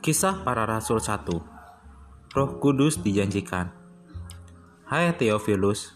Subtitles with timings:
[0.00, 1.28] Kisah Para Rasul 1
[2.32, 3.68] Roh Kudus dijanjikan
[4.88, 5.92] Hai Theophilus,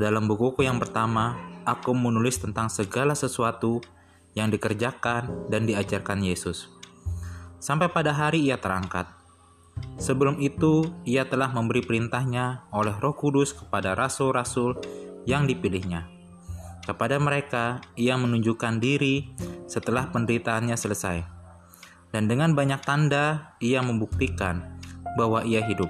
[0.00, 1.36] dalam bukuku yang pertama,
[1.68, 3.84] aku menulis tentang segala sesuatu
[4.32, 6.72] yang dikerjakan dan diajarkan Yesus.
[7.60, 9.04] Sampai pada hari ia terangkat.
[10.00, 14.80] Sebelum itu, ia telah memberi perintahnya oleh roh kudus kepada rasul-rasul
[15.28, 16.08] yang dipilihnya.
[16.88, 19.28] Kepada mereka, ia menunjukkan diri
[19.68, 21.41] setelah penderitaannya selesai
[22.12, 24.62] dan dengan banyak tanda ia membuktikan
[25.16, 25.88] bahwa ia hidup.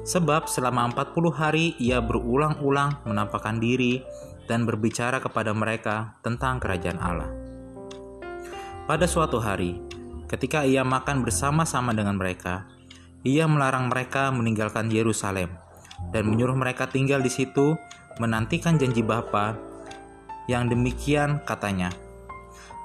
[0.00, 4.00] Sebab selama 40 hari ia berulang-ulang menampakkan diri
[4.48, 7.30] dan berbicara kepada mereka tentang kerajaan Allah.
[8.88, 9.78] Pada suatu hari,
[10.26, 12.66] ketika ia makan bersama-sama dengan mereka,
[13.22, 15.52] ia melarang mereka meninggalkan Yerusalem
[16.10, 17.76] dan menyuruh mereka tinggal di situ
[18.18, 19.54] menantikan janji Bapa
[20.48, 21.92] yang demikian katanya,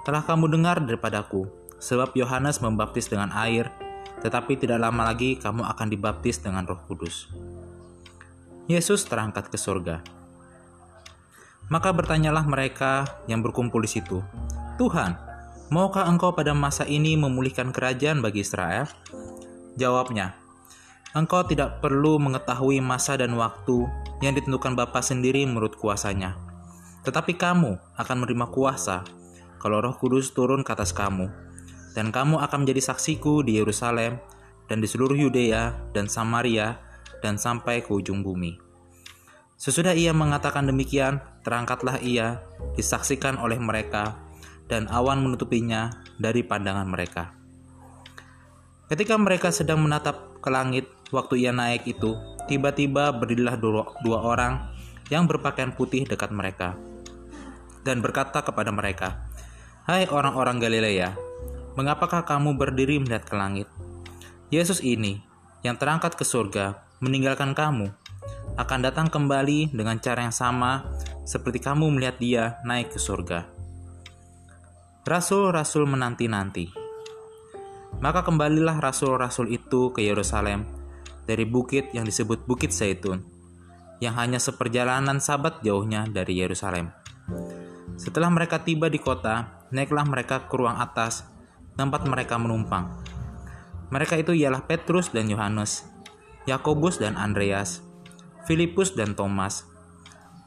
[0.05, 1.49] Telah kamu dengar daripadaku,
[1.85, 3.69] Sebab Yohanes membaptis dengan air,
[4.25, 7.29] tetapi tidak lama lagi kamu akan dibaptis dengan Roh Kudus.
[8.65, 10.01] Yesus terangkat ke surga.
[11.69, 14.25] Maka bertanyalah mereka yang berkumpul di situ,
[14.81, 15.13] "Tuhan,
[15.69, 18.89] maukah Engkau pada masa ini memulihkan kerajaan bagi Israel?"
[19.77, 20.33] Jawabnya,
[21.13, 23.85] "Engkau tidak perlu mengetahui masa dan waktu
[24.25, 26.33] yang ditentukan Bapa sendiri menurut kuasanya.
[27.05, 29.05] Tetapi kamu akan menerima kuasa
[29.61, 31.44] kalau Roh Kudus turun ke atas kamu."
[31.95, 34.19] Dan kamu akan menjadi saksiku di Yerusalem
[34.67, 36.75] dan di seluruh Yudea dan Samaria
[37.23, 38.59] dan sampai ke ujung bumi.
[39.55, 42.43] Sesudah ia mengatakan demikian, terangkatlah ia,
[42.75, 44.19] disaksikan oleh mereka,
[44.67, 47.31] dan awan menutupinya dari pandangan mereka.
[48.91, 52.19] Ketika mereka sedang menatap ke langit, waktu ia naik itu,
[52.51, 54.75] tiba-tiba berdirilah dua, orang
[55.07, 56.75] yang berpakaian putih dekat mereka,
[57.87, 59.23] dan berkata kepada mereka,
[59.87, 61.15] Hai orang-orang Galilea,
[61.75, 63.67] Mengapakah kamu berdiri melihat ke langit?
[64.47, 65.19] Yesus ini,
[65.59, 67.91] yang terangkat ke surga, meninggalkan kamu,
[68.55, 70.87] akan datang kembali dengan cara yang sama
[71.27, 73.43] seperti kamu melihat dia naik ke surga.
[75.03, 76.71] Rasul-rasul menanti-nanti.
[77.99, 80.63] Maka kembalilah rasul-rasul itu ke Yerusalem
[81.27, 83.19] dari bukit yang disebut Bukit Zaitun,
[83.99, 86.95] yang hanya seperjalanan sabat jauhnya dari Yerusalem.
[87.99, 91.34] Setelah mereka tiba di kota, naiklah mereka ke ruang atas
[91.75, 92.91] tempat mereka menumpang.
[93.93, 95.85] Mereka itu ialah Petrus dan Yohanes,
[96.49, 97.85] Yakobus dan Andreas,
[98.49, 99.67] Filipus dan Thomas,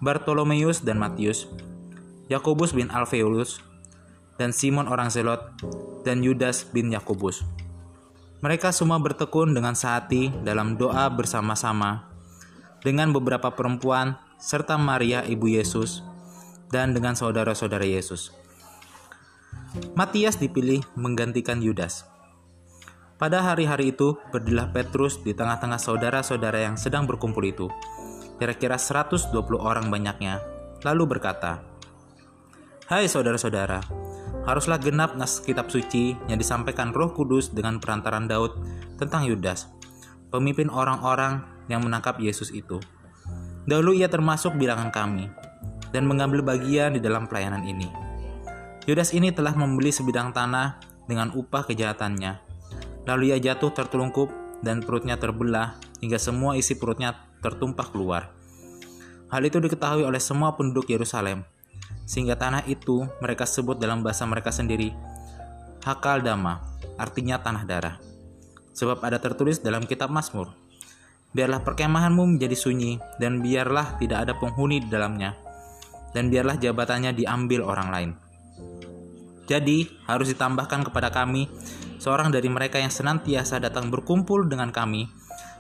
[0.03, 1.47] Bartolomeus dan Matius,
[2.29, 3.63] Yakobus bin Alfeulus,
[4.39, 5.43] dan Simon orang Zelot,
[6.07, 7.43] dan Yudas bin Yakobus.
[8.39, 12.07] Mereka semua bertekun dengan sehati dalam doa bersama-sama
[12.87, 16.07] dengan beberapa perempuan serta Maria ibu Yesus
[16.71, 18.38] dan dengan saudara-saudara Yesus.
[19.93, 22.09] Matias dipilih menggantikan Yudas.
[23.19, 27.67] Pada hari-hari itu, berdirilah Petrus di tengah-tengah saudara-saudara yang sedang berkumpul itu,
[28.39, 30.39] kira-kira 120 orang banyaknya,
[30.87, 31.67] lalu berkata,
[32.87, 33.83] Hai saudara-saudara,
[34.49, 38.57] haruslah genap nas kitab suci yang disampaikan roh kudus dengan perantaran Daud
[38.97, 39.69] tentang Yudas,
[40.33, 42.81] pemimpin orang-orang yang menangkap Yesus itu.
[43.69, 45.29] Dahulu ia termasuk bilangan kami,
[45.93, 48.08] dan mengambil bagian di dalam pelayanan ini.
[48.89, 52.41] Yudas ini telah membeli sebidang tanah dengan upah kejahatannya.
[53.05, 54.33] Lalu ia jatuh tertelungkup
[54.65, 57.13] dan perutnya terbelah hingga semua isi perutnya
[57.45, 58.33] tertumpah keluar.
[59.29, 61.45] Hal itu diketahui oleh semua penduduk Yerusalem,
[62.09, 64.97] sehingga tanah itu mereka sebut dalam bahasa mereka sendiri
[65.85, 66.65] Hakal Dama,
[66.97, 67.97] artinya tanah darah.
[68.73, 70.49] Sebab ada tertulis dalam kitab Mazmur,
[71.29, 75.37] Biarlah perkemahanmu menjadi sunyi, dan biarlah tidak ada penghuni di dalamnya,
[76.17, 78.11] dan biarlah jabatannya diambil orang lain.
[79.49, 81.49] Jadi, harus ditambahkan kepada kami
[81.97, 85.09] seorang dari mereka yang senantiasa datang berkumpul dengan kami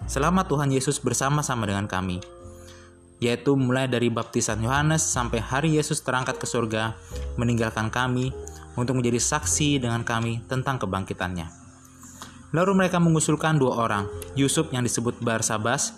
[0.04, 2.20] selama Tuhan Yesus bersama-sama dengan kami,
[3.18, 6.94] yaitu mulai dari baptisan Yohanes sampai hari Yesus terangkat ke surga,
[7.40, 8.30] meninggalkan kami
[8.78, 11.50] untuk menjadi saksi dengan kami tentang kebangkitannya.
[12.54, 14.04] Lalu mereka mengusulkan dua orang,
[14.38, 15.96] Yusuf yang disebut Barsabas,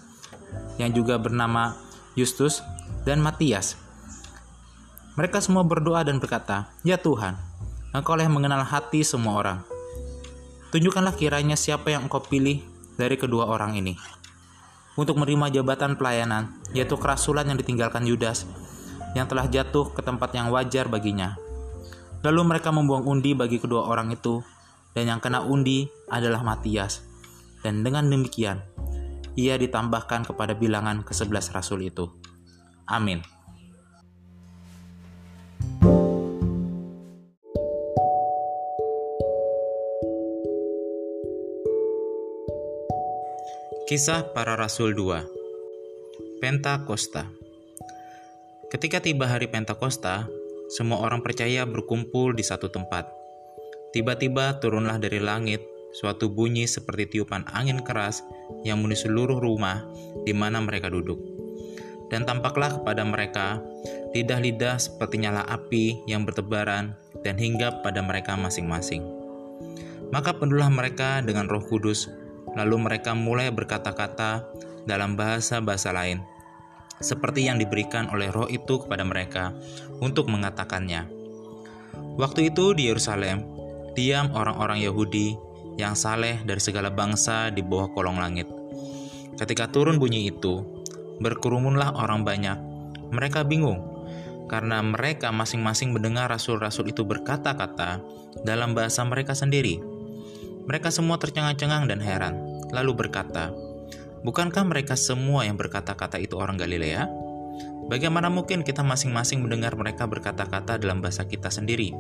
[0.81, 1.77] yang juga bernama
[2.19, 2.65] Justus,
[3.07, 3.79] dan Matias.
[5.15, 7.50] Mereka semua berdoa dan berkata, "Ya Tuhan,
[7.91, 9.59] Engkau yang mengenal hati semua orang.
[10.71, 12.63] Tunjukkanlah kiranya siapa yang engkau pilih
[12.95, 13.99] dari kedua orang ini.
[14.95, 18.47] Untuk menerima jabatan pelayanan, yaitu kerasulan yang ditinggalkan Yudas,
[19.19, 21.35] yang telah jatuh ke tempat yang wajar baginya.
[22.23, 24.39] Lalu mereka membuang undi bagi kedua orang itu,
[24.95, 27.03] dan yang kena undi adalah Matias.
[27.67, 28.63] Dan dengan demikian,
[29.35, 32.07] ia ditambahkan kepada bilangan ke-11 rasul itu.
[32.87, 33.40] Amin.
[43.91, 47.27] Kisah Para Rasul 2 Pentakosta
[48.71, 50.31] Ketika tiba hari Pentakosta,
[50.71, 53.11] semua orang percaya berkumpul di satu tempat.
[53.91, 58.23] Tiba-tiba turunlah dari langit suatu bunyi seperti tiupan angin keras
[58.63, 59.83] yang memenuhi seluruh rumah
[60.23, 61.19] di mana mereka duduk.
[62.15, 63.59] Dan tampaklah kepada mereka
[64.15, 66.95] lidah-lidah seperti nyala api yang bertebaran
[67.27, 69.03] dan hinggap pada mereka masing-masing.
[70.15, 74.47] Maka penuhlah mereka dengan roh kudus Lalu mereka mulai berkata-kata
[74.89, 76.19] dalam bahasa-bahasa lain,
[76.99, 79.55] seperti yang diberikan oleh roh itu kepada mereka
[80.03, 81.09] untuk mengatakannya.
[82.19, 83.47] Waktu itu di Yerusalem,
[83.97, 85.37] diam orang-orang Yahudi
[85.79, 88.47] yang saleh dari segala bangsa di bawah kolong langit.
[89.41, 90.61] Ketika turun bunyi itu,
[91.25, 92.59] berkerumunlah orang banyak.
[93.11, 93.81] Mereka bingung,
[94.51, 98.05] karena mereka masing-masing mendengar rasul-rasul itu berkata-kata
[98.45, 99.81] dalam bahasa mereka sendiri.
[100.71, 103.51] Mereka semua tercengang-cengang dan heran, lalu berkata,
[104.23, 107.11] Bukankah mereka semua yang berkata-kata itu orang Galilea?
[107.91, 111.91] Bagaimana mungkin kita masing-masing mendengar mereka berkata-kata dalam bahasa kita sendiri,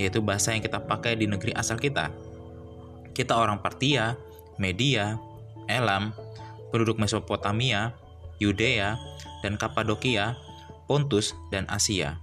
[0.00, 2.08] yaitu bahasa yang kita pakai di negeri asal kita?
[3.12, 4.16] Kita orang Partia,
[4.56, 5.20] Media,
[5.68, 6.16] Elam,
[6.72, 7.92] penduduk Mesopotamia,
[8.40, 8.96] Yudea,
[9.44, 10.40] dan Kapadokia,
[10.88, 12.16] Pontus dan Asia,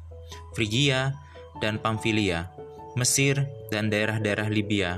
[0.58, 1.14] Frigia
[1.62, 2.50] dan Pamfilia,
[2.98, 4.98] Mesir dan daerah-daerah Libya,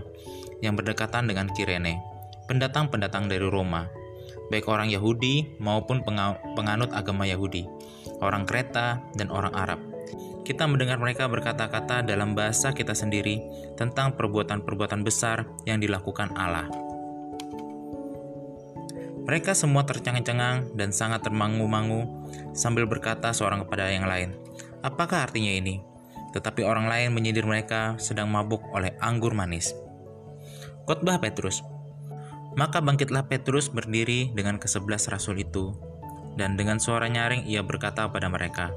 [0.62, 2.00] yang berdekatan dengan Kirene,
[2.48, 3.90] pendatang-pendatang dari Roma,
[4.54, 6.06] baik orang Yahudi maupun
[6.56, 7.66] penganut agama Yahudi,
[8.22, 9.80] orang Kreta, dan orang Arab.
[10.46, 13.42] Kita mendengar mereka berkata-kata dalam bahasa kita sendiri
[13.74, 16.69] tentang perbuatan-perbuatan besar yang dilakukan Allah.
[19.25, 24.38] Mereka semua tercengang-cengang dan sangat termangu-mangu sambil berkata seorang kepada yang lain,
[24.86, 25.81] "Apakah artinya ini?"
[26.30, 29.74] Tetapi orang lain menyindir mereka sedang mabuk oleh anggur manis.
[30.86, 31.66] Khotbah Petrus.
[32.54, 35.74] Maka bangkitlah Petrus berdiri dengan kesebelas rasul itu,
[36.38, 38.70] dan dengan suara nyaring ia berkata pada mereka,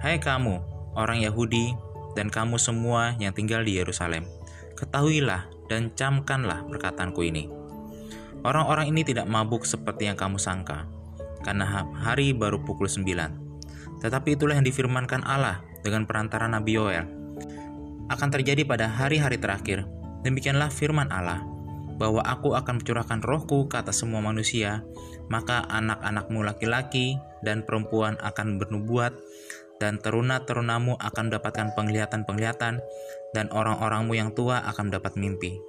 [0.00, 0.64] Hai kamu,
[0.96, 1.76] orang Yahudi,
[2.16, 4.24] dan kamu semua yang tinggal di Yerusalem,
[4.72, 7.52] ketahuilah dan camkanlah perkataanku ini.
[8.40, 10.88] Orang-orang ini tidak mabuk seperti yang kamu sangka,
[11.44, 13.36] karena hari baru pukul sembilan.
[14.00, 17.04] Tetapi itulah yang difirmankan Allah dengan perantara Nabi Yoel.
[18.08, 19.84] Akan terjadi pada hari-hari terakhir,
[20.24, 21.44] Demikianlah firman Allah,
[22.00, 24.82] bahwa aku akan mencurahkan rohku ke atas semua manusia,
[25.30, 29.14] maka anak-anakmu laki-laki dan perempuan akan bernubuat,
[29.78, 32.80] dan teruna-terunamu akan mendapatkan penglihatan-penglihatan,
[33.36, 35.60] dan orang-orangmu yang tua akan mendapat mimpi.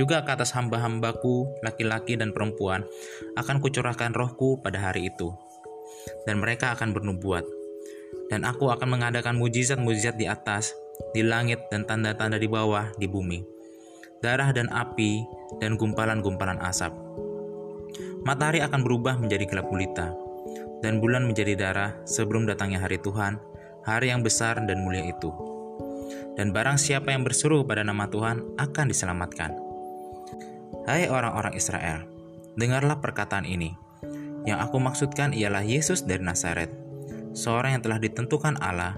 [0.00, 2.88] Juga ke atas hamba-hambaku, laki-laki dan perempuan,
[3.36, 5.32] akan kucurahkan rohku pada hari itu.
[6.24, 7.44] Dan mereka akan bernubuat.
[8.32, 10.72] Dan aku akan mengadakan mujizat-mujizat di atas,
[11.12, 13.57] di langit dan tanda-tanda di bawah, di bumi
[14.18, 15.22] darah dan api,
[15.62, 16.90] dan gumpalan-gumpalan asap.
[18.26, 20.12] Matahari akan berubah menjadi gelap gulita,
[20.82, 23.38] dan bulan menjadi darah sebelum datangnya hari Tuhan,
[23.86, 25.30] hari yang besar dan mulia itu.
[26.34, 29.50] Dan barang siapa yang berseru pada nama Tuhan akan diselamatkan.
[30.86, 32.06] Hai orang-orang Israel,
[32.54, 33.74] dengarlah perkataan ini.
[34.46, 36.72] Yang aku maksudkan ialah Yesus dari Nazaret,
[37.36, 38.96] seorang yang telah ditentukan Allah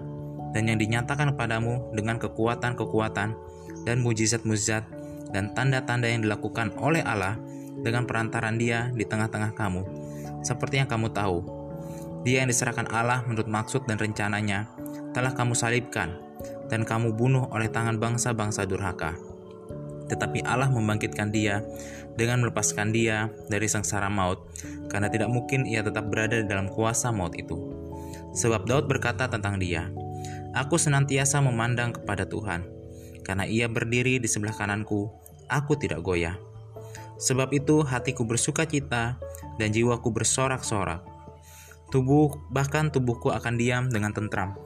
[0.54, 3.34] dan yang dinyatakan kepadamu dengan kekuatan-kekuatan
[3.82, 4.99] dan mujizat-mujizat
[5.30, 7.38] dan tanda-tanda yang dilakukan oleh Allah
[7.80, 9.82] dengan perantaran Dia di tengah-tengah kamu,
[10.44, 11.42] seperti yang kamu tahu.
[12.26, 14.68] Dia yang diserahkan Allah menurut maksud dan rencananya
[15.16, 16.20] telah kamu salibkan
[16.68, 19.16] dan kamu bunuh oleh tangan bangsa-bangsa durhaka.
[20.06, 21.62] Tetapi Allah membangkitkan dia
[22.18, 24.50] dengan melepaskan dia dari sengsara maut,
[24.90, 27.54] karena tidak mungkin ia tetap berada dalam kuasa maut itu.
[28.34, 29.90] Sebab Daud berkata tentang dia,
[30.50, 32.66] Aku senantiasa memandang kepada Tuhan,
[33.22, 35.06] karena ia berdiri di sebelah kananku,
[35.50, 36.38] aku tidak goyah.
[37.20, 39.20] Sebab itu hatiku bersuka cita
[39.60, 41.04] dan jiwaku bersorak-sorak.
[41.92, 44.56] Tubuh bahkan tubuhku akan diam dengan tentram.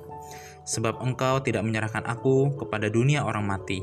[0.69, 3.83] Sebab engkau tidak menyerahkan aku kepada dunia orang mati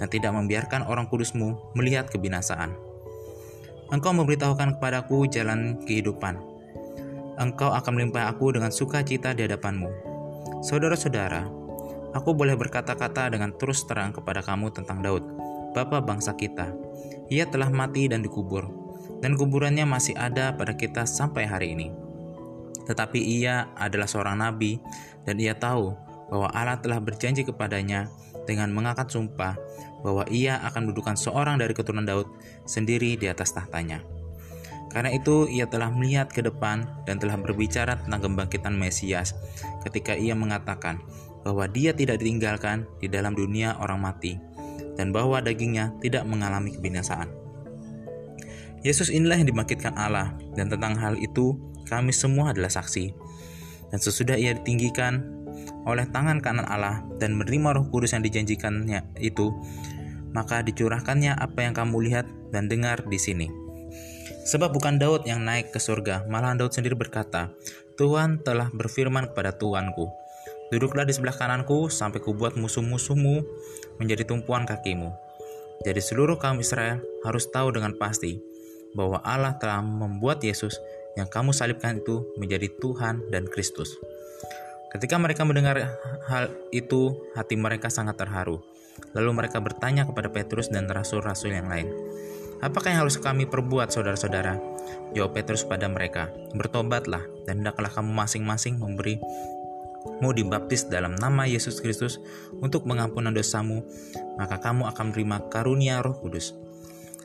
[0.00, 2.72] dan tidak membiarkan orang kudusmu melihat kebinasaan.
[3.92, 6.40] Engkau memberitahukan kepadaku jalan kehidupan.
[7.36, 9.90] Engkau akan melimpah aku dengan sukacita di hadapanmu.
[10.60, 11.48] Saudara-saudara,
[12.12, 15.24] aku boleh berkata-kata dengan terus terang kepada kamu tentang Daud,
[15.70, 16.74] Bapa bangsa kita.
[17.30, 18.66] Ia telah mati dan dikubur,
[19.22, 21.88] dan kuburannya masih ada pada kita sampai hari ini.
[22.90, 24.82] Tetapi ia adalah seorang nabi,
[25.22, 25.94] dan ia tahu
[26.26, 28.10] bahwa Allah telah berjanji kepadanya
[28.50, 29.54] dengan mengangkat sumpah
[30.02, 32.26] bahwa ia akan mendudukan seorang dari keturunan Daud
[32.66, 34.02] sendiri di atas tahtanya.
[34.90, 39.38] Karena itu ia telah melihat ke depan dan telah berbicara tentang kebangkitan Mesias
[39.86, 40.98] ketika ia mengatakan
[41.46, 44.34] bahwa dia tidak ditinggalkan di dalam dunia orang mati
[45.00, 47.32] dan bahwa dagingnya tidak mengalami kebinasaan.
[48.84, 51.56] Yesus inilah yang dibangkitkan Allah, dan tentang hal itu
[51.88, 53.16] kami semua adalah saksi.
[53.88, 55.24] Dan sesudah ia ditinggikan
[55.88, 59.48] oleh tangan kanan Allah dan menerima roh kudus yang dijanjikannya itu,
[60.36, 63.48] maka dicurahkannya apa yang kamu lihat dan dengar di sini.
[64.44, 67.52] Sebab bukan Daud yang naik ke surga, malah Daud sendiri berkata,
[67.96, 70.08] Tuhan telah berfirman kepada Tuanku,
[70.70, 73.42] Duduklah di sebelah kananku sampai kubuat musuh-musuhmu
[73.98, 75.10] menjadi tumpuan kakimu.
[75.82, 78.38] Jadi seluruh kaum Israel harus tahu dengan pasti
[78.94, 80.78] bahwa Allah telah membuat Yesus
[81.18, 83.98] yang kamu salibkan itu menjadi Tuhan dan Kristus.
[84.94, 85.78] Ketika mereka mendengar
[86.30, 88.62] hal itu, hati mereka sangat terharu.
[89.14, 91.90] Lalu mereka bertanya kepada Petrus dan rasul-rasul yang lain,
[92.60, 94.60] Apakah yang harus kami perbuat, saudara-saudara?
[95.16, 99.16] Jawab Petrus pada mereka, Bertobatlah, dan hendaklah kamu masing-masing memberi
[100.20, 102.20] mau dibaptis dalam nama Yesus Kristus
[102.60, 103.84] untuk pengampunan dosamu,
[104.40, 106.56] maka kamu akan menerima karunia Roh Kudus.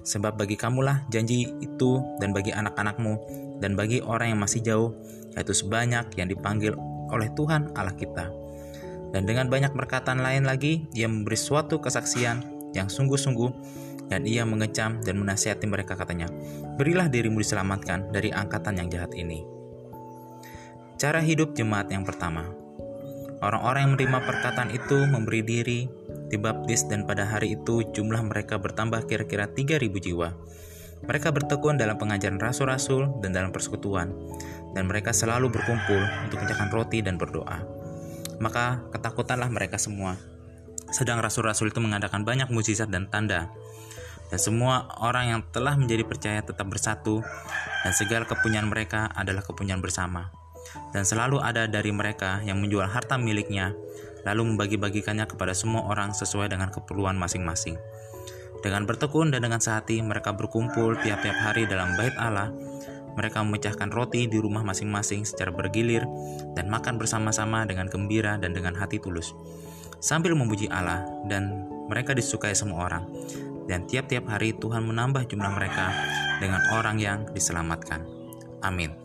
[0.05, 1.91] Sebab bagi kamulah janji itu
[2.22, 3.13] dan bagi anak-anakmu
[3.58, 4.91] dan bagi orang yang masih jauh,
[5.34, 6.77] yaitu sebanyak yang dipanggil
[7.10, 8.29] oleh Tuhan Allah kita.
[9.15, 12.44] Dan dengan banyak perkataan lain lagi, ia memberi suatu kesaksian
[12.75, 13.50] yang sungguh-sungguh
[14.12, 16.27] dan ia mengecam dan menasihati mereka katanya,
[16.75, 19.48] Berilah dirimu diselamatkan dari angkatan yang jahat ini.
[21.00, 22.64] Cara hidup jemaat yang pertama
[23.45, 25.85] Orang-orang yang menerima perkataan itu memberi diri,
[26.33, 30.33] dibaptis dan pada hari itu jumlah mereka bertambah kira-kira 3.000 jiwa.
[31.05, 34.09] Mereka bertekun dalam pengajaran rasul-rasul dan dalam persekutuan,
[34.73, 37.61] dan mereka selalu berkumpul untuk menjakan roti dan berdoa.
[38.41, 40.17] Maka ketakutanlah mereka semua.
[40.89, 43.53] Sedang rasul-rasul itu mengadakan banyak mujizat dan tanda,
[44.33, 47.21] dan semua orang yang telah menjadi percaya tetap bersatu,
[47.85, 50.33] dan segala kepunyaan mereka adalah kepunyaan bersama.
[50.96, 53.75] Dan selalu ada dari mereka yang menjual harta miliknya,
[54.24, 57.75] lalu membagi-bagikannya kepada semua orang sesuai dengan keperluan masing-masing.
[58.65, 62.50] Dengan bertekun dan dengan sehati, mereka berkumpul tiap-tiap hari dalam bait Allah.
[63.15, 66.03] Mereka memecahkan roti di rumah masing-masing secara bergilir
[66.58, 69.32] dan makan bersama-sama dengan gembira dan dengan hati tulus.
[70.03, 73.08] Sambil memuji Allah dan mereka disukai semua orang
[73.65, 75.94] dan tiap-tiap hari Tuhan menambah jumlah mereka
[76.38, 78.05] dengan orang yang diselamatkan.
[78.62, 79.04] Amin.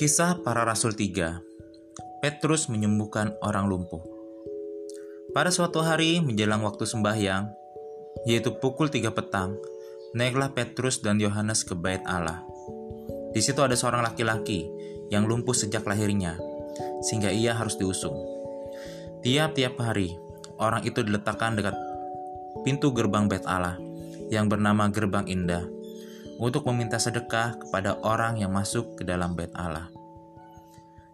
[0.00, 4.00] Kisah para Rasul 3 Petrus menyembuhkan orang lumpuh
[5.36, 7.52] Pada suatu hari menjelang waktu sembahyang,
[8.24, 9.60] yaitu pukul 3 petang,
[10.16, 12.40] Naiklah Petrus dan Yohanes ke bait Allah.
[13.36, 14.64] Di situ ada seorang laki-laki
[15.12, 16.40] yang lumpuh sejak lahirnya,
[17.04, 18.16] sehingga ia harus diusung.
[19.20, 20.16] Tiap-tiap hari,
[20.56, 21.76] orang itu diletakkan dekat
[22.64, 23.76] pintu gerbang bait Allah
[24.32, 25.68] yang bernama Gerbang Indah
[26.40, 29.92] untuk meminta sedekah kepada orang yang masuk ke dalam bait Allah.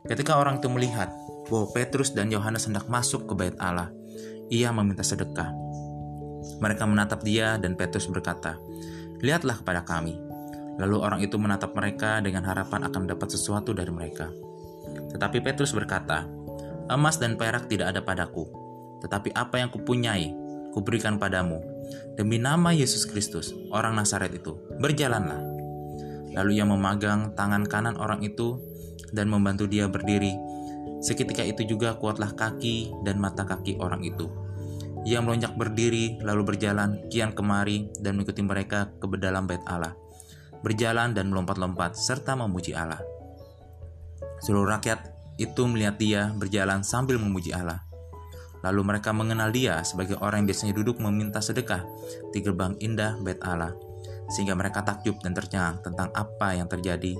[0.06, 1.10] Ketika orang itu melihat
[1.50, 3.90] bahwa Petrus dan Yohanes hendak masuk ke bait Allah,
[4.46, 5.50] ia meminta sedekah.
[6.62, 8.54] Mereka menatap dia dan Petrus berkata,
[9.18, 10.14] Lihatlah kepada kami.
[10.78, 14.30] Lalu orang itu menatap mereka dengan harapan akan mendapat sesuatu dari mereka.
[15.10, 16.28] Tetapi Petrus berkata,
[16.86, 18.46] Emas dan perak tidak ada padaku,
[19.02, 20.30] tetapi apa yang kupunyai,
[20.70, 21.75] kuberikan padamu.
[22.16, 25.40] Demi nama Yesus Kristus, orang Nazaret itu, berjalanlah.
[26.36, 28.60] Lalu ia memegang tangan kanan orang itu
[29.12, 30.36] dan membantu dia berdiri.
[31.00, 34.28] Seketika itu juga kuatlah kaki dan mata kaki orang itu.
[35.06, 39.94] Ia melonjak berdiri, lalu berjalan kian kemari dan mengikuti mereka ke dalam bait Allah.
[40.66, 42.98] Berjalan dan melompat-lompat serta memuji Allah.
[44.42, 47.85] Seluruh rakyat itu melihat dia berjalan sambil memuji Allah.
[48.66, 51.86] Lalu mereka mengenal dia sebagai orang yang biasanya duduk meminta sedekah
[52.34, 53.78] di gerbang indah bait Allah,
[54.26, 57.14] sehingga mereka takjub dan tercengang tentang apa yang terjadi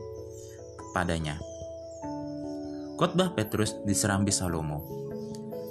[0.90, 1.38] padanya.
[2.98, 4.82] Khotbah Petrus diserambi Salomo.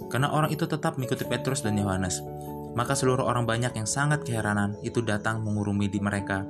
[0.08, 2.24] Karena orang itu tetap mengikuti Petrus dan Yohanes,
[2.72, 6.48] maka seluruh orang banyak yang sangat keheranan itu datang mengurumi di mereka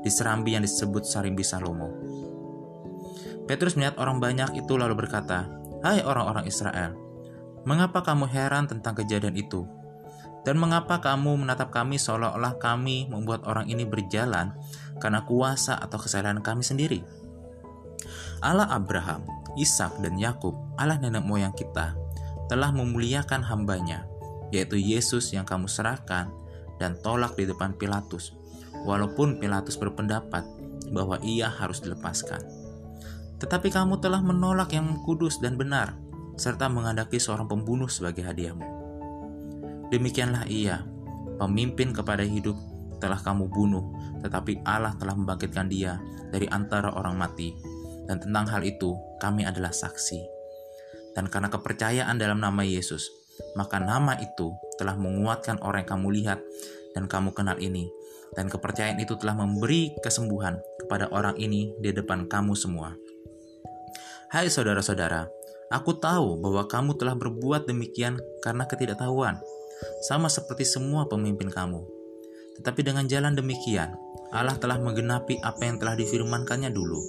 [0.00, 1.92] di serambi yang disebut Sarimbi Salomo.
[3.44, 5.50] Petrus melihat orang banyak itu lalu berkata,
[5.82, 6.94] Hai orang-orang Israel,
[7.62, 9.66] mengapa kamu heran tentang kejadian itu?
[10.42, 14.50] Dan mengapa kamu menatap kami seolah-olah kami membuat orang ini berjalan
[14.98, 17.06] karena kuasa atau kesalahan kami sendiri?
[18.42, 19.22] Allah Abraham,
[19.54, 21.94] Ishak dan Yakub, Allah nenek moyang kita,
[22.50, 24.02] telah memuliakan hambanya,
[24.50, 26.26] yaitu Yesus yang kamu serahkan
[26.82, 28.34] dan tolak di depan Pilatus,
[28.82, 30.42] walaupun Pilatus berpendapat
[30.90, 32.42] bahwa ia harus dilepaskan.
[33.38, 35.94] Tetapi kamu telah menolak yang kudus dan benar,
[36.36, 38.64] serta mengandaki seorang pembunuh sebagai hadiahmu.
[39.92, 40.86] Demikianlah ia,
[41.36, 42.56] pemimpin kepada hidup,
[43.02, 45.98] telah kamu bunuh, tetapi Allah telah membangkitkan dia
[46.30, 47.52] dari antara orang mati,
[48.02, 50.18] Dan tentang hal itu, kami adalah saksi.
[51.14, 53.06] Dan karena kepercayaan dalam nama Yesus,
[53.54, 56.38] maka nama itu telah menguatkan orang yang kamu lihat
[56.98, 57.86] dan kamu kenal ini.
[58.34, 62.96] Dan kepercayaan itu telah memberi kesembuhan kepada orang ini di depan kamu semua.
[64.32, 65.28] Hai saudara-saudara,
[65.72, 69.40] aku tahu bahwa kamu telah berbuat demikian karena ketidaktahuan,
[70.04, 71.82] sama seperti semua pemimpin kamu.
[72.60, 73.96] Tetapi dengan jalan demikian,
[74.30, 77.00] Allah telah menggenapi apa yang telah difirmankannya dulu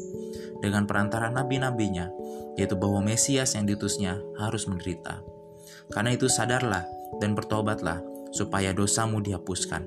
[0.64, 2.08] dengan perantara nabi-nabinya,
[2.56, 5.20] yaitu bahwa Mesias yang diutusnya harus menderita.
[5.92, 6.88] Karena itu sadarlah
[7.20, 8.00] dan bertobatlah
[8.32, 9.84] supaya dosamu dihapuskan,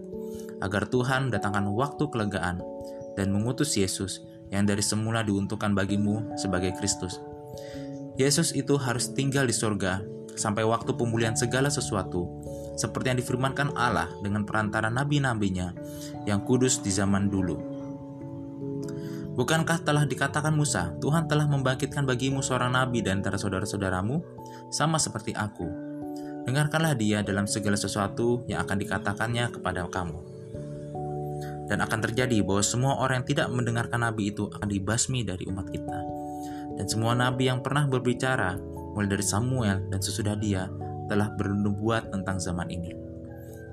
[0.61, 2.61] agar Tuhan mendatangkan waktu kelegaan
[3.17, 4.21] dan mengutus Yesus
[4.53, 7.19] yang dari semula diuntukkan bagimu sebagai Kristus.
[8.17, 10.01] Yesus itu harus tinggal di sorga
[10.37, 12.29] sampai waktu pemulihan segala sesuatu,
[12.77, 15.73] seperti yang difirmankan Allah dengan perantara nabi-nabinya
[16.29, 17.77] yang kudus di zaman dulu.
[19.37, 24.25] Bukankah telah dikatakan Musa, Tuhan telah membangkitkan bagimu seorang nabi dan antara saudara-saudaramu,
[24.73, 25.69] sama seperti aku.
[26.49, 30.21] Dengarkanlah dia dalam segala sesuatu yang akan dikatakannya kepada kamu.
[31.69, 35.69] Dan akan terjadi bahwa semua orang yang tidak mendengarkan nabi itu akan dibasmi dari umat
[35.69, 36.16] kita.
[36.77, 38.61] Dan semua nabi yang pernah berbicara,
[38.93, 40.69] mulai dari Samuel dan sesudah dia,
[41.09, 42.93] telah bernubuat tentang zaman ini.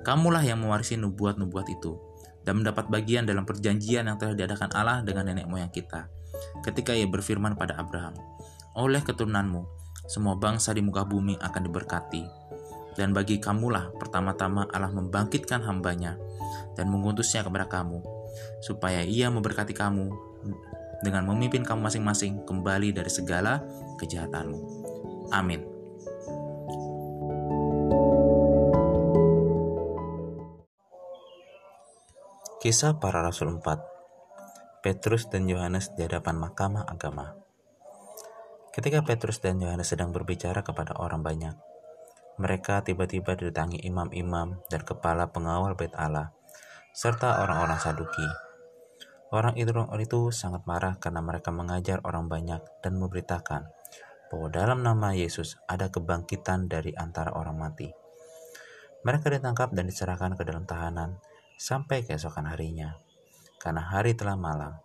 [0.04, 1.96] Kamulah yang mewarisi nubuat-nubuat itu
[2.44, 6.12] dan mendapat bagian dalam perjanjian yang telah diadakan Allah dengan nenek moyang kita.
[6.60, 8.12] Ketika ia berfirman pada Abraham,
[8.76, 9.64] oleh keturunanmu,
[10.04, 12.22] semua bangsa di muka bumi akan diberkati.
[12.94, 16.14] Dan bagi kamulah pertama-tama Allah membangkitkan hambanya
[16.78, 18.04] dan mengutusnya kepada kamu,
[18.62, 20.33] supaya ia memberkati kamu
[21.04, 23.60] dengan memimpin kamu masing-masing kembali dari segala
[24.00, 24.58] kejahatanmu.
[25.36, 25.60] Amin.
[32.64, 37.44] Kisah para Rasul 4 Petrus dan Yohanes di hadapan mahkamah agama
[38.74, 41.54] Ketika Petrus dan Yohanes sedang berbicara kepada orang banyak,
[42.42, 46.34] mereka tiba-tiba didatangi imam-imam dan kepala pengawal bait Allah,
[46.90, 48.43] serta orang-orang Saduki.
[49.32, 53.72] Orang itu sangat marah karena mereka mengajar orang banyak dan memberitakan
[54.28, 57.88] bahwa dalam nama Yesus ada kebangkitan dari antara orang mati.
[59.04, 61.20] Mereka ditangkap dan diserahkan ke dalam tahanan,
[61.60, 62.98] sampai keesokan harinya,
[63.60, 64.80] karena hari telah malam.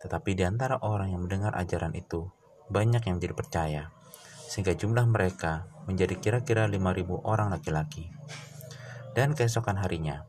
[0.00, 2.30] Tetapi di antara orang yang mendengar ajaran itu,
[2.70, 3.82] banyak yang menjadi percaya,
[4.48, 8.08] sehingga jumlah mereka menjadi kira-kira 5.000 orang laki-laki.
[9.12, 10.24] Dan keesokan harinya,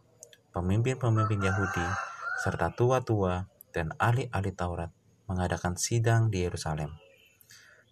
[0.52, 2.11] pemimpin-pemimpin Yahudi
[2.42, 4.90] serta tua-tua dan ahli-ahli Taurat
[5.30, 6.98] mengadakan sidang di Yerusalem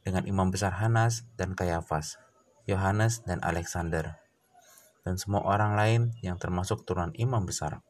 [0.01, 2.17] dengan imam besar Hanas dan Kayafas,
[2.65, 4.17] Yohanes dan Alexander,
[5.05, 7.85] dan semua orang lain yang termasuk turunan imam besar.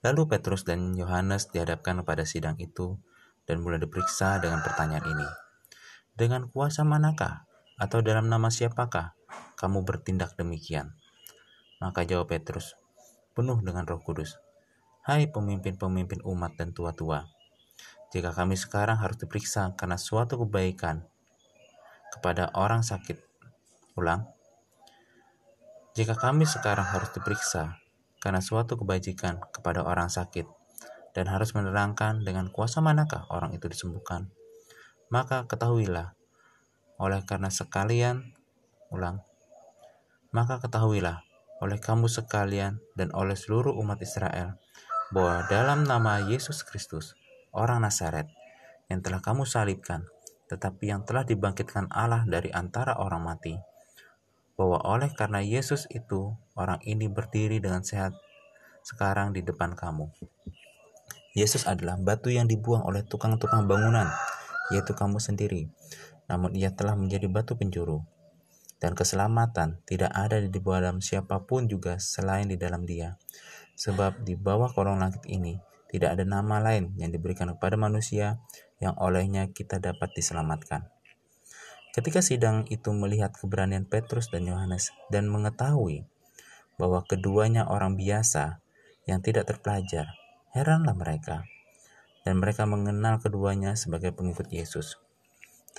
[0.00, 2.96] Lalu Petrus dan Yohanes dihadapkan kepada sidang itu
[3.44, 5.28] dan mulai diperiksa dengan pertanyaan ini.
[6.16, 7.44] Dengan kuasa manakah
[7.76, 9.12] atau dalam nama siapakah
[9.60, 10.96] kamu bertindak demikian?
[11.76, 12.72] Maka jawab Petrus,
[13.36, 14.45] penuh dengan roh kudus.
[15.06, 17.30] Hai pemimpin-pemimpin umat dan tua-tua,
[18.10, 21.06] jika kami sekarang harus diperiksa karena suatu kebaikan
[22.10, 23.14] kepada orang sakit,
[23.94, 24.26] ulang,
[25.94, 27.78] jika kami sekarang harus diperiksa
[28.18, 30.42] karena suatu kebajikan kepada orang sakit
[31.14, 34.34] dan harus menerangkan dengan kuasa manakah orang itu disembuhkan,
[35.06, 36.18] maka ketahuilah,
[36.98, 38.34] oleh karena sekalian,
[38.90, 39.22] ulang,
[40.34, 41.22] maka ketahuilah
[41.62, 44.58] oleh kamu sekalian dan oleh seluruh umat Israel
[45.14, 47.14] bahwa dalam nama Yesus Kristus,
[47.54, 48.26] orang Nazaret,
[48.90, 50.06] yang telah kamu salibkan,
[50.50, 53.54] tetapi yang telah dibangkitkan Allah dari antara orang mati,
[54.56, 58.14] bahwa oleh karena Yesus itu orang ini berdiri dengan sehat
[58.86, 60.10] sekarang di depan kamu.
[61.36, 64.08] Yesus adalah batu yang dibuang oleh tukang-tukang bangunan,
[64.72, 65.68] yaitu kamu sendiri.
[66.26, 68.02] Namun ia telah menjadi batu penjuru.
[68.76, 73.20] Dan keselamatan tidak ada di dalam siapa pun juga selain di dalam dia.
[73.76, 75.60] Sebab di bawah kolong langit ini
[75.92, 78.40] tidak ada nama lain yang diberikan kepada manusia
[78.82, 80.88] yang olehnya kita dapat diselamatkan.
[81.96, 86.04] Ketika sidang itu melihat keberanian Petrus dan Yohanes dan mengetahui
[86.76, 88.60] bahwa keduanya orang biasa
[89.08, 90.12] yang tidak terpelajar,
[90.52, 91.48] heranlah mereka.
[92.26, 94.98] Dan mereka mengenal keduanya sebagai pengikut Yesus.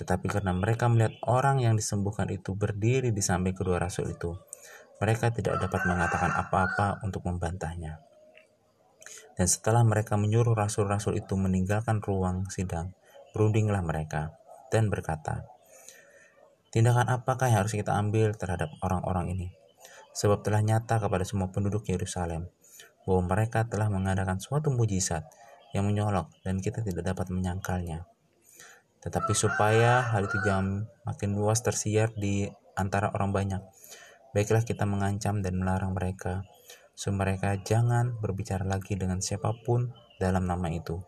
[0.00, 4.32] Tetapi karena mereka melihat orang yang disembuhkan itu berdiri di samping kedua rasul itu,
[4.98, 8.02] mereka tidak dapat mengatakan apa-apa untuk membantahnya.
[9.38, 12.94] Dan setelah mereka menyuruh rasul-rasul itu meninggalkan ruang sidang,
[13.30, 14.34] berundinglah mereka
[14.74, 15.46] dan berkata,
[16.68, 19.48] Tindakan apakah yang harus kita ambil terhadap orang-orang ini?
[20.12, 22.50] Sebab telah nyata kepada semua penduduk Yerusalem
[23.08, 25.24] bahwa mereka telah mengadakan suatu mujizat
[25.72, 28.04] yang menyolok dan kita tidak dapat menyangkalnya.
[29.00, 33.62] Tetapi supaya hal itu jangan makin luas tersiar di antara orang banyak,
[34.36, 36.44] baiklah kita mengancam dan melarang mereka,
[36.98, 40.98] supaya mereka jangan berbicara lagi dengan siapa pun dalam nama itu.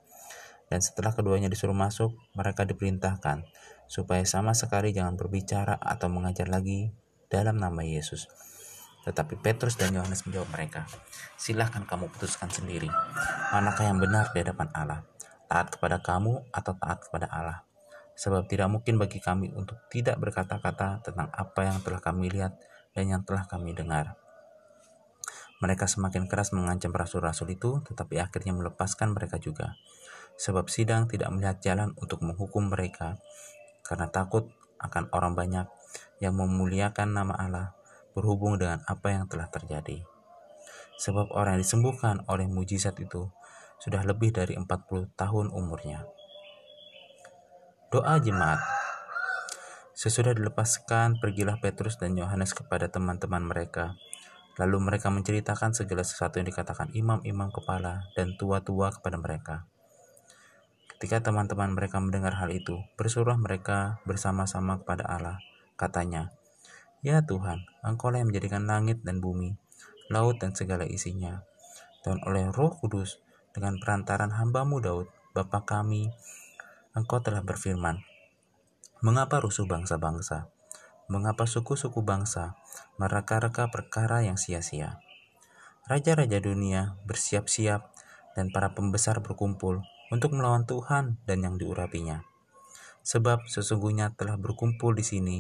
[0.70, 3.42] Dan setelah keduanya disuruh masuk, mereka diperintahkan
[3.90, 6.94] supaya sama sekali jangan berbicara atau mengajar lagi
[7.26, 8.30] dalam nama Yesus.
[9.02, 10.86] Tetapi Petrus dan Yohanes menjawab mereka,
[11.34, 12.86] Silahkan kamu putuskan sendiri,
[13.50, 15.02] manakah yang benar di hadapan Allah,
[15.50, 17.66] taat kepada kamu atau taat kepada Allah.
[18.14, 22.54] Sebab tidak mungkin bagi kami untuk tidak berkata-kata tentang apa yang telah kami lihat
[22.96, 24.18] dan yang telah kami dengar.
[25.60, 29.76] Mereka semakin keras mengancam rasul-rasul itu, tetapi akhirnya melepaskan mereka juga
[30.40, 33.20] sebab sidang tidak melihat jalan untuk menghukum mereka
[33.84, 34.48] karena takut
[34.80, 35.68] akan orang banyak
[36.24, 37.66] yang memuliakan nama Allah
[38.16, 40.00] berhubung dengan apa yang telah terjadi.
[40.96, 43.28] Sebab orang yang disembuhkan oleh mujizat itu
[43.84, 46.08] sudah lebih dari 40 tahun umurnya.
[47.92, 48.79] Doa jemaat
[50.00, 54.00] Sesudah dilepaskan, pergilah Petrus dan Yohanes kepada teman-teman mereka.
[54.56, 59.68] Lalu mereka menceritakan segala sesuatu yang dikatakan imam-imam kepala dan tua-tua kepada mereka.
[60.96, 65.36] Ketika teman-teman mereka mendengar hal itu, bersuruh mereka bersama-sama kepada Allah.
[65.76, 66.32] Katanya,
[67.04, 69.60] Ya Tuhan, Engkau yang menjadikan langit dan bumi,
[70.08, 71.44] laut dan segala isinya.
[72.00, 73.20] Dan oleh roh kudus,
[73.52, 76.08] dengan perantaran hambamu Daud, Bapa kami,
[76.96, 78.00] Engkau telah berfirman,
[79.00, 80.52] Mengapa rusuh bangsa-bangsa?
[81.08, 82.60] Mengapa suku-suku bangsa
[83.00, 85.00] mereka-reka perkara yang sia-sia?
[85.88, 87.80] Raja-raja dunia bersiap-siap
[88.36, 89.80] dan para pembesar berkumpul
[90.12, 92.28] untuk melawan Tuhan dan yang diurapinya.
[93.00, 95.38] Sebab sesungguhnya telah berkumpul di sini.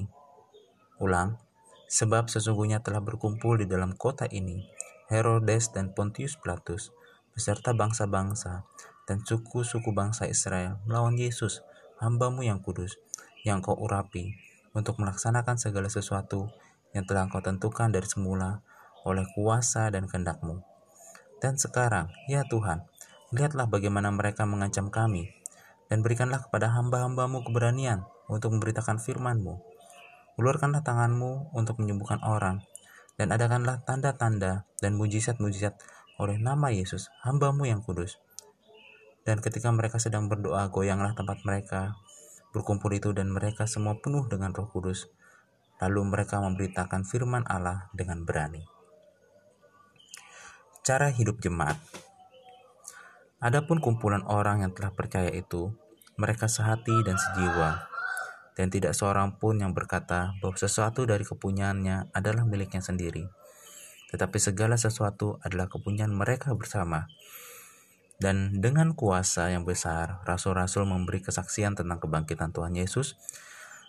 [0.96, 1.36] Ulang,
[1.84, 4.64] sebab sesungguhnya telah berkumpul di dalam kota ini
[5.12, 6.96] Herodes dan Pontius Pilatus
[7.36, 8.64] beserta bangsa-bangsa
[9.04, 11.60] dan suku-suku bangsa Israel melawan Yesus,
[12.00, 12.96] hambamu yang kudus,
[13.46, 14.36] yang kau urapi,
[14.74, 16.50] untuk melaksanakan segala sesuatu
[16.96, 18.62] yang telah kau tentukan dari semula
[19.06, 20.60] oleh kuasa dan kehendakmu.
[21.40, 22.84] Dan sekarang, ya Tuhan,
[23.30, 25.30] Lihatlah bagaimana mereka mengancam kami,
[25.86, 29.54] dan berikanlah kepada hamba-hambamu keberanian untuk memberitakan firman-Mu.
[30.34, 32.66] Ulurkanlah tanganmu untuk menyembuhkan orang,
[33.14, 35.78] dan adakanlah tanda-tanda dan mujizat-mujizat
[36.18, 38.18] oleh nama Yesus, hambamu yang kudus.
[39.22, 41.94] Dan ketika mereka sedang berdoa, goyanglah tempat mereka
[42.50, 45.10] berkumpul itu dan mereka semua penuh dengan roh kudus.
[45.80, 48.66] Lalu mereka memberitakan firman Allah dengan berani.
[50.84, 51.80] Cara hidup jemaat
[53.40, 55.72] Adapun kumpulan orang yang telah percaya itu,
[56.20, 57.88] mereka sehati dan sejiwa,
[58.52, 63.24] dan tidak seorang pun yang berkata bahwa sesuatu dari kepunyaannya adalah miliknya sendiri,
[64.12, 67.08] tetapi segala sesuatu adalah kepunyaan mereka bersama.
[68.20, 73.16] Dan dengan kuasa yang besar, rasul-rasul memberi kesaksian tentang kebangkitan Tuhan Yesus,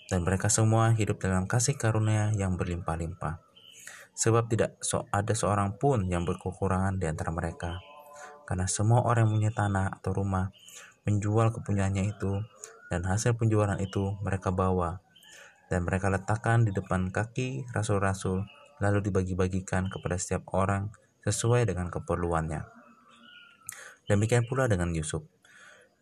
[0.08, 3.44] dan mereka semua hidup dalam kasih karunia yang berlimpah-limpah.
[4.16, 7.84] Sebab tidak so ada seorang pun yang berkekurangan di antara mereka,
[8.48, 10.52] karena semua orang yang punya tanah atau rumah
[11.04, 12.40] menjual kepunyaannya itu
[12.92, 15.00] dan hasil penjualan itu mereka bawa
[15.72, 18.44] dan mereka letakkan di depan kaki rasul-rasul
[18.84, 20.92] lalu dibagi-bagikan kepada setiap orang
[21.24, 22.81] sesuai dengan keperluannya.
[24.12, 25.24] Demikian pula dengan Yusuf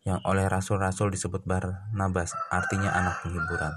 [0.02, 3.70] yang oleh rasul-rasul disebut Barnabas artinya anak penghiburan.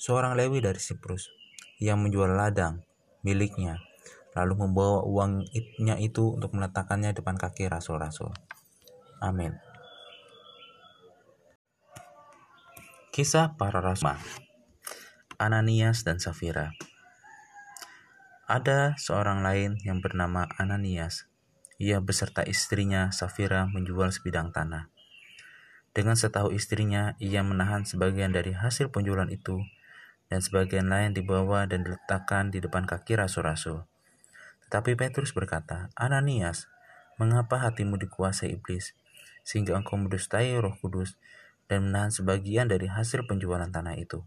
[0.00, 1.28] Seorang Lewi dari Siprus
[1.76, 2.80] yang menjual ladang
[3.20, 3.76] miliknya
[4.32, 8.32] lalu membawa uangnya itu untuk meletakkannya depan kaki rasul-rasul.
[9.20, 9.52] Amin.
[13.12, 14.16] Kisah para rasul
[15.36, 16.72] Ananias dan Safira
[18.48, 21.29] Ada seorang lain yang bernama Ananias.
[21.80, 24.92] Ia beserta istrinya Safira menjual sebidang tanah.
[25.96, 29.64] Dengan setahu istrinya, ia menahan sebagian dari hasil penjualan itu
[30.28, 33.88] dan sebagian lain dibawa dan diletakkan di depan kaki rasul-rasul.
[34.68, 36.68] Tapi Petrus berkata, Ananias,
[37.16, 38.94] mengapa hatimu dikuasai iblis,
[39.42, 41.16] sehingga engkau mendustai roh kudus
[41.66, 44.20] dan menahan sebagian dari hasil penjualan tanah itu?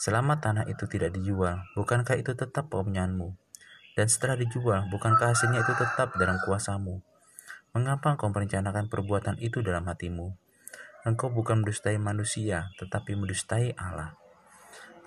[0.00, 3.45] Selama tanah itu tidak dijual, bukankah itu tetap kepunyaanmu?
[3.96, 7.00] Dan setelah dijual, bukankah hasilnya itu tetap dalam kuasamu?
[7.72, 10.36] Mengapa engkau merencanakan perbuatan itu dalam hatimu?
[11.08, 14.14] Engkau bukan mendustai manusia, tetapi mendustai Allah.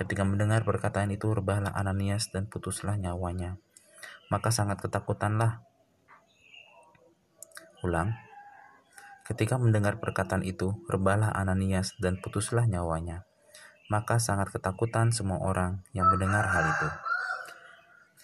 [0.01, 3.61] Ketika mendengar perkataan itu, rebahlah Ananias dan putuslah nyawanya
[4.29, 5.65] maka sangat ketakutanlah.
[7.81, 8.13] Ulang,
[9.25, 13.25] ketika mendengar perkataan itu, rebahlah Ananias dan putuslah nyawanya.
[13.89, 17.08] Maka sangat ketakutan semua orang yang mendengar hal itu.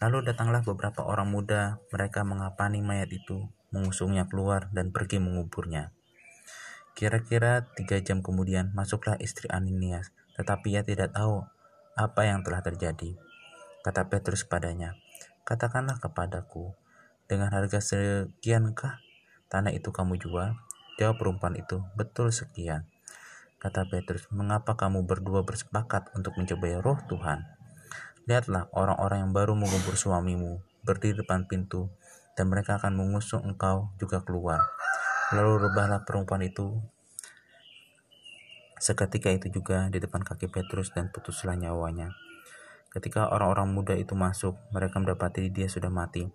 [0.05, 5.97] Lalu datanglah beberapa orang muda, mereka mengapani mayat itu, mengusungnya keluar dan pergi menguburnya.
[6.93, 11.49] Kira-kira tiga jam kemudian masuklah istri Ananias, tetapi ia tidak tahu
[11.97, 13.17] apa yang telah terjadi.
[13.81, 14.93] Kata Petrus padanya,
[15.41, 16.77] katakanlah kepadaku,
[17.25, 19.01] dengan harga sekiankah
[19.49, 20.53] tanah itu kamu jual?
[21.01, 22.85] Jawab perempuan itu, betul sekian.
[23.57, 27.54] Kata Petrus, mengapa kamu berdua bersepakat untuk mencobai roh Tuhan?
[28.25, 31.93] Lihatlah orang-orang yang baru mengubur suamimu berdiri depan pintu
[32.33, 34.65] dan mereka akan mengusung engkau juga keluar.
[35.29, 36.73] Lalu rebahlah perempuan itu
[38.81, 42.17] seketika itu juga di depan kaki Petrus dan putuslah nyawanya.
[42.89, 46.25] Ketika orang-orang muda itu masuk, mereka mendapati dia sudah mati.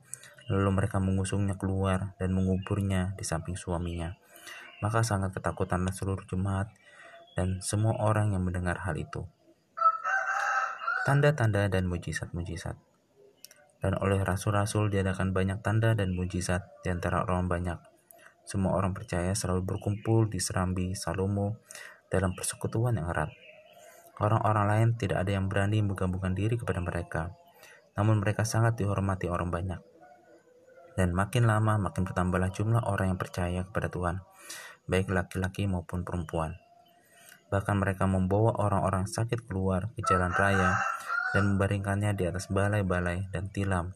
[0.46, 4.14] Lalu mereka mengusungnya keluar dan menguburnya di samping suaminya.
[4.78, 6.70] Maka sangat ketakutanlah seluruh jemaat
[7.34, 9.26] dan semua orang yang mendengar hal itu.
[11.04, 12.76] Tanda-tanda dan mujizat-mujizat.
[13.80, 17.80] Dan oleh rasul-rasul diadakan banyak tanda dan mujizat di antara orang banyak
[18.50, 21.62] semua orang percaya selalu berkumpul di serambi Salomo
[22.10, 23.30] dalam persekutuan yang erat.
[24.18, 27.30] Orang-orang lain tidak ada yang berani menggabungkan diri kepada mereka,
[27.94, 29.78] namun mereka sangat dihormati orang banyak.
[30.98, 34.18] Dan makin lama makin bertambahlah jumlah orang yang percaya kepada Tuhan,
[34.90, 36.58] baik laki-laki maupun perempuan.
[37.50, 40.78] Bahkan mereka membawa orang-orang sakit keluar ke jalan raya
[41.34, 43.94] dan membaringkannya di atas balai-balai dan tilam,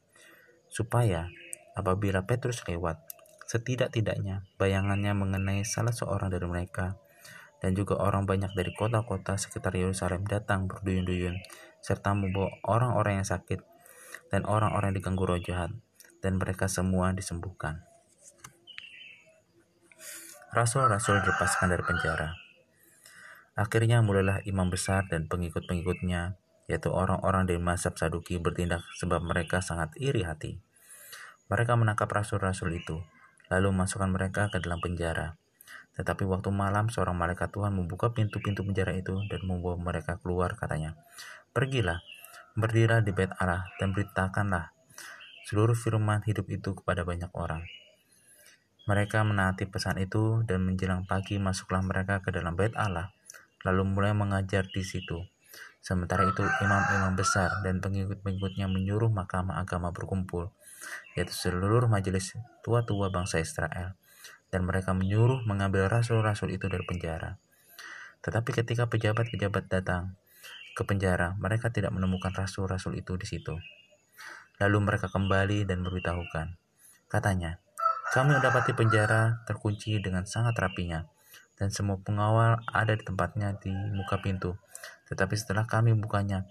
[0.70, 1.30] supaya
[1.78, 3.14] apabila Petrus lewat,
[3.44, 6.96] Setidak-tidaknya, bayangannya mengenai salah seorang dari mereka
[7.60, 11.36] dan juga orang banyak dari kota-kota sekitar Yerusalem datang berduyun-duyun
[11.84, 13.60] serta membawa orang-orang yang sakit
[14.32, 15.76] dan orang-orang yang diganggu roh jahat
[16.24, 17.84] dan mereka semua disembuhkan.
[20.56, 22.43] Rasul-rasul dilepaskan dari penjara.
[23.54, 26.34] Akhirnya mulailah imam besar dan pengikut-pengikutnya,
[26.66, 30.58] yaitu orang-orang dari mazhab Saduki bertindak sebab mereka sangat iri hati.
[31.46, 32.98] Mereka menangkap rasul-rasul itu
[33.52, 35.36] lalu masukkan mereka ke dalam penjara.
[35.94, 40.98] Tetapi waktu malam seorang malaikat Tuhan membuka pintu-pintu penjara itu dan membawa mereka keluar katanya,
[41.54, 42.02] Pergilah,
[42.58, 44.74] berdirilah di bait Allah dan beritakanlah
[45.46, 47.62] seluruh firman hidup itu kepada banyak orang.
[48.90, 53.14] Mereka menaati pesan itu dan menjelang pagi masuklah mereka ke dalam bait Allah,
[53.64, 55.24] lalu mulai mengajar di situ.
[55.80, 60.52] Sementara itu imam-imam besar dan pengikut-pengikutnya menyuruh mahkamah agama berkumpul
[61.14, 63.96] yaitu seluruh majelis tua-tua bangsa Israel,
[64.50, 67.38] dan mereka menyuruh mengambil rasul-rasul itu dari penjara.
[68.24, 70.16] Tetapi ketika pejabat-pejabat datang
[70.74, 73.54] ke penjara, mereka tidak menemukan rasul-rasul itu di situ.
[74.62, 76.56] Lalu mereka kembali dan memberitahukan.
[77.10, 77.60] Katanya,
[78.14, 81.04] kami mendapati penjara terkunci dengan sangat rapinya,
[81.54, 84.58] dan semua pengawal ada di tempatnya di muka pintu.
[85.10, 86.48] Tetapi setelah kami bukanya,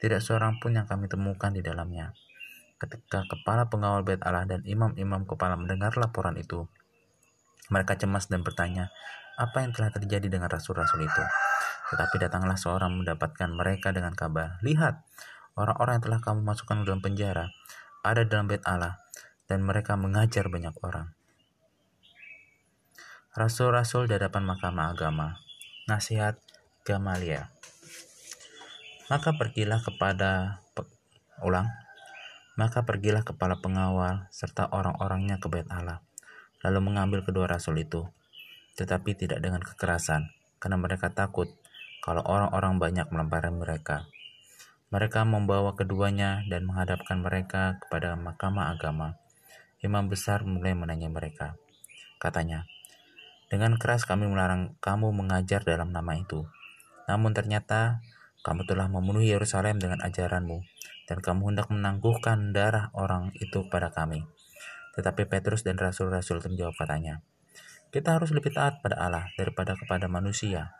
[0.00, 2.16] tidak seorang pun yang kami temukan di dalamnya.
[2.76, 6.68] Ketika kepala pengawal bait Allah dan imam-imam kepala mendengar laporan itu,
[7.72, 8.92] mereka cemas dan bertanya,
[9.36, 11.24] apa yang telah terjadi dengan rasul-rasul itu?
[11.92, 15.02] Tetapi datanglah seorang mendapatkan mereka dengan kabar, lihat,
[15.56, 17.48] orang-orang yang telah kamu masukkan dalam penjara
[18.06, 19.02] ada dalam bait Allah,
[19.50, 21.10] dan mereka mengajar banyak orang.
[23.36, 25.36] Rasul-rasul di hadapan mahkamah agama,
[25.84, 26.40] nasihat
[26.88, 27.52] Gamalia.
[29.12, 30.64] Maka pergilah kepada
[31.44, 31.68] ulang
[32.56, 36.00] maka pergilah kepala pengawal serta orang-orangnya ke bait Allah,
[36.64, 38.08] lalu mengambil kedua rasul itu,
[38.80, 41.52] tetapi tidak dengan kekerasan, karena mereka takut
[42.00, 44.08] kalau orang-orang banyak melempari mereka.
[44.88, 49.20] Mereka membawa keduanya dan menghadapkan mereka kepada mahkamah agama.
[49.84, 51.60] Imam besar mulai menanya mereka.
[52.16, 52.64] Katanya,
[53.46, 56.50] dengan keras kami melarang kamu mengajar dalam nama itu.
[57.06, 58.02] Namun ternyata
[58.42, 60.62] kamu telah memenuhi Yerusalem dengan ajaranmu
[61.06, 64.26] dan kamu hendak menangguhkan darah orang itu pada kami.
[64.98, 67.22] Tetapi Petrus dan rasul-rasul menjawab katanya,
[67.94, 70.74] kita harus lebih taat pada Allah daripada kepada manusia.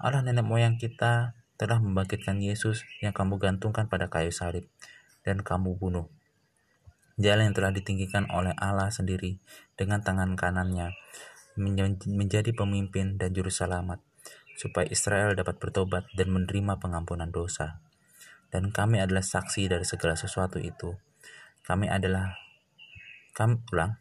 [0.00, 4.68] Allah nenek moyang kita telah membangkitkan Yesus yang kamu gantungkan pada kayu salib
[5.24, 6.08] dan kamu bunuh.
[7.16, 9.40] Jalan yang telah ditinggikan oleh Allah sendiri
[9.72, 10.92] dengan tangan kanannya
[11.56, 14.00] menjadi pemimpin dan juru selamat
[14.56, 17.80] supaya Israel dapat bertobat dan menerima pengampunan dosa
[18.56, 20.94] dan kami adalah saksi dari segala sesuatu itu.
[21.66, 22.38] Kami adalah
[23.34, 23.98] kami ulang.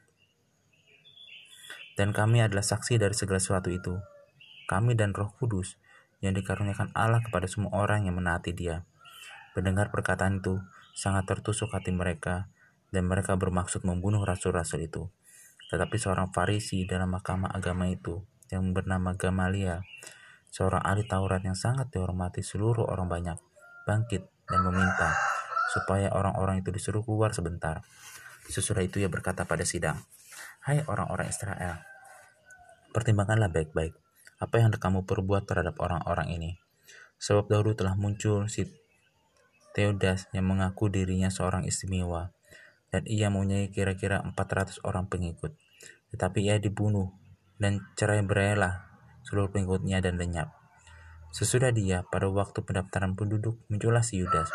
[1.96, 4.00] Dan kami adalah saksi dari segala sesuatu itu.
[4.72, 5.80] Kami dan Roh Kudus
[6.20, 8.84] yang dikaruniakan Allah kepada semua orang yang menaati Dia.
[9.56, 10.60] Mendengar perkataan itu,
[10.96, 12.52] sangat tertusuk hati mereka
[12.92, 15.08] dan mereka bermaksud membunuh rasul-rasul itu.
[15.72, 18.22] Tetapi seorang Farisi dalam mahkamah agama itu
[18.54, 19.82] yang bernama Gamalia,
[20.54, 23.38] seorang ahli Taurat yang sangat dihormati seluruh orang banyak,
[23.90, 25.12] bangkit dan meminta
[25.74, 27.82] supaya orang-orang itu disuruh keluar sebentar.
[28.46, 30.06] Sesudah itu ia berkata pada sidang,
[30.62, 31.82] Hai orang-orang Israel,
[32.96, 33.92] Pertimbangkanlah baik-baik
[34.40, 36.52] apa yang kamu perbuat terhadap orang-orang ini.
[37.20, 38.72] Sebab dahulu telah muncul si
[39.76, 42.32] Theodas yang mengaku dirinya seorang istimewa,
[42.96, 45.52] dan ia mempunyai kira-kira 400 orang pengikut.
[46.16, 47.12] Tetapi ia dibunuh,
[47.60, 48.88] dan cerai berailah
[49.28, 50.56] seluruh pengikutnya dan lenyap.
[51.36, 54.48] Sesudah dia, pada waktu pendaftaran penduduk, muncullah si Yudas,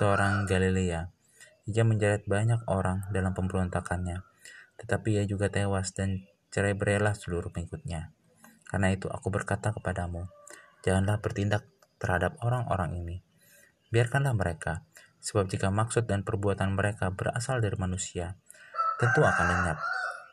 [0.00, 1.12] seorang Galilea.
[1.68, 4.24] Ia menjerat banyak orang dalam pemberontakannya,
[4.80, 8.16] tetapi ia juga tewas dan cerai berailah seluruh pengikutnya.
[8.64, 10.32] Karena itu aku berkata kepadamu,
[10.80, 11.68] janganlah bertindak
[12.00, 13.16] terhadap orang-orang ini.
[13.92, 14.88] Biarkanlah mereka,
[15.26, 18.38] sebab jika maksud dan perbuatan mereka berasal dari manusia,
[19.02, 19.78] tentu akan lenyap.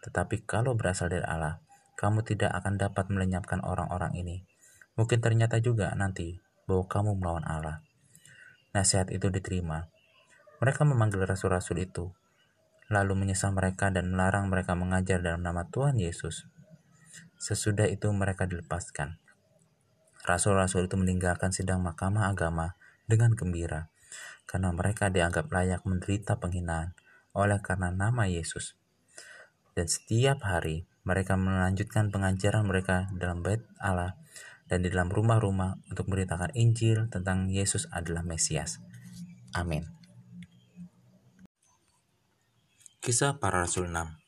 [0.05, 1.65] Tetapi kalau berasal dari Allah,
[1.97, 4.45] kamu tidak akan dapat melenyapkan orang-orang ini.
[4.93, 6.37] Mungkin ternyata juga nanti
[6.69, 7.81] bahwa kamu melawan Allah.
[8.77, 9.89] Nasihat itu diterima.
[10.61, 12.13] Mereka memanggil rasul-rasul itu,
[12.93, 16.45] lalu menyesal mereka dan melarang mereka mengajar dalam nama Tuhan Yesus.
[17.41, 19.17] Sesudah itu mereka dilepaskan.
[20.23, 22.79] Rasul-rasul itu meninggalkan sidang mahkamah agama
[23.09, 23.92] dengan gembira,
[24.53, 26.93] karena mereka dianggap layak menderita penghinaan
[27.33, 28.77] oleh karena nama Yesus.
[29.73, 34.13] Dan setiap hari mereka melanjutkan pengajaran mereka dalam bait Allah
[34.69, 38.77] dan di dalam rumah-rumah untuk memberitakan Injil tentang Yesus adalah Mesias.
[39.57, 39.89] Amin.
[43.01, 44.21] Kisah para Rasul 6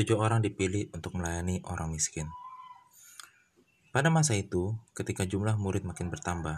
[0.00, 2.32] Tujuh orang dipilih untuk melayani orang miskin.
[3.92, 6.56] Pada masa itu, ketika jumlah murid makin bertambah,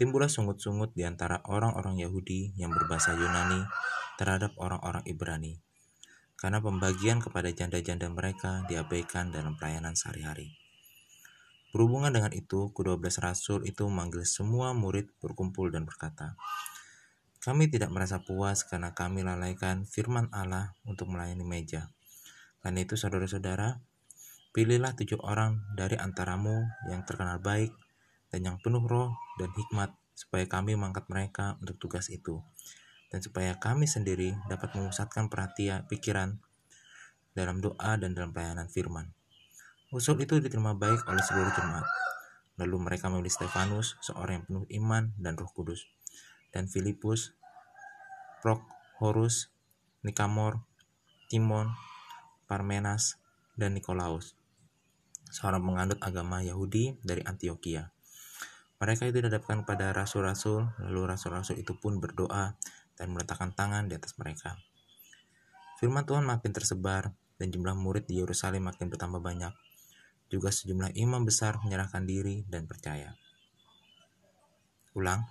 [0.00, 3.68] timbullah sungut-sungut di antara orang-orang Yahudi yang berbahasa Yunani
[4.16, 5.60] terhadap orang-orang Ibrani,
[6.40, 10.56] karena pembagian kepada janda-janda mereka diabaikan dalam pelayanan sehari-hari.
[11.76, 16.32] Berhubungan dengan itu, kedua belas rasul itu memanggil semua murid berkumpul dan berkata,
[17.44, 21.92] kami tidak merasa puas karena kami lalaikan firman Allah untuk melayani meja.
[22.64, 23.84] Karena itu saudara-saudara,
[24.56, 27.76] pilihlah tujuh orang dari antaramu yang terkenal baik
[28.30, 32.42] dan yang penuh roh dan hikmat supaya kami mengangkat mereka untuk tugas itu.
[33.10, 36.38] Dan supaya kami sendiri dapat memusatkan perhatian pikiran
[37.34, 39.10] dalam doa dan dalam pelayanan firman.
[39.90, 41.86] Usul itu diterima baik oleh seluruh jemaat.
[42.62, 45.90] Lalu mereka memilih Stefanus, seorang yang penuh iman dan roh kudus
[46.50, 47.34] dan Filipus,
[48.42, 49.50] Prokhorus,
[50.02, 50.66] Nikamor,
[51.30, 51.70] Timon,
[52.50, 53.18] Parmenas,
[53.54, 54.34] dan Nikolaus,
[55.30, 57.94] seorang penganut agama Yahudi dari Antioquia.
[58.80, 62.56] Mereka itu dihadapkan pada rasul-rasul, lalu rasul-rasul itu pun berdoa
[62.96, 64.56] dan meletakkan tangan di atas mereka.
[65.76, 69.52] Firman Tuhan makin tersebar dan jumlah murid di Yerusalem makin bertambah banyak.
[70.32, 73.20] Juga sejumlah imam besar menyerahkan diri dan percaya.
[74.96, 75.28] Ulang,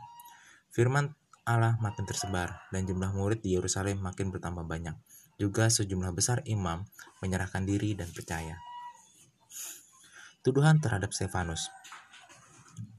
[0.70, 4.94] firman Allah makin tersebar dan jumlah murid di Yerusalem makin bertambah banyak.
[5.42, 6.86] Juga sejumlah besar imam
[7.26, 8.62] menyerahkan diri dan percaya.
[10.46, 11.74] Tuduhan terhadap Stefanus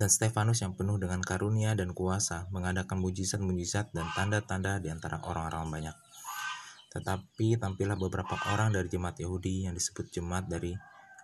[0.01, 5.69] dan Stefanus yang penuh dengan karunia dan kuasa mengadakan mujizat-mujizat dan tanda-tanda di antara orang-orang
[5.69, 5.97] banyak.
[6.91, 10.75] Tetapi tampillah beberapa orang dari jemaat Yahudi yang disebut jemaat dari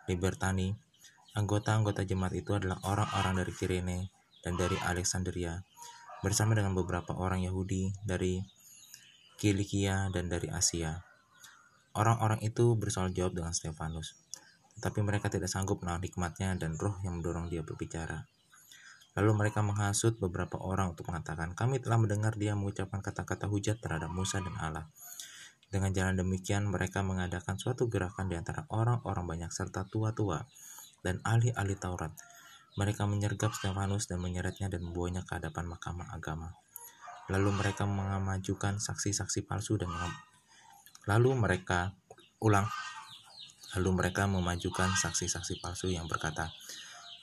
[0.07, 0.77] Libertani.
[1.37, 3.99] Anggota-anggota jemaat itu adalah orang-orang dari Kirene
[4.41, 5.61] dan dari Alexandria
[6.25, 8.41] bersama dengan beberapa orang Yahudi dari
[9.37, 11.05] Kilikia dan dari Asia.
[11.93, 14.17] Orang-orang itu bersoal jawab dengan Stefanus,
[14.81, 18.25] tetapi mereka tidak sanggup menahan hikmatnya dan roh yang mendorong dia berbicara.
[19.17, 24.13] Lalu mereka menghasut beberapa orang untuk mengatakan, kami telah mendengar dia mengucapkan kata-kata hujat terhadap
[24.13, 24.87] Musa dan Allah.
[25.73, 30.45] Dengan jalan demikian, mereka mengadakan suatu gerakan di antara orang-orang banyak serta tua-tua
[31.01, 32.13] dan ahli-ahli Taurat,
[32.77, 36.53] mereka menyergap Stefanus dan menyeretnya dan membawanya ke hadapan mahkamah agama.
[37.33, 39.91] Lalu mereka mengajukan saksi-saksi palsu dan
[41.09, 41.97] lalu mereka
[42.39, 42.69] ulang
[43.75, 46.49] lalu mereka memajukan saksi-saksi palsu yang berkata,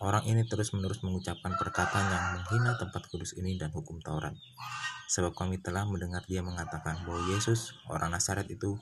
[0.03, 4.35] Orang ini terus-menerus mengucapkan perkataan yang menghina tempat kudus ini dan hukum Taurat.
[5.07, 8.75] Sebab kami telah mendengar dia mengatakan bahwa Yesus, orang Nazaret itu,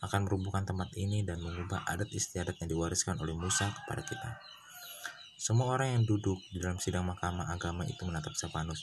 [0.00, 4.40] akan merubuhkan tempat ini dan mengubah adat istiadat yang diwariskan oleh Musa kepada kita.
[5.36, 8.80] Semua orang yang duduk di dalam sidang mahkamah agama itu menatap Stefanus.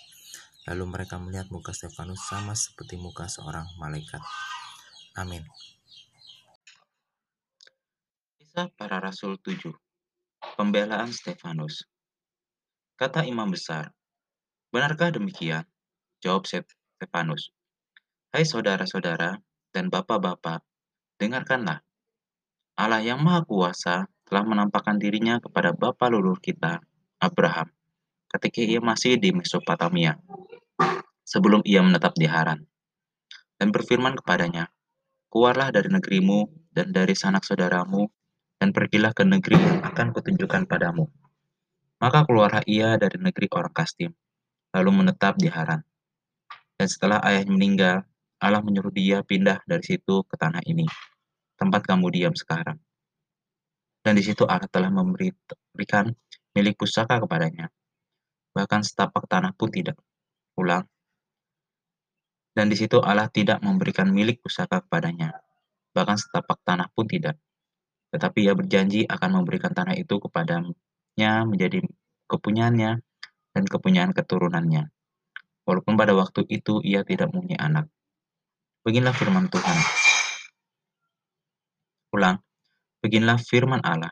[0.69, 4.21] Lalu mereka melihat muka Stefanus sama seperti muka seorang malaikat.
[5.17, 5.41] Amin.
[8.37, 9.88] Kisah para Rasul 7
[10.39, 11.83] Pembelaan Stefanus
[12.95, 13.91] Kata imam besar,
[14.71, 15.67] Benarkah demikian?
[16.23, 17.51] Jawab Stefanus.
[18.31, 19.35] Hai saudara-saudara
[19.75, 20.63] dan bapak-bapak,
[21.19, 21.83] dengarkanlah.
[22.79, 26.79] Allah yang Maha Kuasa telah menampakkan dirinya kepada bapa leluhur kita,
[27.19, 27.67] Abraham,
[28.31, 30.15] ketika ia masih di Mesopotamia,
[31.27, 32.63] sebelum ia menetap di Haran,
[33.59, 34.71] dan berfirman kepadanya,
[35.27, 38.07] Keluarlah dari negerimu dan dari sanak saudaramu
[38.59, 41.07] dan pergilah ke negeri yang akan kutunjukkan padamu.
[42.03, 44.11] Maka keluarlah ia dari negeri orang Kastim,
[44.75, 45.79] lalu menetap di Haran.
[46.75, 47.97] Dan setelah ayahnya meninggal,
[48.39, 50.87] Allah menyuruh dia pindah dari situ ke tanah ini,
[51.59, 52.79] tempat kamu diam sekarang.
[53.99, 56.07] Dan di situ Allah telah memberikan
[56.55, 57.67] milik pusaka kepadanya.
[58.55, 59.99] Bahkan setapak tanah pun tidak.
[60.55, 60.87] Ulang.
[62.55, 65.35] Dan di situ Allah tidak memberikan milik pusaka kepadanya.
[65.91, 67.35] Bahkan setapak tanah pun tidak.
[68.09, 71.85] Tetapi ia berjanji akan memberikan tanah itu kepadanya menjadi
[72.25, 72.91] kepunyaannya
[73.53, 74.89] dan kepunyaan keturunannya
[75.69, 77.85] walaupun pada waktu itu ia tidak mempunyai anak.
[78.81, 79.77] Beginilah firman Tuhan.
[82.09, 82.41] Ulang,
[83.05, 84.09] beginilah firman Allah,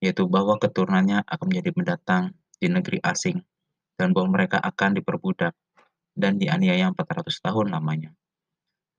[0.00, 2.24] yaitu bahwa keturunannya akan menjadi pendatang
[2.56, 3.44] di negeri asing,
[4.00, 5.52] dan bahwa mereka akan diperbudak
[6.16, 8.16] dan dianiaya 400 tahun lamanya.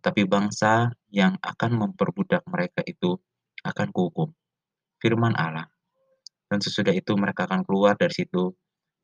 [0.05, 3.17] Tapi bangsa yang akan memperbudak mereka itu
[3.66, 4.30] akan kuhukum.
[5.01, 5.70] Firman Allah.
[6.51, 8.51] Dan sesudah itu mereka akan keluar dari situ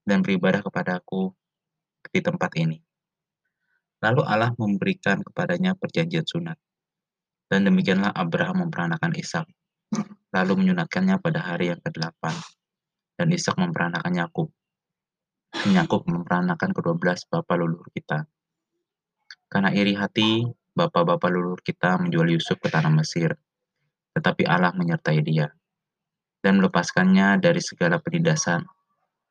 [0.03, 1.31] dan beribadah kepadaku
[2.11, 2.79] di tempat ini.
[4.03, 6.59] Lalu Allah memberikan kepadanya perjanjian sunat.
[7.47, 9.47] Dan demikianlah Abraham memperanakan Ishak,
[10.35, 12.19] lalu menyunatkannya pada hari yang ke-8.
[13.15, 14.51] Dan Ishak memperanakan Yakub.
[15.71, 18.27] Yakub memperanakan kedua belas bapak leluhur kita.
[19.47, 20.43] Karena iri hati,
[20.75, 23.39] bapak-bapak leluhur kita menjual Yusuf ke tanah Mesir,
[24.17, 25.53] tetapi Allah menyertai dia
[26.41, 28.65] dan melepaskannya dari segala penindasan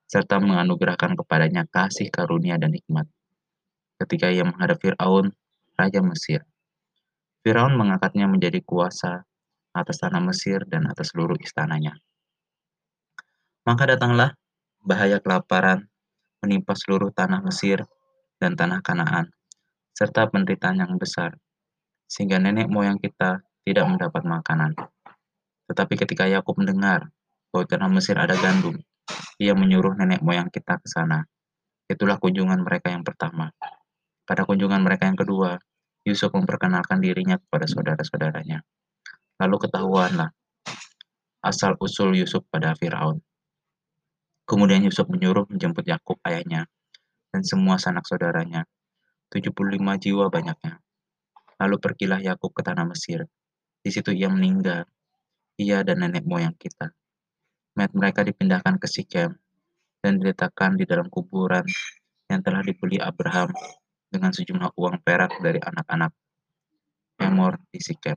[0.07, 3.11] serta menganugerahkan kepadanya kasih karunia dan nikmat.
[3.99, 5.34] Ketika ia menghadap Firaun,
[5.74, 6.47] raja Mesir,
[7.43, 9.26] Firaun mengangkatnya menjadi kuasa
[9.74, 11.99] atas tanah Mesir dan atas seluruh istananya.
[13.66, 14.39] Maka datanglah
[14.87, 15.91] bahaya kelaparan
[16.39, 17.82] menimpa seluruh tanah Mesir
[18.39, 19.34] dan tanah Kanaan,
[19.91, 21.34] serta penderitaan yang besar,
[22.07, 24.79] sehingga nenek moyang kita tidak mendapat makanan.
[25.67, 27.11] Tetapi ketika Yakub mendengar
[27.51, 28.79] bahwa tanah Mesir ada gandum,
[29.43, 31.27] ia menyuruh nenek moyang kita ke sana.
[31.91, 33.51] Itulah kunjungan mereka yang pertama.
[34.23, 35.59] Pada kunjungan mereka yang kedua,
[36.07, 38.62] Yusuf memperkenalkan dirinya kepada saudara-saudaranya.
[39.43, 40.31] Lalu ketahuanlah
[41.43, 43.19] asal-usul Yusuf pada Firaun.
[44.47, 46.71] Kemudian Yusuf menyuruh menjemput Yakub ayahnya
[47.35, 48.62] dan semua sanak saudaranya,
[49.35, 50.79] 75 jiwa banyaknya.
[51.59, 53.27] Lalu pergilah Yakub ke tanah Mesir.
[53.87, 54.82] Di situ ia meninggal,
[55.62, 56.91] ia dan nenek moyang kita
[57.76, 59.37] mayat mereka dipindahkan ke Sikem
[60.01, 61.62] dan diletakkan di dalam kuburan
[62.32, 63.53] yang telah dibeli Abraham
[64.09, 66.11] dengan sejumlah uang perak dari anak-anak
[67.20, 68.16] Emor di Sikem.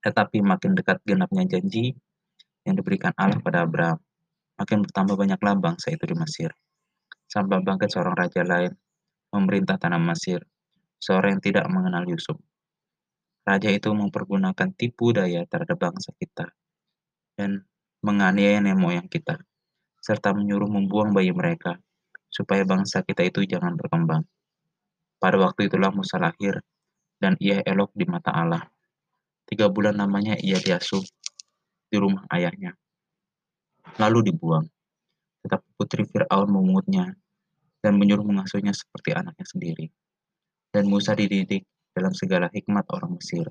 [0.00, 1.92] Tetapi makin dekat genapnya janji
[2.64, 4.00] yang diberikan Allah pada Abraham,
[4.56, 6.50] makin bertambah banyaklah bangsa itu di Mesir.
[7.28, 8.72] Sampai bangkit seorang raja lain
[9.36, 10.40] memerintah tanah Mesir,
[10.96, 12.40] seorang yang tidak mengenal Yusuf.
[13.48, 16.52] Raja itu mempergunakan tipu daya terhadap bangsa kita
[17.32, 17.64] dan
[18.04, 19.40] menganiaya nenek moyang kita,
[20.04, 21.80] serta menyuruh membuang bayi mereka,
[22.28, 24.28] supaya bangsa kita itu jangan berkembang.
[25.16, 26.60] Pada waktu itulah Musa lahir,
[27.16, 28.68] dan ia elok di mata Allah.
[29.48, 31.00] Tiga bulan namanya ia diasuh
[31.88, 32.76] di rumah ayahnya.
[33.96, 34.68] Lalu dibuang.
[35.40, 37.16] Tetapi putri Fir'aun memungutnya
[37.80, 39.88] dan menyuruh mengasuhnya seperti anaknya sendiri.
[40.68, 41.64] Dan Musa dididik
[41.98, 43.50] dalam segala hikmat orang Mesir,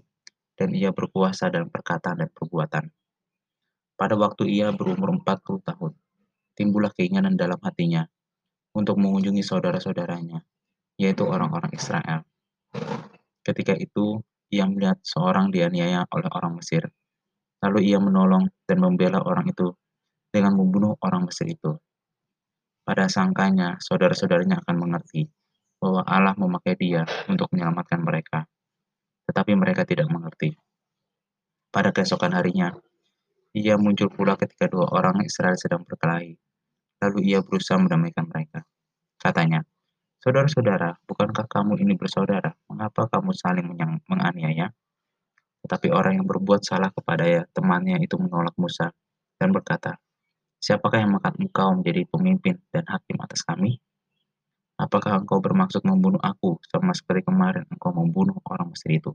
[0.56, 2.88] dan ia berkuasa dalam perkataan dan perbuatan.
[4.00, 5.91] Pada waktu ia berumur 40 tahun,
[6.56, 8.08] timbullah keinginan dalam hatinya
[8.72, 10.39] untuk mengunjungi saudara-saudaranya,
[10.95, 12.24] yaitu orang-orang Israel.
[13.43, 16.88] Ketika itu, ia melihat seorang dianiaya oleh orang Mesir.
[17.60, 19.76] Lalu ia menolong dan membela orang itu
[20.32, 21.76] dengan membunuh orang Mesir itu.
[22.88, 25.28] Pada sangkanya, saudara-saudaranya akan mengerti
[25.78, 28.49] bahwa Allah memakai dia untuk menyelamatkan mereka.
[29.30, 30.57] Tetapi mereka tidak mengerti.
[31.69, 32.73] Pada keesokan harinya,
[33.53, 36.38] ia muncul pula ketika dua orang Israel sedang berkelahi.
[37.03, 38.65] Lalu ia berusaha mendamaikan mereka.
[39.21, 39.61] Katanya,
[40.17, 42.57] Saudara-saudara, bukankah kamu ini bersaudara?
[42.67, 43.69] Mengapa kamu saling
[44.09, 44.73] menganiaya?
[45.61, 48.89] Tetapi orang yang berbuat salah kepada ya, temannya itu menolak Musa
[49.38, 50.01] dan berkata,
[50.57, 53.78] Siapakah yang mengangkat engkau menjadi pemimpin dan hakim atas kami?
[54.78, 59.11] Apakah engkau bermaksud membunuh aku sama seperti kemarin engkau membunuh orang Mesir itu?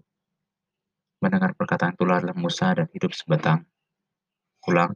[1.22, 2.04] Mendengar perkataan itu
[2.34, 3.62] Musa dan hidup sebatang
[4.62, 4.94] pulang,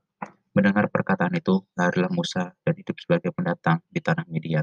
[0.55, 4.63] mendengar perkataan itu, larilah Musa dan hidup sebagai pendatang di tanah Midian.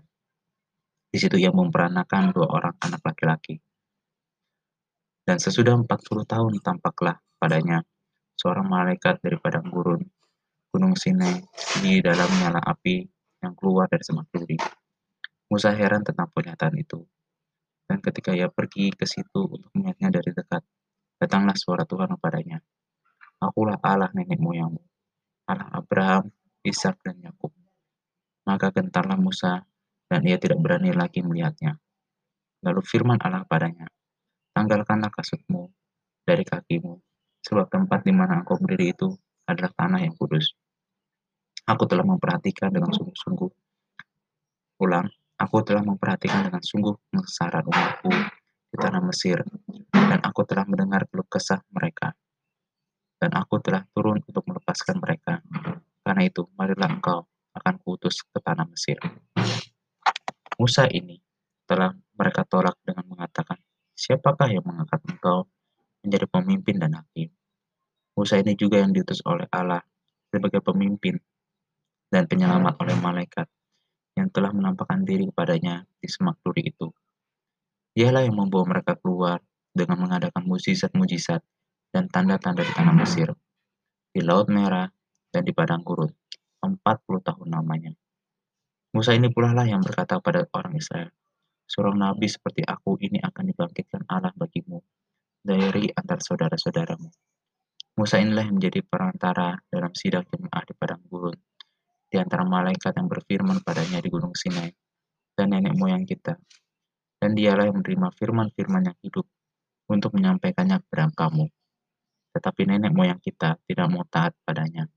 [1.12, 3.60] Di situ ia memperanakan dua orang anak laki-laki.
[5.24, 5.88] Dan sesudah 40
[6.24, 7.84] tahun tampaklah padanya
[8.36, 10.02] seorang malaikat dari padang gurun,
[10.74, 11.38] gunung Sinai,
[11.80, 13.08] di dalam nyala api
[13.44, 14.83] yang keluar dari semak duri.
[15.54, 17.06] Musa heran tentang pernyataan itu.
[17.86, 20.66] Dan ketika ia pergi ke situ untuk melihatnya dari dekat,
[21.22, 22.58] datanglah suara Tuhan kepadanya.
[23.38, 24.82] Akulah Allah nenek moyangmu,
[25.46, 26.34] Allah Abraham,
[26.66, 27.54] Ishak dan Yakub.
[28.50, 29.62] Maka gentarlah Musa,
[30.10, 31.78] dan ia tidak berani lagi melihatnya.
[32.66, 33.86] Lalu firman Allah padanya,
[34.58, 35.70] tanggalkanlah kasutmu
[36.26, 36.98] dari kakimu,
[37.46, 39.14] sebab tempat di mana engkau berdiri itu
[39.46, 40.50] adalah tanah yang kudus.
[41.70, 43.52] Aku telah memperhatikan dengan sungguh-sungguh.
[44.82, 45.08] Ulang,
[45.44, 48.12] aku telah memperhatikan dengan sungguh kesesaran umatku
[48.72, 49.44] di tanah Mesir,
[49.92, 52.16] dan aku telah mendengar keluh kesah mereka
[53.24, 55.40] dan aku telah turun untuk melepaskan mereka.
[56.04, 57.24] Karena itu, marilah engkau
[57.56, 59.00] akan kuutus ke tanah Mesir.
[60.60, 61.24] Musa ini
[61.64, 63.56] telah mereka tolak dengan mengatakan,
[63.96, 65.48] siapakah yang mengangkat engkau
[66.04, 67.32] menjadi pemimpin dan hakim?
[68.12, 69.80] Musa ini juga yang diutus oleh Allah
[70.28, 71.16] sebagai pemimpin
[72.12, 73.48] dan penyelamat oleh malaikat
[74.14, 76.90] yang telah menampakkan diri kepadanya di semak duri itu.
[77.94, 79.42] Dialah yang membawa mereka keluar
[79.74, 81.42] dengan mengadakan mujizat-mujizat
[81.94, 83.30] dan tanda-tanda di tanah Mesir,
[84.10, 84.90] di Laut Merah,
[85.34, 86.10] dan di Padang Gurun,
[86.62, 86.78] 40
[87.22, 87.94] tahun lamanya.
[88.94, 91.10] Musa ini pula lah yang berkata pada orang Israel,
[91.66, 94.78] Seorang nabi seperti aku ini akan dibangkitkan Allah bagimu
[95.42, 97.10] dari antar saudara-saudaramu.
[97.98, 101.38] Musa inilah yang menjadi perantara dalam sidang jemaah di Padang Gurun,
[102.14, 104.70] di antara malaikat yang berfirman padanya di Gunung Sinai,
[105.34, 106.38] dan nenek moyang kita.
[107.18, 109.26] Dan dialah yang menerima firman-firman yang hidup
[109.90, 111.50] untuk menyampaikannya kepada kamu
[112.34, 114.90] tetapi nenek moyang kita tidak mau taat padanya.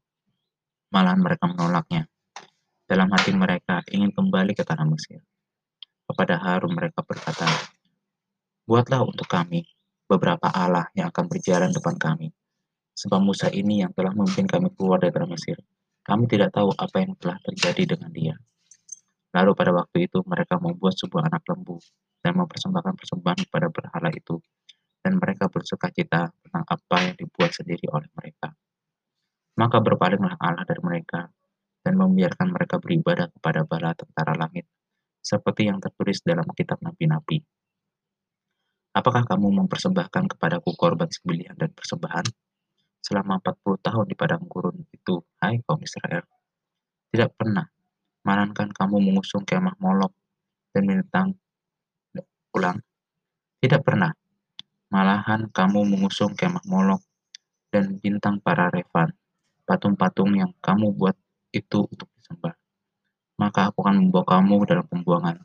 [0.89, 2.09] Malahan mereka menolaknya.
[2.89, 5.21] Dalam hati mereka ingin kembali ke tanah Mesir.
[6.09, 7.45] Kepada Harun mereka berkata,
[8.65, 9.69] Buatlah untuk kami
[10.09, 12.33] beberapa Allah yang akan berjalan depan kami.
[12.97, 15.61] Sebab Musa ini yang telah memimpin kami keluar dari tanah Mesir.
[16.07, 18.35] Kami tidak tahu apa yang telah terjadi dengan dia.
[19.35, 21.83] Lalu pada waktu itu mereka membuat sebuah anak lembu
[22.23, 24.39] dan mempersembahkan persembahan kepada berhala itu
[25.03, 28.55] dan mereka bersuka cita tentang apa yang dibuat sendiri oleh mereka.
[29.59, 31.27] Maka berpalinglah Allah dari mereka
[31.83, 34.67] dan membiarkan mereka beribadah kepada bala tentara langit,
[35.23, 37.43] seperti yang tertulis dalam kitab nabi-nabi.
[38.95, 42.46] Apakah kamu mempersembahkan kepadaku korban sembelihan dan persembahan?
[43.07, 46.27] Selama 40 tahun di padang gurun itu, hai kaum Israel,
[47.15, 47.71] tidak pernah,
[48.27, 50.11] malankan kamu mengusung kemah molok
[50.75, 51.39] dan bintang
[52.51, 52.83] ulang.
[53.63, 54.11] Tidak pernah
[54.87, 57.03] Malahan kamu mengusung kemah Molok
[57.75, 59.11] dan bintang para Revan,
[59.67, 61.19] patung-patung yang kamu buat
[61.51, 62.55] itu untuk disembah.
[63.35, 65.43] Maka aku akan membawa kamu dalam pembuangan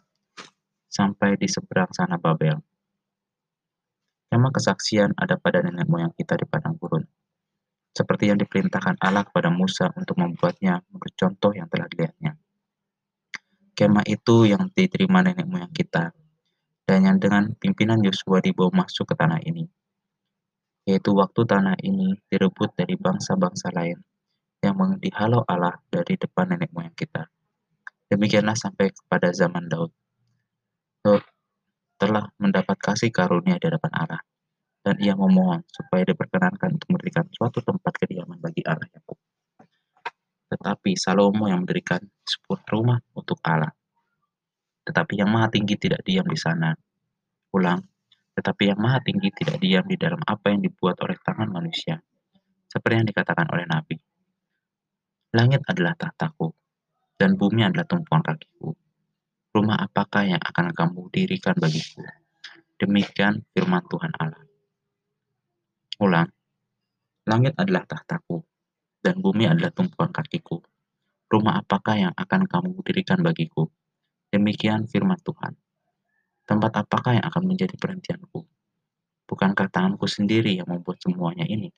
[0.86, 2.62] sampai di seberang sana Babel.
[4.30, 7.04] Kemah kesaksian ada pada nenek moyang kita di padang gurun.
[7.92, 12.40] Seperti yang diperintahkan Allah kepada Musa untuk membuatnya menurut contoh yang telah dilihatnya.
[13.76, 16.16] Kemah itu yang diterima nenek moyang kita
[16.88, 19.68] dan yang dengan pimpinan Yosua dibawa masuk ke tanah ini,
[20.88, 24.00] yaitu waktu tanah ini direbut dari bangsa-bangsa lain
[24.62, 27.28] yang dihalau Allah dari depan nenek moyang kita.
[28.12, 29.92] Demikianlah sampai kepada zaman Daud.
[31.02, 31.24] Daud
[31.96, 34.22] telah mendapat kasih karunia di hadapan Allah,
[34.82, 39.18] dan ia memohon supaya diperkenankan untuk memberikan suatu tempat kediaman bagi Allah Yakub.
[40.52, 43.72] Tetapi Salomo yang mendirikan sebuah rumah untuk Allah
[44.82, 46.74] tetapi yang maha tinggi tidak diam di sana.
[47.54, 47.80] Ulang,
[48.34, 52.02] tetapi yang maha tinggi tidak diam di dalam apa yang dibuat oleh tangan manusia.
[52.66, 53.96] Seperti yang dikatakan oleh Nabi.
[55.32, 56.52] Langit adalah tahtaku,
[57.16, 58.74] dan bumi adalah tumpuan kakiku.
[59.52, 62.04] Rumah apakah yang akan kamu dirikan bagiku?
[62.80, 64.51] Demikian firman Tuhan Allah.
[66.02, 66.34] Ulang,
[67.30, 68.42] langit adalah tahtaku,
[69.06, 70.58] dan bumi adalah tumpuan kakiku.
[71.30, 73.70] Rumah apakah yang akan kamu dirikan bagiku?
[74.34, 75.54] Demikian firman Tuhan.
[76.50, 78.50] Tempat apakah yang akan menjadi perhentianku?
[79.30, 81.70] Bukankah tanganku sendiri yang membuat semuanya ini?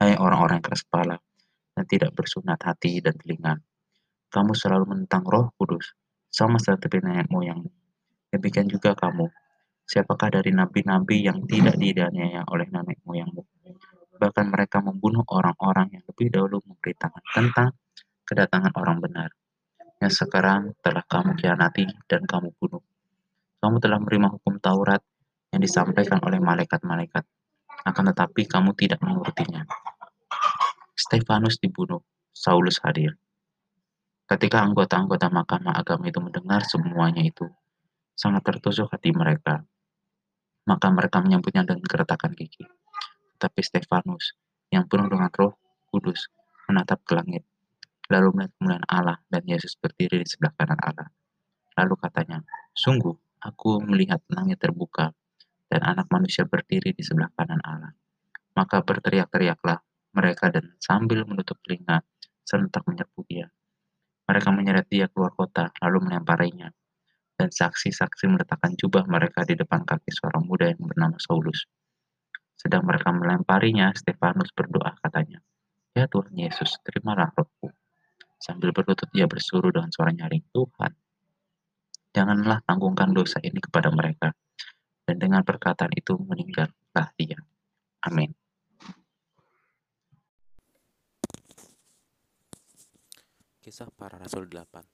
[0.00, 1.20] Hai orang-orang keras kepala
[1.76, 3.60] dan tidak bersunat hati dan telinga,
[4.32, 5.92] kamu selalu menentang roh kudus,
[6.32, 7.68] sama seperti nenek moyangmu.
[8.32, 9.28] Demikian juga kamu,
[9.84, 13.44] siapakah dari nabi-nabi yang tidak didaniaya oleh nenek moyangmu?
[14.16, 17.68] Bahkan mereka membunuh orang-orang yang lebih dahulu memberitakan tentang
[18.24, 19.30] kedatangan orang benar
[20.04, 22.82] yang sekarang telah kamu kianati dan kamu bunuh.
[23.64, 25.00] Kamu telah menerima hukum Taurat
[25.54, 27.24] yang disampaikan oleh malaikat-malaikat,
[27.88, 29.64] akan tetapi kamu tidak mengurutinya.
[30.92, 32.04] Stefanus dibunuh,
[32.36, 33.16] Saulus hadir.
[34.24, 37.48] Ketika anggota-anggota mahkamah agama itu mendengar semuanya itu,
[38.12, 39.64] sangat tertusuk hati mereka.
[40.64, 42.64] Maka mereka menyambutnya dengan keretakan gigi.
[43.36, 44.36] Tetapi Stefanus,
[44.72, 45.54] yang penuh dengan roh
[45.92, 46.32] kudus,
[46.68, 47.44] menatap ke langit
[48.12, 51.08] lalu melihat kemuliaan Allah dan Yesus berdiri di sebelah kanan Allah.
[51.80, 52.38] Lalu katanya,
[52.76, 55.12] sungguh aku melihat langit terbuka
[55.68, 57.92] dan anak manusia berdiri di sebelah kanan Allah.
[58.54, 59.80] Maka berteriak-teriaklah
[60.14, 62.06] mereka dan sambil menutup telinga,
[62.46, 63.50] serentak menyerbu dia.
[64.24, 66.70] Mereka menyeret dia keluar kota, lalu melemparinya.
[67.34, 71.66] Dan saksi-saksi meletakkan jubah mereka di depan kaki seorang muda yang bernama Saulus.
[72.54, 75.42] Sedang mereka melemparinya, Stefanus berdoa katanya,
[75.94, 77.74] Ya Tuhan Yesus, terimalah rohku.
[78.38, 80.92] Sambil berlutut ia bersuruh dengan suara nyaring, Tuhan,
[82.14, 84.30] janganlah tanggungkan dosa ini kepada mereka.
[85.04, 87.36] Dan dengan perkataan itu meninggallah dia.
[88.08, 88.32] Amin.
[93.64, 94.93] Kisah para Rasul 8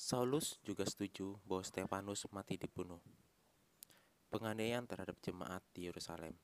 [0.00, 3.04] Saulus juga setuju bahwa Stefanus mati dibunuh.
[4.32, 6.40] Penganiayaan terhadap jemaat di Yerusalem.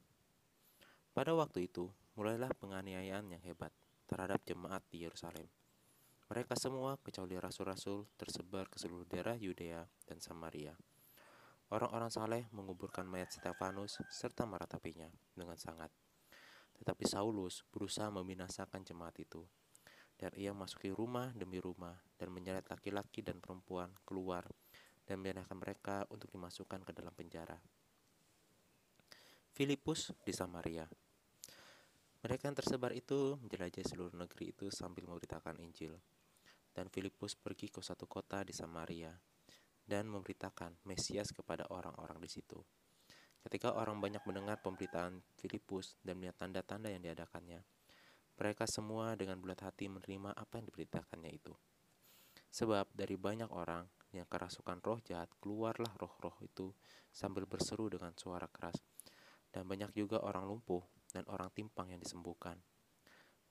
[1.17, 1.89] Pada waktu itu,
[2.21, 3.73] mulailah penganiayaan yang hebat
[4.13, 5.49] terhadap jemaat di Yerusalem.
[6.29, 10.77] Mereka semua, kecuali rasul-rasul, tersebar ke seluruh daerah Yudea dan Samaria.
[11.73, 15.89] Orang-orang saleh menguburkan mayat Stefanus serta meratapinya dengan sangat.
[16.77, 19.49] Tetapi Saulus berusaha membinasakan jemaat itu
[20.17, 24.49] dan ia masuki rumah demi rumah dan menyeret laki-laki dan perempuan keluar
[25.07, 27.57] dan memindahkan mereka untuk dimasukkan ke dalam penjara.
[29.57, 30.85] Filipus di Samaria.
[32.21, 35.97] Mereka yang tersebar itu menjelajahi seluruh negeri itu sambil memberitakan Injil.
[36.77, 39.15] Dan Filipus pergi ke satu kota di Samaria
[39.87, 42.61] dan memberitakan Mesias kepada orang-orang di situ.
[43.47, 47.63] Ketika orang banyak mendengar pemberitaan Filipus dan melihat tanda-tanda yang diadakannya,
[48.37, 51.57] mereka semua dengan bulat hati menerima apa yang diberitakannya itu.
[52.53, 56.73] Sebab dari banyak orang yang kerasukan roh jahat, keluarlah roh-roh itu
[57.13, 58.81] sambil berseru dengan suara keras.
[59.49, 62.61] Dan banyak juga orang lumpuh dan orang timpang yang disembuhkan.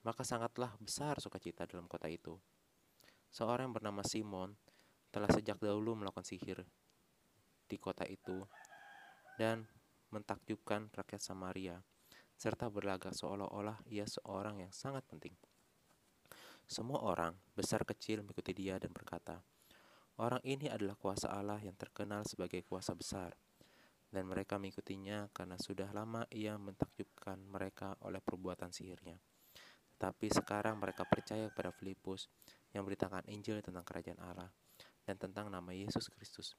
[0.06, 2.38] Maka sangatlah besar sukacita dalam kota itu.
[3.30, 4.54] Seorang yang bernama Simon
[5.10, 6.62] telah sejak dahulu melakukan sihir
[7.66, 8.46] di kota itu
[9.34, 9.66] dan
[10.14, 11.82] mentakjubkan rakyat Samaria
[12.36, 15.32] serta berlagak seolah-olah ia seorang yang sangat penting.
[16.68, 19.40] Semua orang, besar kecil, mengikuti dia dan berkata,
[20.16, 23.36] Orang ini adalah kuasa Allah yang terkenal sebagai kuasa besar,
[24.08, 29.20] dan mereka mengikutinya karena sudah lama ia mentakjubkan mereka oleh perbuatan sihirnya.
[29.96, 32.32] Tetapi sekarang mereka percaya kepada Filipus
[32.72, 34.48] yang beritakan Injil tentang kerajaan Allah
[35.04, 36.56] dan tentang nama Yesus Kristus.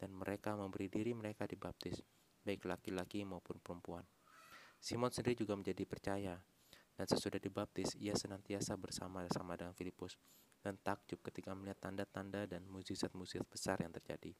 [0.00, 2.00] Dan mereka memberi diri mereka dibaptis,
[2.44, 4.04] baik laki-laki maupun perempuan.
[4.80, 6.40] Simon sendiri juga menjadi percaya,
[6.96, 10.16] dan sesudah dibaptis, ia senantiasa bersama-sama dengan Filipus
[10.60, 14.36] dan takjub ketika melihat tanda-tanda dan mujizat-mujizat besar yang terjadi.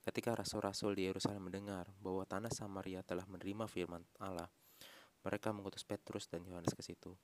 [0.00, 4.48] Ketika rasul-rasul di Yerusalem mendengar bahwa tanah Samaria telah menerima firman Allah,
[5.24, 7.16] mereka mengutus Petrus dan Yohanes ke situ.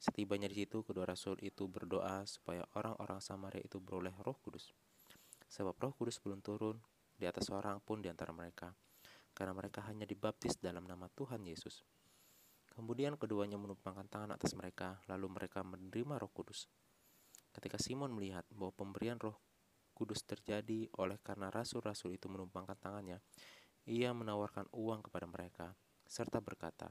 [0.00, 4.72] Setibanya di situ, kedua rasul itu berdoa supaya orang-orang Samaria itu beroleh roh kudus.
[5.46, 6.80] Sebab roh kudus belum turun
[7.16, 8.74] di atas seorang pun di antara mereka
[9.38, 11.86] karena mereka hanya dibaptis dalam nama Tuhan Yesus.
[12.74, 16.66] Kemudian keduanya menumpangkan tangan atas mereka, lalu mereka menerima roh kudus.
[17.54, 19.38] Ketika Simon melihat bahwa pemberian roh
[19.94, 23.22] kudus terjadi oleh karena rasul-rasul itu menumpangkan tangannya,
[23.86, 25.66] ia menawarkan uang kepada mereka,
[26.02, 26.90] serta berkata,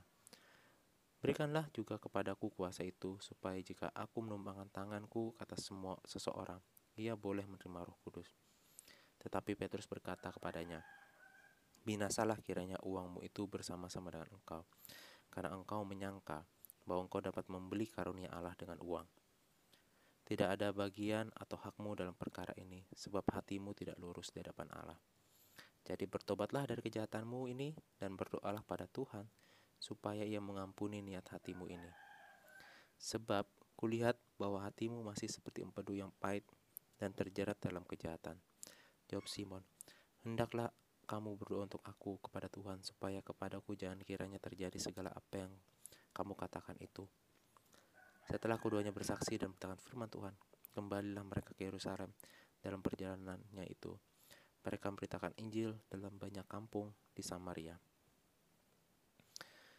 [1.18, 6.64] Berikanlah juga kepadaku kuasa itu, supaya jika aku menumpangkan tanganku kata semua seseorang,
[6.95, 8.32] ia boleh menerima roh kudus.
[9.18, 10.86] Tetapi Petrus berkata kepadanya,
[11.88, 14.68] Binasalah kiranya uangmu itu bersama-sama dengan engkau,
[15.32, 16.44] karena engkau menyangka
[16.84, 19.08] bahwa engkau dapat membeli karunia Allah dengan uang.
[20.28, 25.00] Tidak ada bagian atau hakmu dalam perkara ini, sebab hatimu tidak lurus di hadapan Allah.
[25.88, 29.24] Jadi bertobatlah dari kejahatanmu ini dan berdoalah pada Tuhan,
[29.80, 31.88] supaya ia mengampuni niat hatimu ini.
[33.00, 33.48] Sebab
[33.80, 36.44] kulihat bahwa hatimu masih seperti empedu yang pahit
[37.00, 38.36] dan terjerat dalam kejahatan.
[39.08, 39.64] Jawab Simon,
[40.28, 40.76] hendaklah
[41.08, 45.51] kamu berdoa untuk aku kepada Tuhan supaya kepadaku jangan kiranya terjadi segala apa yang
[46.12, 47.08] kamu katakan itu.
[48.28, 50.36] Setelah keduanya bersaksi dan bertangan firman Tuhan,
[50.76, 52.12] kembalilah mereka ke Yerusalem
[52.60, 53.95] dalam perjalanannya itu.
[54.68, 57.80] Mereka memberitakan Injil dalam banyak kampung di Samaria.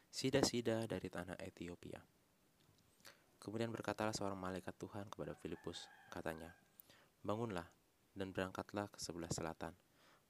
[0.09, 2.01] Sida-sida dari tanah Ethiopia.
[3.37, 6.57] Kemudian berkatalah seorang malaikat Tuhan kepada Filipus, katanya,
[7.21, 7.69] Bangunlah
[8.17, 9.77] dan berangkatlah ke sebelah selatan,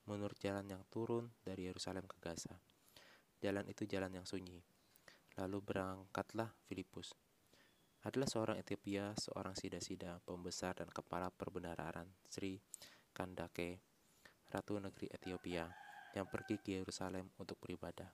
[0.09, 2.57] menurut jalan yang turun dari Yerusalem ke Gaza.
[3.45, 4.65] Jalan itu jalan yang sunyi.
[5.37, 7.13] Lalu berangkatlah Filipus.
[8.03, 12.57] Adalah seorang Ethiopia, seorang sida-sida, pembesar dan kepala perbendaharaan Sri
[13.13, 13.85] Kandake,
[14.49, 15.69] Ratu Negeri Ethiopia,
[16.17, 18.09] yang pergi ke Yerusalem untuk beribadah.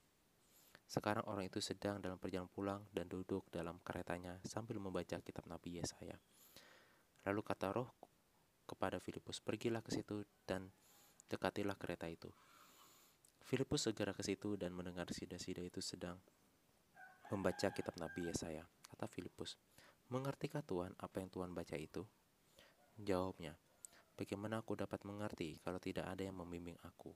[0.84, 5.80] Sekarang orang itu sedang dalam perjalanan pulang dan duduk dalam keretanya sambil membaca kitab Nabi
[5.80, 6.18] Yesaya.
[7.24, 7.88] Lalu kata roh
[8.68, 10.68] kepada Filipus, pergilah ke situ dan
[11.28, 12.28] Dekatilah kereta itu.
[13.44, 16.16] Filipus segera ke situ dan mendengar sida-sida itu sedang
[17.28, 18.64] membaca kitab Nabi Yesaya.
[18.88, 19.56] Kata Filipus,
[20.12, 22.04] Mengertikah Tuhan apa yang Tuhan baca itu?
[23.00, 23.56] Jawabnya,
[24.14, 27.10] Bagaimana aku dapat mengerti kalau tidak ada yang membimbing aku?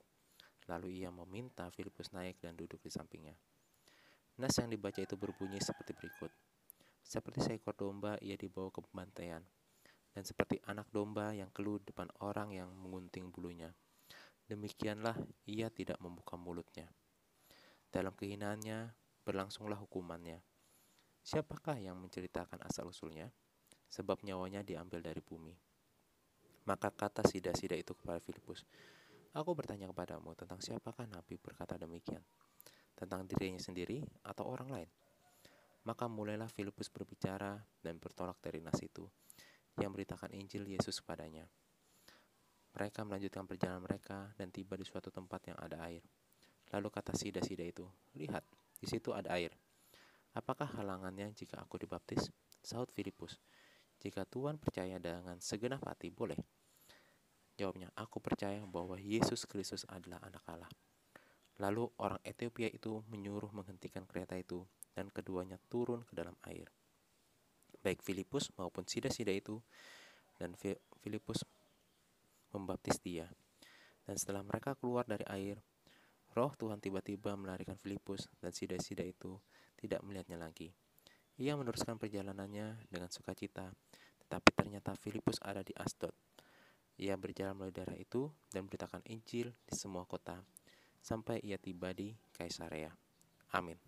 [0.67, 3.39] Lalu ia meminta Filipus naik dan duduk di sampingnya.
[4.35, 6.27] Nas yang dibaca itu berbunyi seperti berikut.
[6.99, 9.39] Seperti seekor domba ia dibawa ke pembantaian,
[10.11, 13.71] dan seperti anak domba yang keluh depan orang yang mengunting bulunya.
[14.49, 15.13] Demikianlah
[15.45, 16.89] ia tidak membuka mulutnya.
[17.93, 18.89] Dalam kehinaannya
[19.21, 20.41] berlangsunglah hukumannya.
[21.21, 23.29] Siapakah yang menceritakan asal-usulnya?
[23.93, 25.53] Sebab nyawanya diambil dari bumi.
[26.65, 28.65] Maka kata sida-sida itu kepada Filipus,
[29.37, 32.25] Aku bertanya kepadamu tentang siapakah Nabi berkata demikian,
[32.97, 34.89] tentang dirinya sendiri atau orang lain.
[35.85, 39.05] Maka mulailah Filipus berbicara dan bertolak dari nas itu,
[39.77, 41.45] yang beritakan Injil Yesus kepadanya.
[42.77, 46.05] Mereka melanjutkan perjalanan mereka dan tiba di suatu tempat yang ada air.
[46.69, 48.45] Lalu kata sida-sida itu, Lihat,
[48.77, 49.53] di situ ada air.
[50.37, 52.29] Apakah halangannya jika aku dibaptis?
[52.61, 53.41] Saud Filipus,
[53.99, 56.37] jika Tuhan percaya dengan segenap hati, boleh.
[57.59, 60.71] Jawabnya, aku percaya bahwa Yesus Kristus adalah anak Allah.
[61.59, 64.63] Lalu orang Ethiopia itu menyuruh menghentikan kereta itu
[64.95, 66.71] dan keduanya turun ke dalam air.
[67.83, 69.59] Baik Filipus maupun sida-sida itu
[70.39, 70.55] dan
[71.03, 71.43] Filipus
[72.53, 73.29] membaptis dia.
[74.05, 75.61] Dan setelah mereka keluar dari air,
[76.33, 79.37] roh Tuhan tiba-tiba melarikan Filipus dan sida-sida itu
[79.77, 80.73] tidak melihatnya lagi.
[81.39, 83.71] Ia meneruskan perjalanannya dengan sukacita,
[84.25, 86.11] tetapi ternyata Filipus ada di Asdod
[86.99, 90.43] ia berjalan melalui daerah itu dan beritakan Injil di semua kota
[90.99, 92.91] sampai ia tiba di Kaisarea.
[93.55, 93.79] Amin.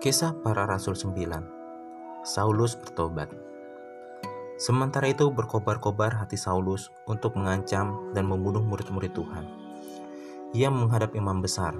[0.00, 1.12] Kisah para Rasul 9
[2.24, 3.28] Saulus bertobat
[4.56, 9.44] Sementara itu berkobar-kobar hati Saulus untuk mengancam dan membunuh murid-murid Tuhan.
[10.56, 11.76] Ia menghadap imam besar,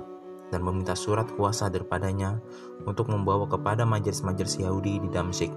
[0.52, 2.36] dan meminta surat kuasa daripadanya
[2.84, 5.56] untuk membawa kepada majelis-majelis Yahudi di Damsyik,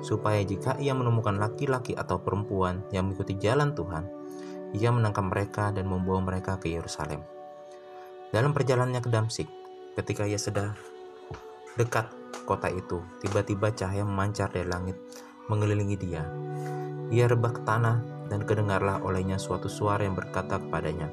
[0.00, 4.08] supaya jika ia menemukan laki-laki atau perempuan yang mengikuti jalan Tuhan,
[4.72, 7.20] ia menangkap mereka dan membawa mereka ke Yerusalem.
[8.32, 9.48] Dalam perjalanannya ke Damsyik,
[10.00, 10.72] ketika ia sedang
[11.78, 12.10] dekat
[12.44, 14.98] kota itu, tiba-tiba cahaya memancar dari langit
[15.46, 16.26] mengelilingi dia.
[17.08, 21.08] Ia rebah ke tanah dan kedengarlah olehnya suatu suara yang berkata kepadanya,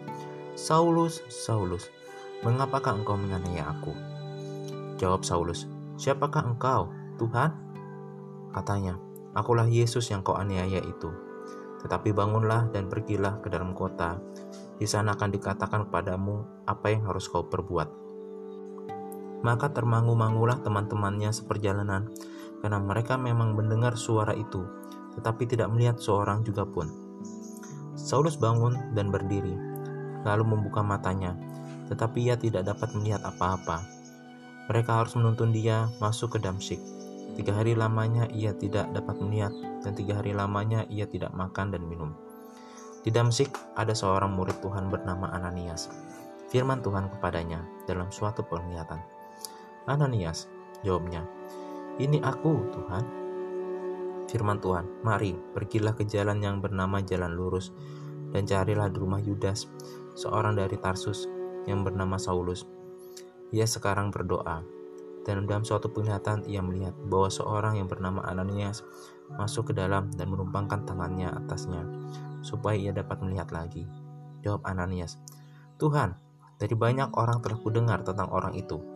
[0.57, 1.87] Saulus, Saulus,
[2.43, 3.95] Mengapakah engkau menganiaya aku?
[5.01, 7.55] Jawab Saulus, Siapakah engkau, Tuhan?
[8.51, 8.99] Katanya,
[9.33, 11.09] Akulah Yesus yang kau aniaya itu.
[11.81, 14.21] Tetapi bangunlah dan pergilah ke dalam kota.
[14.77, 18.04] Di sana akan dikatakan kepadamu apa yang harus kau perbuat.
[19.45, 22.09] Maka termangu-mangulah teman-temannya seperjalanan,
[22.65, 24.65] karena mereka memang mendengar suara itu,
[25.13, 26.89] tetapi tidak melihat seorang juga pun.
[27.93, 29.53] Saulus bangun dan berdiri,
[30.25, 31.37] lalu membuka matanya,
[31.93, 33.85] tetapi ia tidak dapat melihat apa-apa.
[34.65, 36.81] Mereka harus menuntun dia masuk ke Damsyik.
[37.37, 39.53] Tiga hari lamanya ia tidak dapat melihat,
[39.85, 42.17] dan tiga hari lamanya ia tidak makan dan minum.
[43.05, 45.93] Di Damsyik ada seorang murid Tuhan bernama Ananias.
[46.49, 49.14] Firman Tuhan kepadanya dalam suatu penglihatan.
[49.85, 50.49] Ananias,
[50.81, 51.21] jawabnya,
[52.01, 53.05] ini aku Tuhan.
[54.25, 57.69] Firman Tuhan, mari pergilah ke jalan yang bernama jalan lurus
[58.33, 59.69] dan carilah di rumah Yudas,
[60.17, 61.29] seorang dari Tarsus
[61.69, 62.65] yang bernama Saulus.
[63.53, 64.65] Ia sekarang berdoa,
[65.21, 68.81] dan dalam suatu penglihatan ia melihat bahwa seorang yang bernama Ananias
[69.37, 71.85] masuk ke dalam dan menumpangkan tangannya atasnya,
[72.41, 73.85] supaya ia dapat melihat lagi.
[74.41, 75.21] Jawab Ananias,
[75.77, 76.17] Tuhan,
[76.57, 78.94] dari banyak orang telah kudengar tentang orang itu,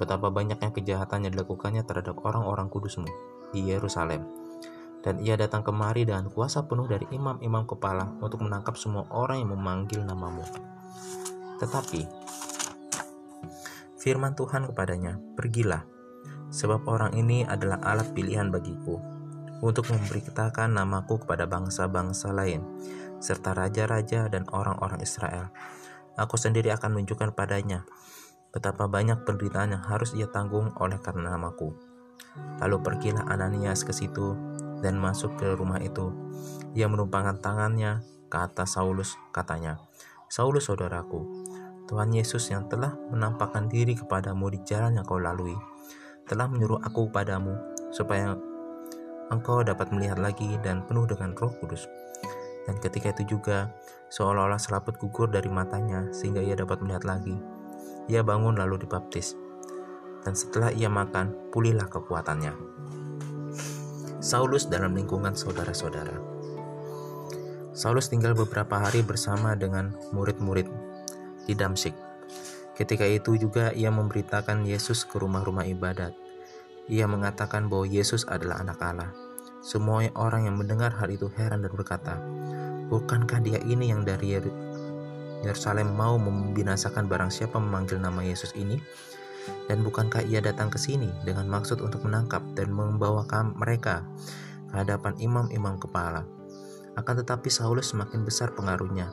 [0.00, 3.04] betapa banyaknya kejahatan yang dilakukannya terhadap orang-orang kudusmu
[3.52, 4.24] di Yerusalem.
[5.04, 9.52] Dan ia datang kemari dengan kuasa penuh dari imam-imam kepala untuk menangkap semua orang yang
[9.52, 10.44] memanggil namamu.
[11.60, 12.08] Tetapi
[14.00, 15.84] firman Tuhan kepadanya, "Pergilah,
[16.48, 19.00] sebab orang ini adalah alat pilihan bagiku
[19.60, 22.64] untuk memberitakan namaku kepada bangsa-bangsa lain,
[23.20, 25.52] serta raja-raja dan orang-orang Israel.
[26.16, 27.84] Aku sendiri akan menunjukkan padanya
[28.50, 31.72] betapa banyak penderitaan yang harus ia tanggung oleh karena namaku."
[32.62, 34.36] Lalu pergilah Ananias ke situ
[34.84, 36.12] dan masuk ke rumah itu.
[36.76, 39.82] Ia menumpangkan tangannya ke atas Saulus, katanya,
[40.30, 41.26] Saulus saudaraku,
[41.90, 45.58] Tuhan Yesus yang telah menampakkan diri kepadamu di jalan yang kau lalui,
[46.30, 47.58] telah menyuruh aku kepadamu
[47.90, 48.38] supaya
[49.34, 51.90] engkau dapat melihat lagi dan penuh dengan roh kudus.
[52.70, 53.74] Dan ketika itu juga,
[54.14, 57.34] seolah-olah selaput gugur dari matanya sehingga ia dapat melihat lagi.
[58.08, 59.36] Ia bangun lalu dibaptis.
[60.24, 62.52] Dan setelah ia makan, pulihlah kekuatannya.
[64.20, 66.16] Saulus dalam lingkungan saudara-saudara.
[67.72, 70.68] Saulus tinggal beberapa hari bersama dengan murid-murid
[71.48, 71.96] di Damsik.
[72.76, 76.12] Ketika itu juga ia memberitakan Yesus ke rumah-rumah ibadat.
[76.88, 79.12] Ia mengatakan bahwa Yesus adalah anak Allah.
[79.60, 82.16] Semua orang yang mendengar hal itu heran dan berkata,
[82.88, 84.36] Bukankah dia ini yang dari
[85.40, 88.76] Yerusalem mau membinasakan barang siapa memanggil nama Yesus ini?
[89.66, 93.24] Dan bukankah ia datang ke sini dengan maksud untuk menangkap dan membawa
[93.56, 94.04] mereka
[94.68, 96.28] ke hadapan imam-imam kepala?
[97.00, 99.08] Akan tetapi Saulus semakin besar pengaruhnya,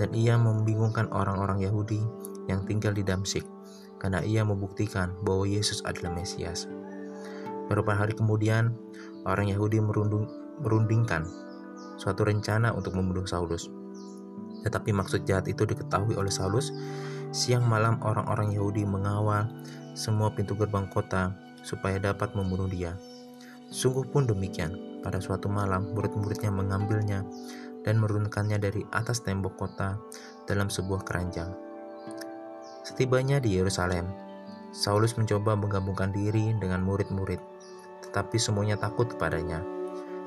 [0.00, 2.00] dan ia membingungkan orang-orang Yahudi
[2.48, 3.44] yang tinggal di Damsik,
[4.00, 6.64] karena ia membuktikan bahwa Yesus adalah Mesias.
[7.68, 8.72] Beberapa hari kemudian,
[9.28, 9.84] orang Yahudi
[10.64, 11.28] merundingkan
[12.00, 13.68] suatu rencana untuk membunuh Saulus.
[14.62, 16.70] Tetapi maksud jahat itu diketahui oleh Saulus.
[17.32, 19.48] Siang malam orang-orang Yahudi mengawal
[19.92, 21.32] semua pintu gerbang kota
[21.62, 22.96] supaya dapat membunuh dia.
[23.72, 27.24] Sungguh pun demikian, pada suatu malam, murid-muridnya mengambilnya
[27.82, 29.96] dan menurunkannya dari atas tembok kota
[30.44, 31.50] dalam sebuah keranjang.
[32.84, 34.12] Setibanya di Yerusalem,
[34.76, 37.40] Saulus mencoba menggabungkan diri dengan murid-murid,
[38.08, 39.64] tetapi semuanya takut kepadanya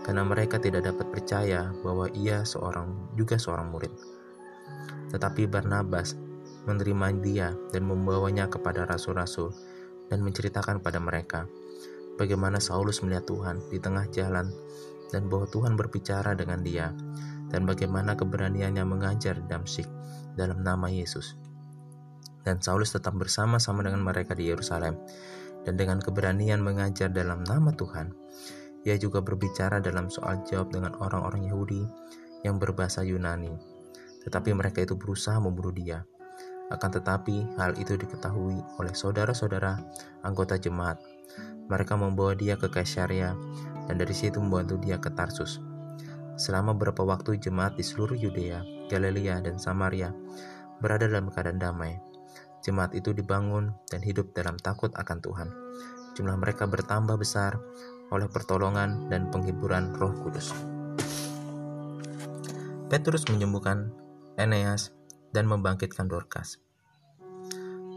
[0.06, 3.90] karena mereka tidak dapat percaya bahwa ia seorang juga seorang murid.
[5.12, 6.18] Tetapi Barnabas
[6.66, 9.54] menerima dia dan membawanya kepada rasul-rasul
[10.10, 11.46] dan menceritakan pada mereka
[12.16, 14.50] bagaimana Saulus melihat Tuhan di tengah jalan
[15.12, 16.92] dan bahwa Tuhan berbicara dengan dia
[17.54, 19.88] dan bagaimana keberaniannya mengajar Damsik
[20.34, 21.38] dalam nama Yesus.
[22.42, 24.98] Dan Saulus tetap bersama-sama dengan mereka di Yerusalem
[25.66, 28.14] dan dengan keberanian mengajar dalam nama Tuhan.
[28.86, 31.82] Ia juga berbicara dalam soal jawab dengan orang-orang Yahudi
[32.46, 33.75] yang berbahasa Yunani.
[34.26, 36.02] Tetapi mereka itu berusaha membunuh dia.
[36.74, 39.78] Akan tetapi hal itu diketahui oleh saudara-saudara
[40.26, 40.98] anggota jemaat
[41.66, 43.34] mereka membawa dia ke Kaisaria
[43.90, 45.62] dan dari situ membantu dia ke Tarsus.
[46.36, 48.62] Selama beberapa waktu jemaat di seluruh Yudea,
[48.92, 50.12] Galilea, dan Samaria
[50.84, 51.98] berada dalam keadaan damai.
[52.66, 55.50] Jemaat itu dibangun dan hidup dalam takut akan Tuhan.
[56.18, 57.62] Jumlah mereka bertambah besar
[58.10, 60.52] oleh pertolongan dan penghiburan Roh Kudus.
[62.90, 63.90] Petrus menyembuhkan
[64.36, 64.92] Eneas
[65.32, 66.60] dan membangkitkan Dorcas.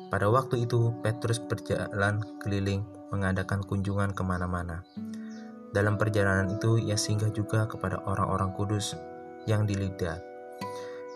[0.08, 4.86] Pada waktu itu, Petrus berjalan keliling mengadakan kunjungan ke mana-mana.
[5.74, 8.96] Dalam perjalanan itu, ia singgah juga kepada orang-orang kudus
[9.44, 10.22] yang di Lida.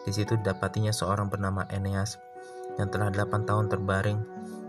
[0.04, 2.18] Di situ dapatinya seorang bernama Eneas
[2.76, 4.18] yang telah delapan tahun terbaring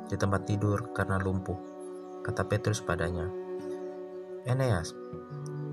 [0.07, 1.57] di tempat tidur karena lumpuh.
[2.23, 3.27] Kata Petrus padanya,
[4.47, 4.95] Eneas,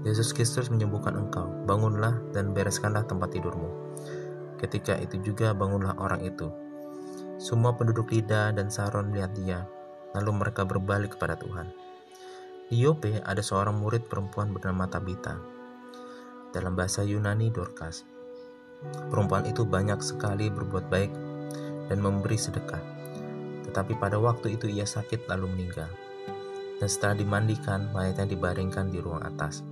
[0.00, 1.46] Yesus Kristus menyembuhkan engkau.
[1.68, 3.68] Bangunlah dan bereskanlah tempat tidurmu.
[4.60, 6.52] Ketika itu juga bangunlah orang itu.
[7.40, 9.60] Semua penduduk Lida dan Saron melihat dia,
[10.10, 11.70] Lalu mereka berbalik kepada Tuhan.
[12.70, 15.38] Di Yope ada seorang murid perempuan bernama Tabita.
[16.50, 18.02] Dalam bahasa Yunani Dorcas.
[19.10, 21.12] Perempuan itu banyak sekali berbuat baik
[21.86, 22.82] dan memberi sedekah.
[23.70, 25.90] Tetapi pada waktu itu ia sakit lalu meninggal.
[26.80, 29.62] Dan setelah dimandikan, mayatnya dibaringkan di ruang atas.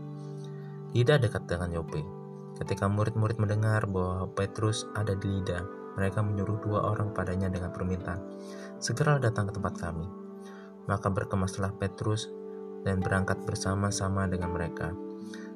[0.95, 2.18] Lida dekat dengan Yope.
[2.59, 5.62] Ketika murid-murid mendengar bahwa Petrus ada di Lida,
[5.94, 8.18] mereka menyuruh dua orang padanya dengan permintaan,
[8.82, 10.06] "Segera datang ke tempat kami."
[10.90, 12.26] Maka berkemaslah Petrus
[12.82, 14.90] dan berangkat bersama-sama dengan mereka.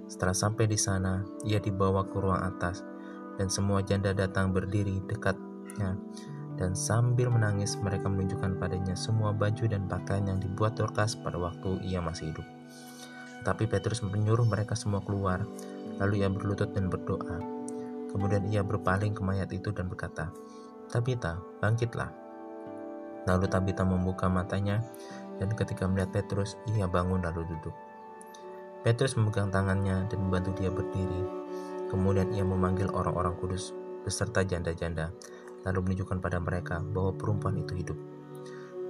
[0.07, 2.87] Setelah sampai di sana, ia dibawa ke ruang atas,
[3.39, 5.99] dan semua janda datang berdiri dekatnya.
[6.61, 11.81] Dan sambil menangis, mereka menunjukkan padanya semua baju dan pakaian yang dibuat Dorcas pada waktu
[11.83, 12.47] ia masih hidup.
[13.43, 15.43] Tapi Petrus menyuruh mereka semua keluar,
[15.99, 17.43] lalu ia berlutut dan berdoa.
[18.13, 20.29] Kemudian ia berpaling ke mayat itu dan berkata,
[20.93, 22.13] Tabita, bangkitlah.
[23.25, 24.85] Lalu Tabita membuka matanya
[25.41, 27.73] dan ketika melihat Petrus, ia bangun lalu duduk.
[28.83, 31.23] Petrus memegang tangannya dan membantu dia berdiri.
[31.89, 33.71] Kemudian ia memanggil orang-orang kudus
[34.03, 35.15] beserta janda-janda,
[35.63, 37.99] lalu menunjukkan pada mereka bahwa perempuan itu hidup.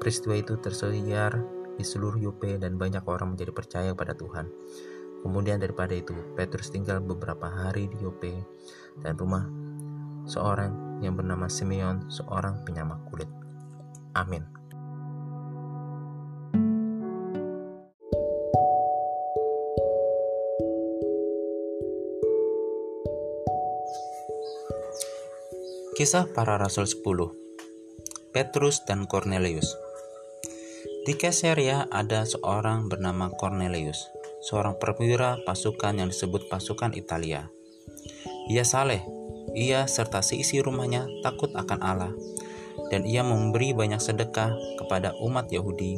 [0.01, 1.39] Peristiwa itu tersiar
[1.77, 4.49] di seluruh Yope dan banyak orang menjadi percaya pada Tuhan.
[5.23, 8.35] Kemudian daripada itu, Petrus tinggal beberapa hari di Yope
[9.01, 9.47] dan rumah
[10.27, 13.31] seorang yang bernama Simeon, seorang penyamak kulit.
[14.19, 14.63] Amin.
[25.93, 27.05] Kisah para Rasul 10
[28.33, 29.77] Petrus dan Cornelius
[31.05, 34.09] Di Caesarea ada seorang bernama Cornelius,
[34.43, 37.49] seorang perwira pasukan yang disebut pasukan Italia.
[38.51, 39.07] Ia saleh,
[39.55, 42.13] ia serta seisi rumahnya takut akan Allah,
[42.91, 44.51] dan ia memberi banyak sedekah
[44.83, 45.97] kepada umat Yahudi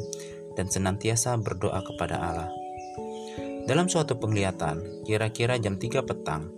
[0.53, 2.49] dan senantiasa berdoa kepada Allah.
[3.65, 6.53] Dalam suatu penglihatan, kira-kira jam 3 petang,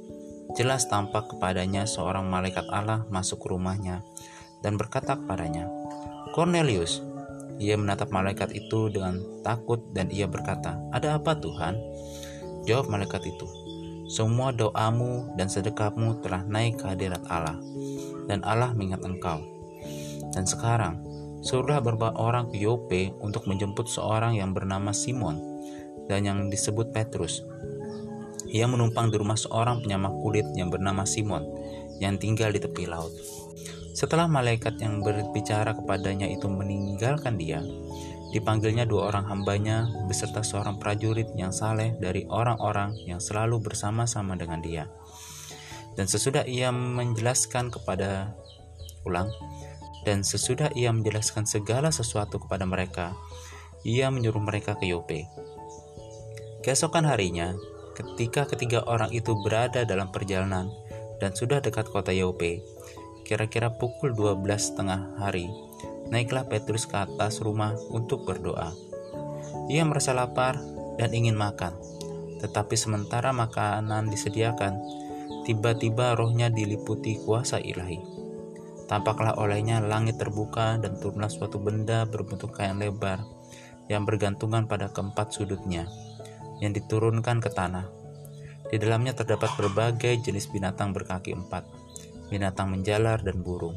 [0.59, 4.03] jelas tampak kepadanya seorang malaikat Allah masuk rumahnya
[4.59, 5.71] dan berkata kepadanya,
[6.35, 6.99] Cornelius.
[7.57, 11.73] Ia menatap malaikat itu dengan takut dan ia berkata, Ada apa Tuhan?
[12.69, 13.47] Jawab malaikat itu,
[14.07, 17.57] Semua doamu dan sedekahmu telah naik ke hadirat Allah,
[18.29, 19.41] dan Allah mengingat engkau.
[20.31, 21.01] Dan sekarang,
[21.41, 25.39] suruhlah beberapa orang ke Yope untuk menjemput seorang yang bernama Simon
[26.07, 27.43] dan yang disebut Petrus.
[28.47, 31.43] Ia menumpang di rumah seorang penyamak kulit yang bernama Simon
[31.99, 33.11] yang tinggal di tepi laut.
[33.97, 37.65] Setelah malaikat yang berbicara kepadanya itu meninggalkan dia,
[38.29, 44.61] dipanggilnya dua orang hambanya beserta seorang prajurit yang saleh dari orang-orang yang selalu bersama-sama dengan
[44.61, 44.85] dia.
[45.97, 48.37] Dan sesudah ia menjelaskan kepada
[49.01, 49.33] ulang,
[50.05, 53.17] dan sesudah ia menjelaskan segala sesuatu kepada mereka,
[53.81, 55.25] ia menyuruh mereka ke Yope.
[56.61, 57.57] Keesokan harinya,
[57.97, 60.69] ketika ketiga orang itu berada dalam perjalanan
[61.17, 62.76] dan sudah dekat kota Yope,
[63.27, 65.51] Kira-kira pukul 12 setengah hari,
[66.07, 68.71] naiklah Petrus ke atas rumah untuk berdoa.
[69.67, 70.55] Ia merasa lapar
[70.95, 71.75] dan ingin makan,
[72.39, 74.79] tetapi sementara makanan disediakan,
[75.43, 77.99] tiba-tiba rohnya diliputi kuasa ilahi.
[78.87, 83.19] Tampaklah olehnya langit terbuka dan turunlah suatu benda berbentuk kain lebar
[83.91, 85.83] yang bergantungan pada keempat sudutnya,
[86.63, 87.91] yang diturunkan ke tanah.
[88.71, 91.67] Di dalamnya terdapat berbagai jenis binatang berkaki empat,
[92.27, 93.75] binatang menjalar, dan burung.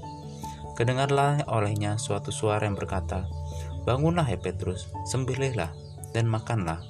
[0.79, 3.29] Kedengarlah olehnya suatu suara yang berkata,
[3.85, 5.73] Bangunlah hai Petrus, sembelihlah,
[6.13, 6.81] dan makanlah.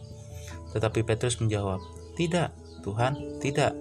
[0.74, 1.82] Tetapi Petrus menjawab,
[2.14, 2.50] Tidak,
[2.80, 3.76] Tuhan, tidak,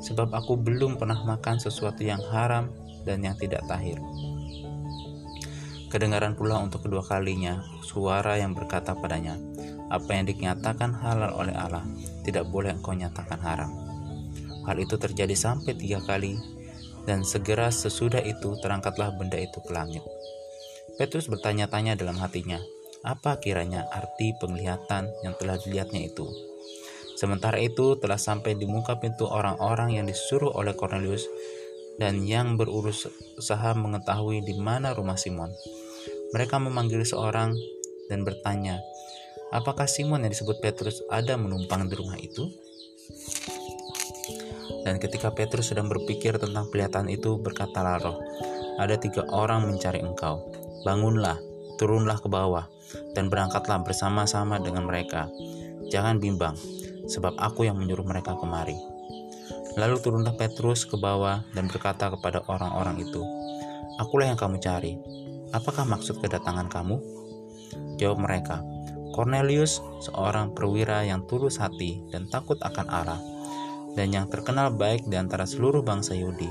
[0.00, 2.72] sebab aku belum pernah makan sesuatu yang haram
[3.04, 4.00] dan yang tidak tahir.
[5.90, 9.34] Kedengaran pula untuk kedua kalinya suara yang berkata padanya,
[9.90, 11.82] apa yang dinyatakan halal oleh Allah
[12.22, 13.70] tidak boleh engkau nyatakan haram.
[14.70, 16.38] Hal itu terjadi sampai tiga kali
[17.04, 20.04] dan segera sesudah itu terangkatlah benda itu ke langit.
[21.00, 22.60] Petrus bertanya-tanya dalam hatinya,
[23.00, 26.28] apa kiranya arti penglihatan yang telah dilihatnya itu?
[27.16, 31.28] Sementara itu telah sampai di muka pintu orang-orang yang disuruh oleh Cornelius
[32.00, 35.52] dan yang berusaha mengetahui di mana rumah Simon.
[36.32, 37.52] Mereka memanggil seorang
[38.08, 38.80] dan bertanya,
[39.52, 42.48] apakah Simon yang disebut Petrus ada menumpang di rumah itu?
[44.80, 48.18] Dan ketika Petrus sedang berpikir tentang kelihatan itu, berkatalah roh,
[48.80, 50.40] ada tiga orang mencari engkau.
[50.82, 51.36] Bangunlah,
[51.76, 52.64] turunlah ke bawah,
[53.12, 55.28] dan berangkatlah bersama-sama dengan mereka.
[55.92, 56.56] Jangan bimbang,
[57.10, 58.78] sebab aku yang menyuruh mereka kemari.
[59.78, 63.22] Lalu turunlah Petrus ke bawah dan berkata kepada orang-orang itu,
[64.00, 64.96] Akulah yang kamu cari.
[65.52, 66.96] Apakah maksud kedatangan kamu?
[68.00, 68.64] Jawab mereka,
[69.12, 73.20] Cornelius, seorang perwira yang tulus hati dan takut akan Allah,
[73.94, 76.50] dan yang terkenal baik di antara seluruh bangsa Yahudi,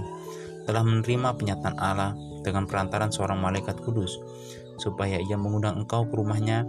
[0.67, 2.13] telah menerima penyataan Allah
[2.45, 4.19] dengan perantaran seorang malaikat kudus,
[4.79, 6.63] supaya ia mengundang engkau ke rumahnya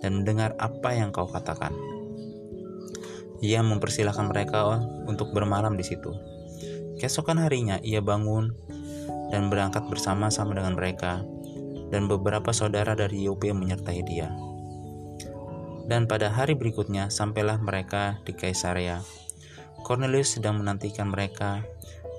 [0.00, 1.72] dan mendengar apa yang kau katakan.
[3.40, 6.12] Ia mempersilahkan mereka untuk bermalam di situ.
[7.00, 8.52] Keesokan harinya ia bangun
[9.32, 11.24] dan berangkat bersama-sama dengan mereka,
[11.88, 14.28] dan beberapa saudara dari Yope menyertai dia.
[15.90, 19.02] Dan pada hari berikutnya sampailah mereka di Kaisarea
[19.82, 21.64] Cornelius sedang menantikan mereka,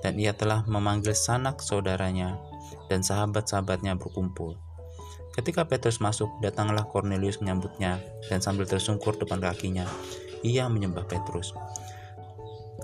[0.01, 2.37] dan ia telah memanggil sanak saudaranya
[2.89, 4.57] dan sahabat-sahabatnya berkumpul.
[5.31, 9.87] Ketika Petrus masuk, datanglah Cornelius menyambutnya, dan sambil tersungkur depan kakinya,
[10.43, 11.55] ia menyembah Petrus.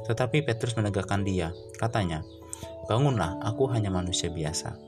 [0.08, 2.24] Tetapi Petrus menegakkan dia, katanya,
[2.88, 4.80] Bangunlah, aku hanya manusia biasa.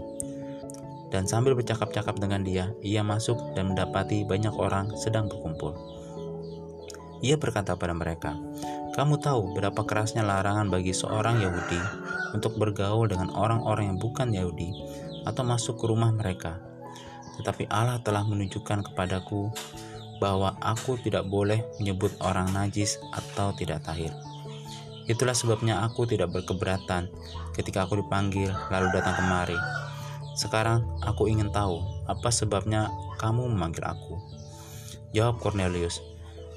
[1.12, 5.76] Dan sambil bercakap-cakap dengan dia, ia masuk dan mendapati banyak orang sedang berkumpul.
[7.20, 8.40] Ia berkata pada mereka,
[9.00, 11.80] kamu tahu berapa kerasnya larangan bagi seorang Yahudi
[12.36, 14.76] untuk bergaul dengan orang-orang yang bukan Yahudi
[15.24, 16.60] atau masuk ke rumah mereka.
[17.40, 19.56] Tetapi Allah telah menunjukkan kepadaku
[20.20, 24.12] bahwa aku tidak boleh menyebut orang najis atau tidak tahir.
[25.08, 27.08] Itulah sebabnya aku tidak berkeberatan
[27.56, 29.56] ketika aku dipanggil lalu datang kemari.
[30.36, 34.20] Sekarang aku ingin tahu apa sebabnya kamu memanggil aku.
[35.16, 36.04] Jawab Cornelius,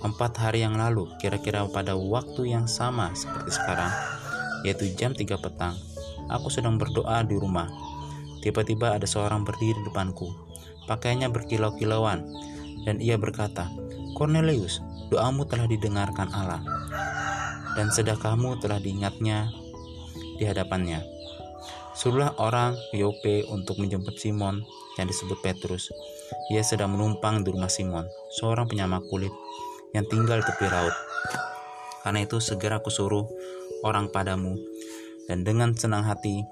[0.03, 3.91] empat hari yang lalu, kira-kira pada waktu yang sama seperti sekarang,
[4.67, 5.79] yaitu jam 3 petang,
[6.27, 7.71] aku sedang berdoa di rumah.
[8.43, 10.27] Tiba-tiba ada seorang berdiri di depanku,
[10.91, 12.27] pakaiannya berkilau-kilauan,
[12.83, 13.71] dan ia berkata,
[14.19, 14.83] Cornelius,
[15.15, 16.63] doamu telah didengarkan Allah,
[17.79, 19.55] dan sedekahmu telah diingatnya
[20.43, 21.07] di hadapannya.
[21.95, 24.65] Suruhlah orang Yope untuk menjemput Simon
[24.99, 25.93] yang disebut Petrus.
[26.51, 28.09] Ia sedang menumpang di rumah Simon,
[28.41, 29.31] seorang penyamak kulit
[29.93, 30.97] yang tinggal tepi laut.
[32.03, 33.29] Karena itu segera aku suruh
[33.85, 34.59] orang padamu
[35.31, 36.43] dan dengan senang hati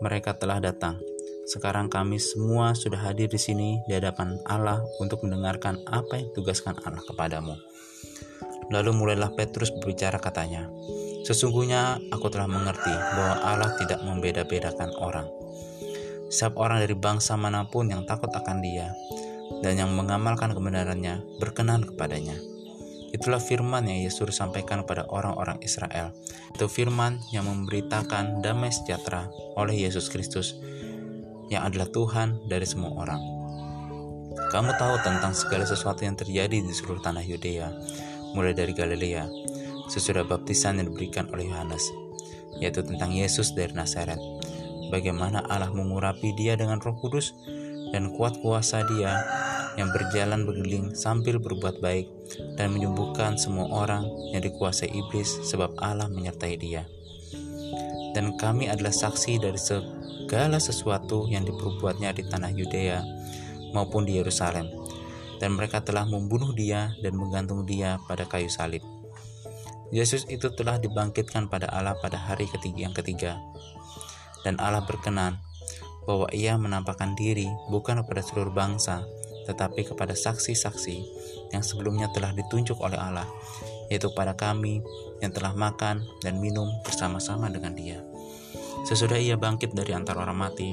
[0.00, 0.96] mereka telah datang.
[1.50, 6.78] Sekarang kami semua sudah hadir di sini di hadapan Allah untuk mendengarkan apa yang tugaskan
[6.86, 7.58] Allah kepadamu.
[8.70, 10.70] Lalu mulailah Petrus berbicara katanya,
[11.26, 15.26] Sesungguhnya aku telah mengerti bahwa Allah tidak membeda-bedakan orang.
[16.30, 18.94] Setiap orang dari bangsa mana pun yang takut akan dia
[19.58, 22.38] dan yang mengamalkan kebenarannya berkenan kepadanya.
[23.10, 26.14] Itulah firman yang Yesus sampaikan kepada orang-orang Israel.
[26.54, 29.26] Itu firman yang memberitakan damai sejahtera
[29.58, 30.54] oleh Yesus Kristus
[31.50, 33.18] yang adalah Tuhan dari semua orang.
[34.54, 37.66] Kamu tahu tentang segala sesuatu yang terjadi di seluruh tanah Yudea,
[38.34, 39.26] mulai dari Galilea,
[39.90, 41.90] sesudah baptisan yang diberikan oleh Yohanes,
[42.62, 44.18] yaitu tentang Yesus dari Nazaret.
[44.90, 47.34] Bagaimana Allah mengurapi dia dengan roh kudus
[47.90, 49.18] dan kuat kuasa dia
[49.78, 52.10] yang berjalan berkeliling sambil berbuat baik
[52.58, 56.86] dan menyembuhkan semua orang yang dikuasai iblis sebab Allah menyertai dia.
[58.10, 62.98] Dan kami adalah saksi dari segala sesuatu yang diperbuatnya di tanah Yudea
[63.70, 64.66] maupun di Yerusalem.
[65.38, 68.84] Dan mereka telah membunuh dia dan menggantung dia pada kayu salib.
[69.90, 73.40] Yesus itu telah dibangkitkan pada Allah pada hari ketiga yang ketiga.
[74.44, 75.40] Dan Allah berkenan
[76.04, 79.04] bahwa ia menampakkan diri bukan kepada seluruh bangsa,
[79.48, 80.96] tetapi kepada saksi-saksi
[81.50, 83.26] yang sebelumnya telah ditunjuk oleh Allah,
[83.90, 84.80] yaitu pada kami
[85.18, 87.98] yang telah makan dan minum bersama-sama dengan Dia.
[88.86, 90.72] Sesudah Ia bangkit dari antara orang mati,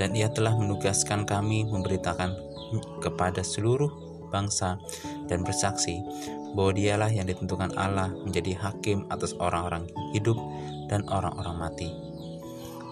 [0.00, 2.34] dan Ia telah menugaskan kami memberitakan
[3.04, 3.88] kepada seluruh
[4.32, 4.80] bangsa
[5.30, 6.02] dan bersaksi
[6.56, 10.40] bahwa Dialah yang ditentukan Allah menjadi hakim atas orang-orang hidup
[10.88, 12.05] dan orang-orang mati.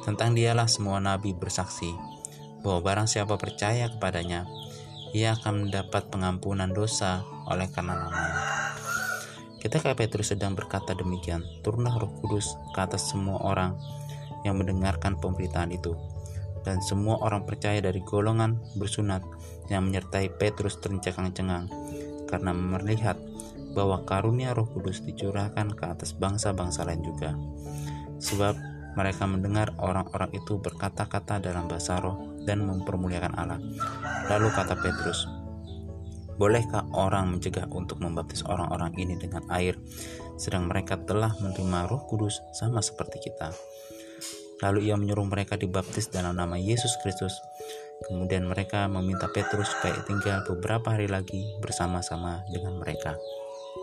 [0.04, 1.88] Tentang Dialah semua nabi bersaksi
[2.60, 4.44] bahwa barang siapa percaya kepadanya,
[5.16, 8.44] ia akan mendapat pengampunan dosa oleh karena namanya.
[9.64, 13.80] Ketika Petrus sedang berkata demikian, turunlah roh kudus ke atas semua orang
[14.44, 15.96] yang mendengarkan pemberitaan itu.
[16.64, 19.24] Dan semua orang percaya dari golongan bersunat
[19.72, 21.72] yang menyertai Petrus tercengang-cengang
[22.28, 23.16] karena melihat
[23.72, 27.32] bahwa karunia roh kudus dicurahkan ke atas bangsa-bangsa lain juga.
[28.20, 33.60] Sebab mereka mendengar orang-orang itu berkata-kata dalam bahasa roh dan mempermuliakan Allah.
[34.30, 35.26] Lalu kata Petrus,
[36.34, 39.78] Bolehkah orang mencegah untuk membaptis orang-orang ini dengan air,
[40.34, 43.54] sedang mereka telah menerima roh kudus sama seperti kita?
[44.58, 47.38] Lalu ia menyuruh mereka dibaptis dalam nama Yesus Kristus.
[48.10, 53.14] Kemudian mereka meminta Petrus supaya tinggal beberapa hari lagi bersama-sama dengan mereka.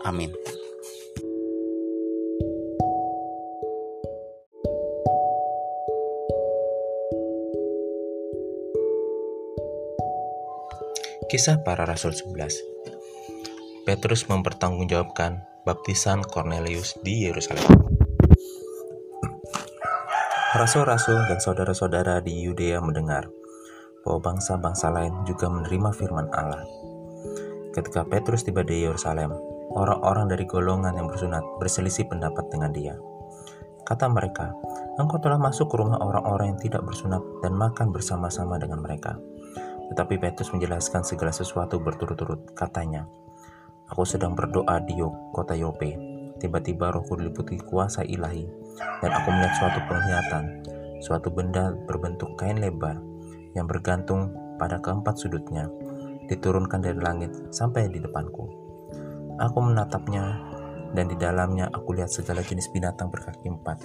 [0.04, 0.36] Amin.
[11.30, 17.62] Kisah para Rasul 11 Petrus mempertanggungjawabkan baptisan Cornelius di Yerusalem.
[20.58, 23.30] Rasul-rasul dan saudara-saudara di Yudea mendengar
[24.02, 26.66] bahwa bangsa-bangsa lain juga menerima firman Allah.
[27.70, 29.30] Ketika Petrus tiba di Yerusalem,
[29.78, 32.94] orang-orang dari golongan yang bersunat berselisih pendapat dengan dia.
[33.86, 34.50] Kata mereka,
[34.98, 39.18] engkau telah masuk ke rumah orang-orang yang tidak bersunat dan makan bersama-sama dengan mereka.
[39.90, 42.54] Tetapi Petrus menjelaskan segala sesuatu berturut-turut.
[42.54, 43.08] Katanya,
[43.92, 44.96] Aku sedang berdoa di
[45.36, 45.92] kota Yope.
[46.40, 48.48] Tiba-tiba rohku diliputi kuasa ilahi,
[49.04, 50.44] dan aku melihat suatu penglihatan,
[51.04, 52.96] suatu benda berbentuk kain lebar
[53.52, 55.68] yang bergantung pada keempat sudutnya,
[56.24, 58.48] diturunkan dari langit sampai di depanku.
[59.36, 60.40] Aku menatapnya,
[60.96, 63.76] dan di dalamnya aku lihat segala jenis binatang berkaki empat,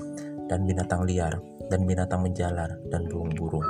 [0.47, 1.35] dan binatang liar,
[1.67, 3.67] dan binatang menjalar, dan burung-burung.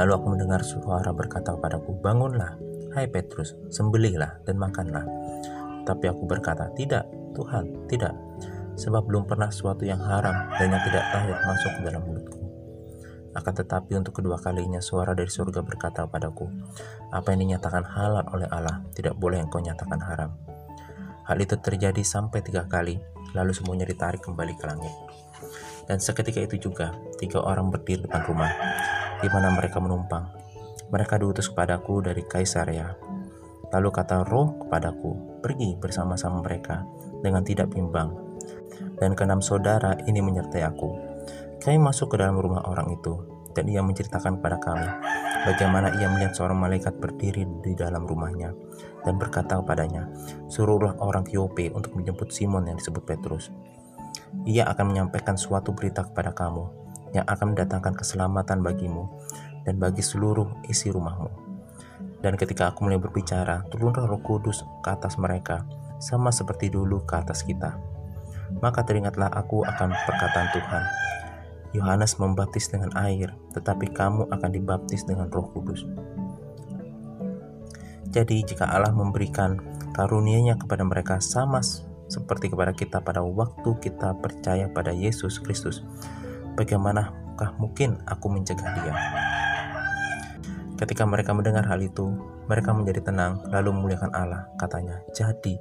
[0.00, 2.56] Lalu aku mendengar suara berkata kepadaku, Bangunlah,
[2.96, 5.04] hai Petrus, sembelihlah dan makanlah.
[5.84, 8.16] Tapi aku berkata, Tidak, Tuhan, tidak.
[8.80, 12.40] Sebab belum pernah sesuatu yang haram dan yang tidak tahir masuk ke dalam mulutku.
[13.36, 16.48] Akan tetapi untuk kedua kalinya suara dari surga berkata kepadaku,
[17.12, 20.32] Apa yang dinyatakan halal oleh Allah, tidak boleh engkau nyatakan haram.
[21.28, 22.96] Hal itu terjadi sampai tiga kali,
[23.36, 25.09] lalu semuanya ditarik kembali ke langit.
[25.90, 28.54] Dan seketika itu juga, tiga orang berdiri depan rumah,
[29.18, 30.30] di mana mereka menumpang.
[30.86, 32.94] Mereka diutus kepadaku dari Kaisarea.
[33.74, 36.86] Lalu kata roh kepadaku, pergi bersama-sama mereka
[37.18, 38.14] dengan tidak bimbang.
[39.02, 40.94] Dan keenam saudara ini menyertai aku.
[41.58, 44.86] Kami masuk ke dalam rumah orang itu, dan ia menceritakan kepada kami
[45.42, 48.52] bagaimana ia melihat seorang malaikat berdiri di dalam rumahnya
[49.02, 50.06] dan berkata kepadanya,
[50.52, 53.48] suruhlah orang ke Yope untuk menjemput Simon yang disebut Petrus.
[54.46, 56.64] Ia akan menyampaikan suatu berita kepada kamu,
[57.12, 59.10] yang akan mendatangkan keselamatan bagimu
[59.66, 61.28] dan bagi seluruh isi rumahmu.
[62.20, 65.64] Dan ketika aku mulai berbicara, turunlah roh kudus ke atas mereka,
[66.00, 67.80] sama seperti dulu ke atas kita.
[68.60, 70.84] Maka teringatlah aku akan perkataan Tuhan.
[71.70, 75.86] Yohanes membaptis dengan air, tetapi kamu akan dibaptis dengan Roh Kudus.
[78.10, 79.54] Jadi, jika Allah memberikan
[79.94, 81.62] karunia-Nya kepada mereka sama
[82.10, 85.86] seperti kepada kita pada waktu kita percaya pada Yesus Kristus,
[86.58, 88.94] bagaimanakah mungkin aku mencegah Dia?
[90.74, 92.08] Ketika mereka mendengar hal itu,
[92.48, 94.48] mereka menjadi tenang, lalu memuliakan Allah.
[94.56, 95.60] Katanya, "Jadi,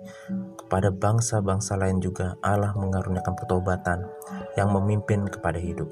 [0.55, 4.07] kepada bangsa-bangsa lain juga Allah mengaruniakan pertobatan
[4.55, 5.91] yang memimpin kepada hidup."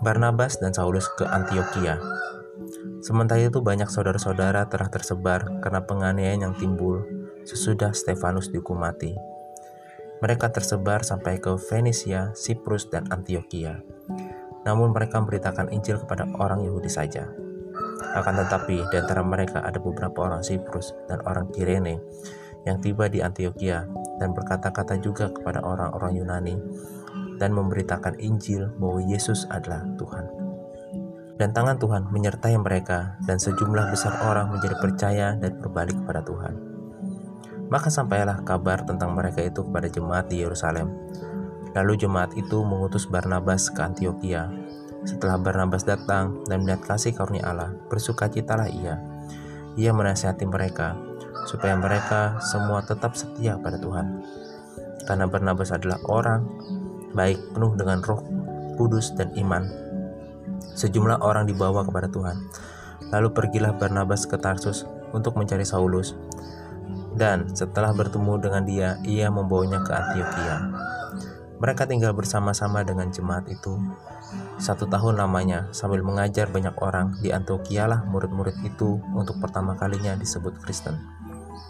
[0.00, 2.00] Barnabas dan Saulus ke Antioquia.
[3.04, 9.16] Sementara itu banyak saudara-saudara telah tersebar karena penganiayaan yang timbul sesudah Stefanus dihukum mati.
[10.20, 13.80] Mereka tersebar sampai ke Venesia, Siprus, dan Antioquia
[14.64, 17.28] namun mereka memberitakan Injil kepada orang Yahudi saja.
[18.16, 22.00] Akan tetapi, di antara mereka ada beberapa orang Siprus dan orang Kirene
[22.68, 23.88] yang tiba di Antioquia
[24.20, 26.56] dan berkata-kata juga kepada orang-orang Yunani
[27.40, 30.28] dan memberitakan Injil bahwa Yesus adalah Tuhan.
[31.40, 36.69] Dan tangan Tuhan menyertai mereka dan sejumlah besar orang menjadi percaya dan berbalik kepada Tuhan.
[37.70, 40.90] Maka sampailah kabar tentang mereka itu kepada jemaat di Yerusalem
[41.70, 44.50] Lalu jemaat itu mengutus Barnabas ke Antioquia.
[45.06, 48.98] Setelah Barnabas datang dan melihat kasih karunia Allah, bersukacitalah ia.
[49.78, 50.98] Ia menasihati mereka
[51.46, 54.20] supaya mereka semua tetap setia pada Tuhan.
[55.06, 56.44] Karena Barnabas adalah orang
[57.14, 58.20] baik penuh dengan roh
[58.76, 59.64] kudus dan iman.
[60.74, 62.50] Sejumlah orang dibawa kepada Tuhan.
[63.14, 64.84] Lalu pergilah Barnabas ke Tarsus
[65.14, 66.18] untuk mencari Saulus.
[67.20, 70.56] Dan setelah bertemu dengan dia, ia membawanya ke Antioquia.
[71.60, 73.76] Mereka tinggal bersama-sama dengan jemaat itu.
[74.56, 80.16] Satu tahun lamanya, sambil mengajar banyak orang, di Antioquia lah murid-murid itu untuk pertama kalinya
[80.16, 80.96] disebut Kristen.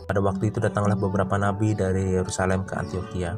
[0.07, 3.35] Pada waktu itu datanglah beberapa nabi dari Yerusalem ke Antioquia.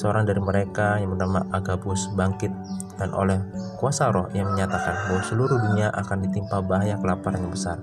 [0.00, 2.52] Seorang dari mereka yang bernama Agabus bangkit
[2.96, 3.40] dan oleh
[3.76, 7.76] kuasa roh yang menyatakan bahwa seluruh dunia akan ditimpa bahaya kelaparan yang besar.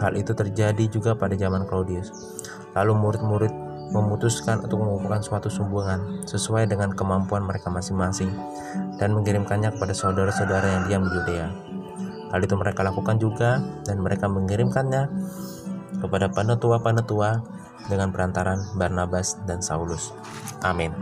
[0.00, 2.12] Hal itu terjadi juga pada zaman Claudius.
[2.72, 3.52] Lalu murid-murid
[3.92, 8.32] memutuskan untuk mengumpulkan suatu sumbangan sesuai dengan kemampuan mereka masing-masing
[8.96, 11.48] dan mengirimkannya kepada saudara-saudara yang diam di Yudea.
[12.32, 15.04] Hal itu mereka lakukan juga dan mereka mengirimkannya
[16.00, 17.30] kepada penetua-penetua
[17.92, 20.16] dengan perantaran Barnabas dan Saulus.
[20.64, 20.96] Amin.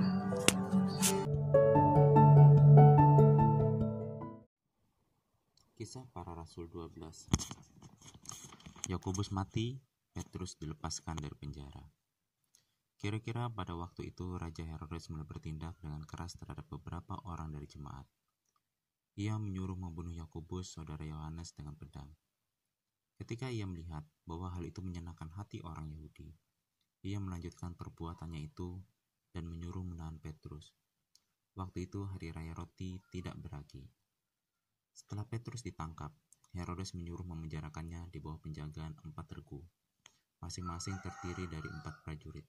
[5.79, 7.31] Kisah para Rasul 12
[8.91, 9.79] Yakobus mati,
[10.11, 11.87] Petrus dilepaskan dari penjara.
[13.01, 18.05] Kira-kira pada waktu itu Raja Herodes mulai bertindak dengan keras terhadap beberapa orang dari jemaat.
[19.17, 22.13] Ia menyuruh membunuh Yakobus, saudara Yohanes, dengan pedang.
[23.17, 26.29] Ketika ia melihat bahwa hal itu menyenangkan hati orang Yahudi,
[27.01, 28.77] ia melanjutkan perbuatannya itu
[29.33, 30.77] dan menyuruh menahan Petrus.
[31.57, 33.89] Waktu itu hari raya roti tidak beragi.
[34.93, 36.13] Setelah Petrus ditangkap,
[36.53, 39.63] Herodes menyuruh memenjarakannya di bawah penjagaan empat regu,
[40.41, 42.45] masing-masing terdiri dari empat prajurit.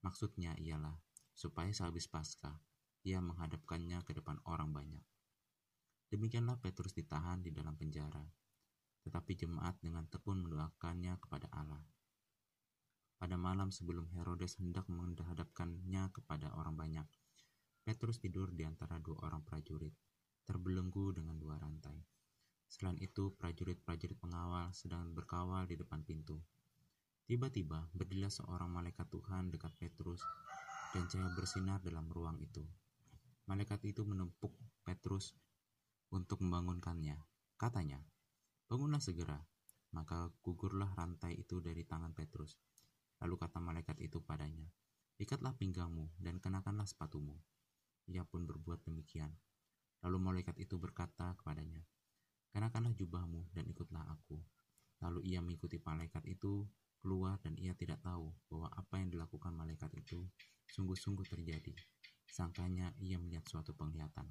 [0.00, 0.96] Maksudnya ialah
[1.36, 2.56] supaya sehabis Paskah
[3.04, 5.04] ia menghadapkannya ke depan orang banyak.
[6.10, 8.24] Demikianlah Petrus ditahan di dalam penjara,
[9.06, 11.80] tetapi jemaat dengan tekun mendoakannya kepada Allah.
[13.20, 17.04] Pada malam sebelum Herodes hendak menghadapkannya kepada orang banyak,
[17.84, 19.92] Petrus tidur di antara dua orang prajurit,
[20.44, 22.00] terbelenggu dengan dua rantai.
[22.70, 26.40] Selain itu, prajurit-prajurit pengawal sedang berkawal di depan pintu.
[27.30, 30.18] Tiba-tiba berdirilah seorang malaikat Tuhan dekat Petrus
[30.90, 32.66] dan cahaya bersinar dalam ruang itu.
[33.46, 34.50] Malaikat itu menempuk
[34.82, 35.38] Petrus
[36.10, 37.14] untuk membangunkannya.
[37.54, 38.02] Katanya,
[38.66, 39.38] bangunlah segera.
[39.94, 42.58] Maka gugurlah rantai itu dari tangan Petrus.
[43.22, 44.66] Lalu kata malaikat itu padanya,
[45.22, 47.38] ikatlah pinggangmu dan kenakanlah sepatumu.
[48.10, 49.30] Ia pun berbuat demikian.
[50.02, 51.86] Lalu malaikat itu berkata kepadanya,
[52.50, 54.42] kenakanlah jubahmu dan ikutlah aku.
[54.98, 56.66] Lalu ia mengikuti malaikat itu
[57.00, 60.22] keluar dan ia tidak tahu bahwa apa yang dilakukan malaikat itu
[60.70, 61.72] sungguh-sungguh terjadi.
[62.30, 64.28] Sangkanya ia melihat suatu penglihatan.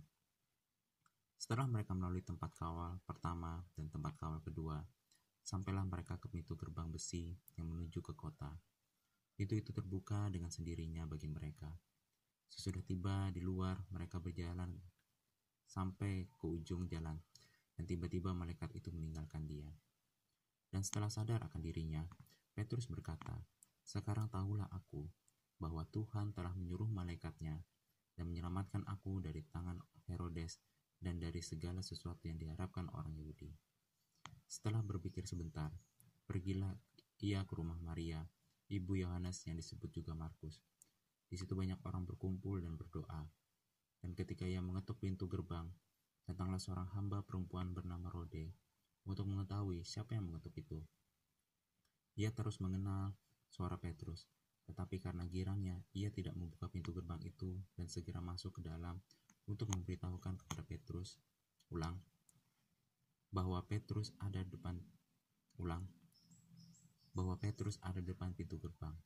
[1.35, 4.79] Setelah mereka melalui tempat kawal pertama dan tempat kawal kedua,
[5.43, 8.53] sampailah mereka ke pintu gerbang besi yang menuju ke kota.
[9.33, 11.71] Pintu itu terbuka dengan sendirinya bagi mereka.
[12.51, 14.75] Sesudah tiba di luar, mereka berjalan
[15.63, 17.15] sampai ke ujung jalan,
[17.77, 19.69] dan tiba-tiba malaikat itu meninggalkan dia.
[20.67, 22.03] Dan setelah sadar akan dirinya,
[22.59, 23.39] Petrus berkata,
[23.87, 25.07] Sekarang tahulah aku
[25.63, 27.55] bahwa Tuhan telah menyuruh malaikatnya
[28.19, 29.79] dan menyelamatkan aku dari tangan
[30.11, 30.59] Herodes
[30.99, 33.47] dan dari segala sesuatu yang diharapkan orang Yahudi.
[34.43, 35.71] Setelah berpikir sebentar,
[36.27, 36.75] pergilah
[37.23, 38.27] ia ke rumah Maria,
[38.67, 40.59] ibu Yohanes yang disebut juga Markus,
[41.31, 43.23] Di situ banyak orang berkumpul dan berdoa.
[44.03, 45.71] Dan ketika ia mengetuk pintu gerbang,
[46.27, 48.51] datanglah seorang hamba perempuan bernama Rode
[49.07, 50.83] untuk mengetahui siapa yang mengetuk itu.
[52.19, 53.15] Ia terus mengenal
[53.47, 54.27] suara Petrus,
[54.67, 58.99] tetapi karena girangnya, ia tidak membuka pintu gerbang itu dan segera masuk ke dalam
[59.47, 61.15] untuk memberitahukan kepada Petrus,
[61.71, 61.95] ulang,
[63.31, 64.83] bahwa Petrus ada depan,
[65.63, 65.87] ulang,
[67.15, 68.99] bahwa Petrus ada depan pintu gerbang.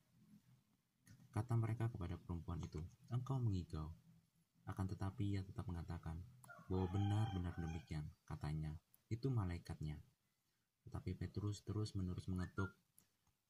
[1.30, 2.81] Kata mereka kepada perempuan itu,
[3.14, 3.94] engkau mengigau.
[4.65, 6.18] Akan tetapi ia tetap mengatakan
[6.65, 8.73] bahwa benar-benar demikian, katanya,
[9.14, 10.02] itu malaikatnya.
[10.81, 12.73] Tetapi Petrus terus menerus mengetuk,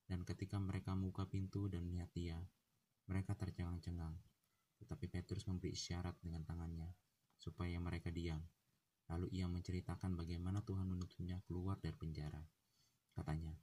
[0.07, 2.37] dan ketika mereka membuka pintu dan melihat dia,
[3.07, 4.15] mereka tercengang-cengang.
[4.83, 6.91] Tetapi Petrus memberi isyarat dengan tangannya,
[7.39, 8.43] supaya mereka diam.
[9.11, 12.39] Lalu ia menceritakan bagaimana Tuhan menutupnya keluar dari penjara.
[13.13, 13.55] Katanya,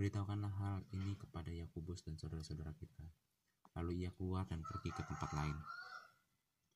[0.00, 3.04] beritahukanlah hal ini kepada Yakubus dan saudara-saudara kita.
[3.76, 5.56] Lalu ia keluar dan pergi ke tempat lain.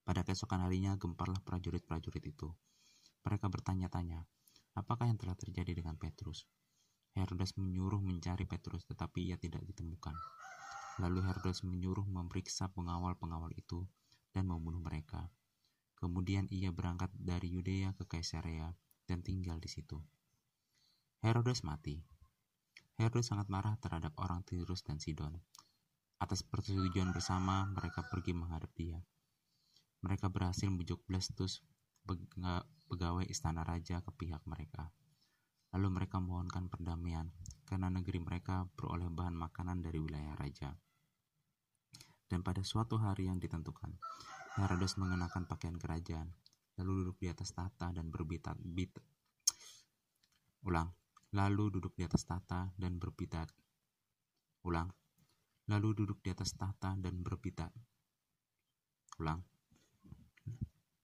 [0.02, 2.51] Pada keesokan harinya gemparlah prajurit-prajurit itu.
[3.22, 4.26] Mereka bertanya-tanya,
[4.74, 6.44] apakah yang telah terjadi dengan Petrus?
[7.12, 10.16] Herodes menyuruh mencari Petrus, tetapi ia tidak ditemukan.
[11.01, 13.84] Lalu Herodes menyuruh memeriksa pengawal-pengawal itu
[14.32, 15.28] dan membunuh mereka.
[15.97, 18.72] Kemudian ia berangkat dari Yudea ke Kaisarea
[19.05, 20.01] dan tinggal di situ.
[21.22, 22.02] Herodes mati.
[22.98, 25.39] Herodes sangat marah terhadap orang Tirus dan Sidon
[26.22, 29.02] Atas persetujuan bersama, mereka pergi menghadap dia.
[30.06, 31.66] Mereka berhasil membujuk Blastus,
[32.86, 34.94] pegawai istana raja, ke pihak mereka.
[35.73, 37.32] Lalu mereka mohonkan perdamaian,
[37.65, 40.77] karena negeri mereka beroleh bahan makanan dari wilayah raja.
[42.28, 43.97] Dan pada suatu hari yang ditentukan,
[44.61, 46.32] Herodes mengenakan pakaian kerajaan,
[46.77, 48.93] lalu duduk di atas tahta dan berbitat bit.
[50.65, 50.93] Ulang,
[51.32, 53.49] lalu duduk di atas tahta dan berbitat.
[54.65, 54.93] Ulang,
[55.66, 57.81] lalu duduk di atas tahta dan berpidato.
[59.20, 59.40] Ulang.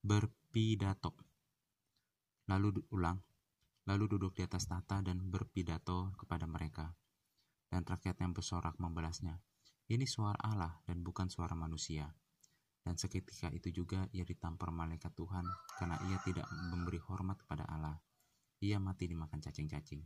[0.03, 1.13] Berpidato.
[2.49, 3.28] Lalu ulang.
[3.89, 6.93] Lalu duduk di atas tahta dan berpidato kepada mereka.
[7.73, 9.41] Dan rakyat yang bersorak membalasnya.
[9.89, 12.13] Ini suara Allah dan bukan suara manusia.
[12.85, 15.45] Dan seketika itu juga ia ditampar malaikat Tuhan
[15.81, 17.97] karena ia tidak memberi hormat kepada Allah.
[18.61, 20.05] Ia mati dimakan cacing-cacing.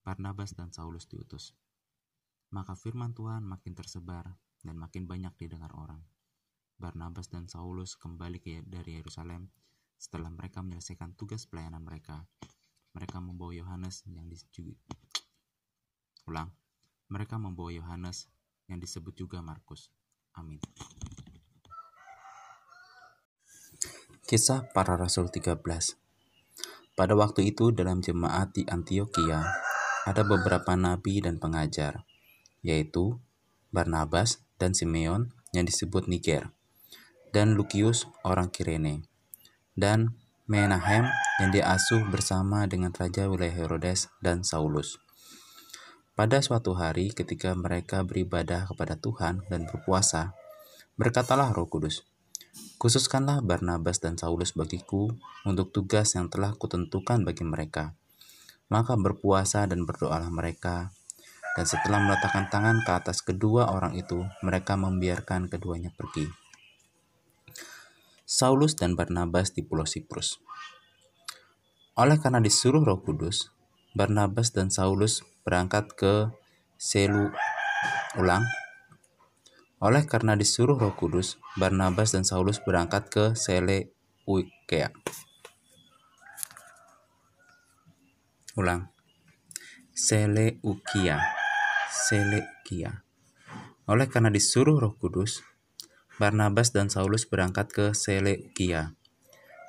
[0.00, 1.52] Barnabas dan Saulus diutus.
[2.48, 4.24] Maka firman Tuhan makin tersebar
[4.64, 6.00] dan makin banyak didengar orang.
[6.80, 9.52] Barnabas dan Saulus kembali ke dari Yerusalem
[9.98, 12.24] setelah mereka menyelesaikan tugas pelayanan mereka.
[12.96, 14.78] Mereka membawa Yohanes yang disebut
[16.24, 16.54] ulang.
[17.12, 18.30] Mereka membawa Yohanes
[18.70, 19.92] yang disebut juga Markus.
[20.38, 20.62] Amin.
[24.28, 25.56] Kisah para Rasul 13
[26.92, 29.40] Pada waktu itu dalam jemaat di Antioquia
[30.04, 32.04] ada beberapa nabi dan pengajar
[32.60, 33.16] yaitu
[33.72, 36.52] Barnabas dan Simeon yang disebut Niger,
[37.32, 39.07] dan Lukius orang Kirene,
[39.78, 40.18] dan
[40.50, 41.06] Menahem
[41.38, 44.98] yang diasuh bersama dengan Raja wilayah Herodes dan Saulus.
[46.18, 50.34] Pada suatu hari ketika mereka beribadah kepada Tuhan dan berpuasa,
[50.98, 52.02] berkatalah roh kudus,
[52.82, 55.14] Khususkanlah Barnabas dan Saulus bagiku
[55.46, 57.94] untuk tugas yang telah kutentukan bagi mereka.
[58.66, 60.90] Maka berpuasa dan berdoalah mereka
[61.58, 66.47] dan setelah meletakkan tangan ke atas kedua orang itu, mereka membiarkan keduanya pergi.
[68.28, 70.36] Saulus dan Barnabas di Pulau Siprus.
[71.96, 73.48] Oleh karena disuruh Roh Kudus,
[73.96, 76.28] Barnabas dan Saulus berangkat ke
[76.76, 77.32] Selu
[78.20, 78.44] ulang.
[79.80, 84.92] Oleh karena disuruh Roh Kudus, Barnabas dan Saulus berangkat ke Seleukia.
[88.60, 88.92] Ulang.
[89.96, 91.16] Seleukia.
[91.88, 93.08] Selekia.
[93.88, 95.40] Oleh karena disuruh Roh Kudus,
[96.18, 98.98] Barnabas dan Saulus berangkat ke Selekia,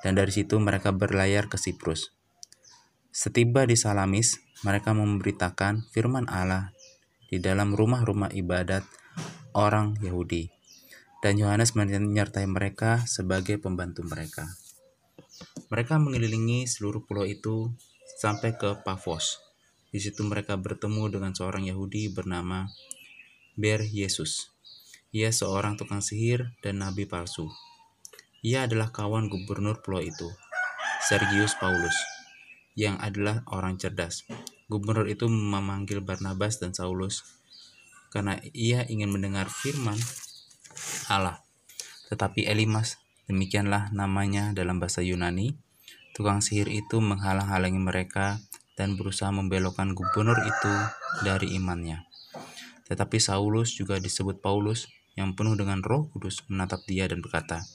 [0.02, 2.12] dan dari situ mereka berlayar ke Siprus.
[3.14, 6.74] Setiba di Salamis, mereka memberitakan firman Allah
[7.30, 8.82] di dalam rumah-rumah ibadat
[9.54, 10.50] orang Yahudi,
[11.22, 14.50] dan Yohanes menyertai mereka sebagai pembantu mereka.
[15.70, 17.70] Mereka mengelilingi seluruh pulau itu
[18.18, 19.50] sampai ke Pafos
[19.90, 22.70] di situ mereka bertemu dengan seorang Yahudi bernama
[23.58, 24.54] Ber Yesus.
[25.10, 27.50] Ia seorang tukang sihir dan nabi palsu.
[28.46, 30.30] Ia adalah kawan gubernur pulau itu,
[31.02, 31.98] Sergius Paulus,
[32.78, 34.30] yang adalah orang cerdas.
[34.70, 37.26] Gubernur itu memanggil Barnabas dan Saulus
[38.14, 39.98] karena ia ingin mendengar firman
[41.10, 41.42] Allah.
[42.14, 45.58] Tetapi Elimas, demikianlah namanya dalam bahasa Yunani,
[46.14, 48.38] tukang sihir itu menghalang-halangi mereka
[48.78, 50.74] dan berusaha membelokkan gubernur itu
[51.26, 52.06] dari imannya.
[52.86, 57.68] Tetapi Saulus juga disebut Paulus yang penuh dengan roh kudus menatap dia dan berkata,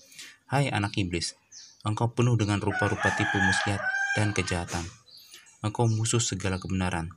[0.48, 1.36] Hai anak iblis,
[1.84, 3.84] engkau penuh dengan rupa-rupa tipu muslihat
[4.16, 4.88] dan kejahatan.
[5.60, 7.12] Engkau musuh segala kebenaran.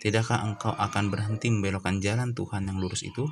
[0.00, 3.28] Tidakkah engkau akan berhenti membelokkan jalan Tuhan yang lurus itu?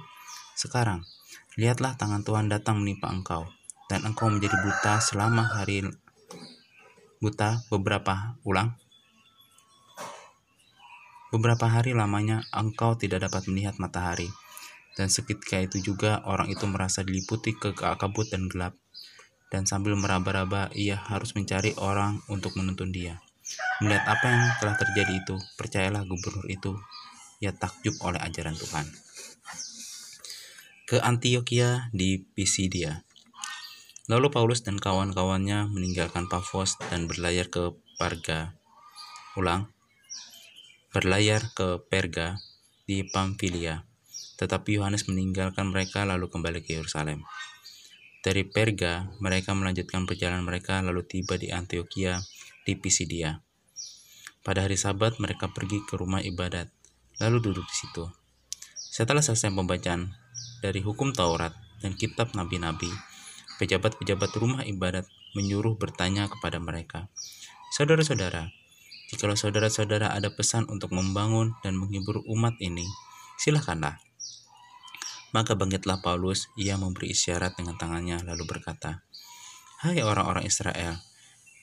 [0.53, 1.09] Sekarang,
[1.57, 3.49] lihatlah tangan Tuhan datang menimpa engkau,
[3.89, 5.89] dan engkau menjadi buta selama hari
[7.25, 8.77] buta beberapa ulang
[11.35, 14.31] Beberapa hari lamanya engkau tidak dapat melihat matahari,
[14.95, 18.79] dan seketika itu juga orang itu merasa diliputi kekabut dan gelap,
[19.51, 23.19] dan sambil meraba-raba ia harus mencari orang untuk menuntun dia.
[23.83, 26.79] Melihat apa yang telah terjadi itu, percayalah gubernur itu,
[27.43, 28.87] ia takjub oleh ajaran Tuhan.
[30.89, 33.03] Ke Antioquia di Pisidia.
[34.05, 38.53] Lalu Paulus dan kawan-kawannya meninggalkan Pafos dan berlayar ke Parga.
[39.35, 39.73] Ulang,
[40.93, 42.39] berlayar ke Perga
[42.85, 43.83] di Pamfilia,
[44.41, 47.23] tetapi Yohanes meninggalkan mereka lalu kembali ke Yerusalem.
[48.25, 52.25] Dari Perga, mereka melanjutkan perjalanan mereka lalu tiba di Antioquia
[52.65, 53.45] di Pisidia.
[54.41, 56.73] Pada hari Sabat, mereka pergi ke rumah ibadat,
[57.21, 58.05] lalu duduk di situ.
[58.75, 60.13] Setelah selesai pembacaan
[60.65, 61.53] dari hukum Taurat
[61.85, 62.89] dan kitab nabi-nabi,
[63.61, 65.05] pejabat-pejabat rumah ibadat
[65.37, 67.13] menyuruh bertanya kepada mereka,
[67.77, 68.49] "Saudara-saudara,
[69.15, 72.89] Jikalau saudara-saudara ada pesan untuk membangun dan menghibur umat ini,
[73.37, 74.01] silahkanlah.
[75.35, 79.03] Maka bangkitlah Paulus, ia memberi isyarat dengan tangannya lalu berkata,
[79.83, 81.03] Hai orang-orang Israel,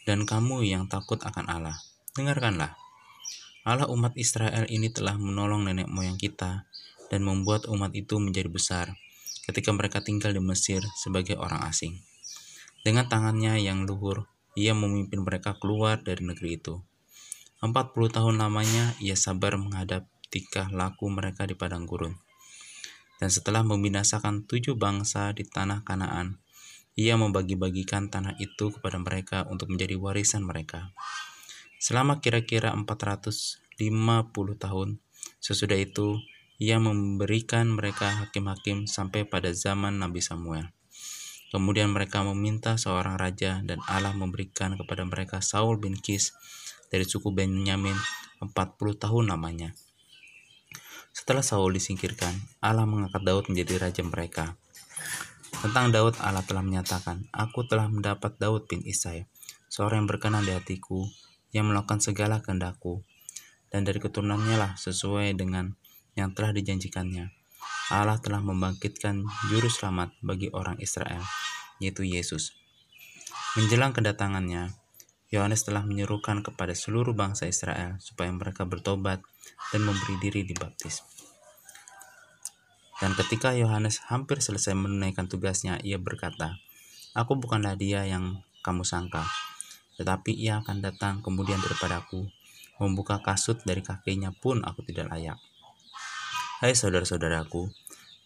[0.04, 1.80] dan kamu yang takut akan Allah,
[2.12, 2.76] dengarkanlah.
[3.64, 6.68] Allah umat Israel ini telah menolong nenek moyang kita
[7.08, 8.92] dan membuat umat itu menjadi besar
[9.48, 11.96] ketika mereka tinggal di Mesir sebagai orang asing.
[12.82, 14.26] Dengan tangannya yang luhur,
[14.58, 16.82] ia memimpin mereka keluar dari negeri itu.
[17.62, 22.18] Empat puluh tahun lamanya ia sabar menghadap tingkah laku mereka di padang gurun.
[23.22, 26.42] Dan setelah membinasakan tujuh bangsa di tanah Kanaan,
[26.98, 30.90] ia membagi-bagikan tanah itu kepada mereka untuk menjadi warisan mereka.
[31.78, 33.78] Selama kira-kira 450
[34.58, 34.98] tahun,
[35.38, 36.18] sesudah itu
[36.58, 40.74] ia memberikan mereka hakim-hakim sampai pada zaman Nabi Samuel.
[41.54, 46.34] Kemudian mereka meminta seorang raja dan Allah memberikan kepada mereka Saul bin Kis
[46.90, 47.98] dari suku Benyamin
[48.42, 48.50] 40
[48.98, 49.78] tahun lamanya.
[51.12, 52.32] Setelah Saul disingkirkan,
[52.64, 54.56] Allah mengangkat Daud menjadi raja mereka.
[55.60, 59.28] Tentang Daud, Allah telah menyatakan, Aku telah mendapat Daud bin Isai,
[59.68, 61.06] seorang yang berkenan di hatiku,
[61.52, 63.04] yang melakukan segala kehendakku,
[63.68, 65.76] dan dari keturunannya lah sesuai dengan
[66.16, 67.32] yang telah dijanjikannya.
[67.92, 69.22] Allah telah membangkitkan
[69.52, 71.22] juru selamat bagi orang Israel,
[71.84, 72.56] yaitu Yesus.
[73.60, 74.72] Menjelang kedatangannya,
[75.32, 79.24] Yohanes telah menyuruhkan kepada seluruh bangsa Israel supaya mereka bertobat
[79.72, 81.08] dan memberi diri dibaptis.
[83.00, 86.60] Dan ketika Yohanes hampir selesai menunaikan tugasnya, ia berkata,
[87.16, 89.24] Aku bukanlah dia yang kamu sangka,
[89.96, 92.28] tetapi ia akan datang kemudian daripadaku,
[92.84, 95.40] membuka kasut dari kakinya pun aku tidak layak.
[96.60, 97.72] Hai saudara-saudaraku,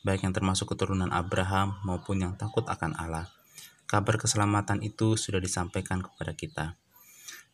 [0.02, 3.30] baik yang termasuk keturunan Abraham maupun yang takut akan Allah,
[3.86, 6.66] kabar keselamatan itu sudah disampaikan kepada kita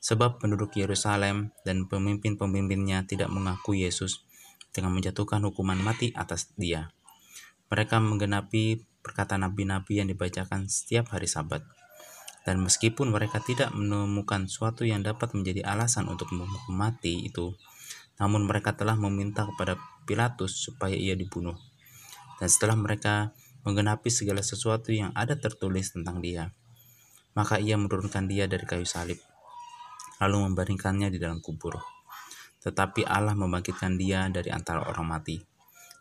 [0.01, 4.25] Sebab penduduk Yerusalem dan pemimpin-pemimpinnya tidak mengaku Yesus
[4.73, 6.89] dengan menjatuhkan hukuman mati atas dia.
[7.69, 11.61] Mereka menggenapi perkataan nabi-nabi yang dibacakan setiap hari sabat.
[12.41, 17.53] Dan meskipun mereka tidak menemukan suatu yang dapat menjadi alasan untuk menghukum mati itu,
[18.17, 19.77] namun mereka telah meminta kepada
[20.09, 21.53] Pilatus supaya ia dibunuh.
[22.41, 26.49] Dan setelah mereka menggenapi segala sesuatu yang ada tertulis tentang dia,
[27.37, 29.21] maka ia menurunkan dia dari kayu salib
[30.21, 31.81] lalu membaringkannya di dalam kubur.
[32.61, 35.41] Tetapi Allah membangkitkan dia dari antara orang mati.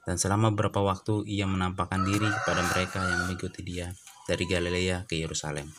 [0.05, 3.97] Dan selama beberapa waktu ia menampakkan diri kepada mereka yang mengikuti dia
[4.29, 5.73] dari Galilea ke Yerusalem.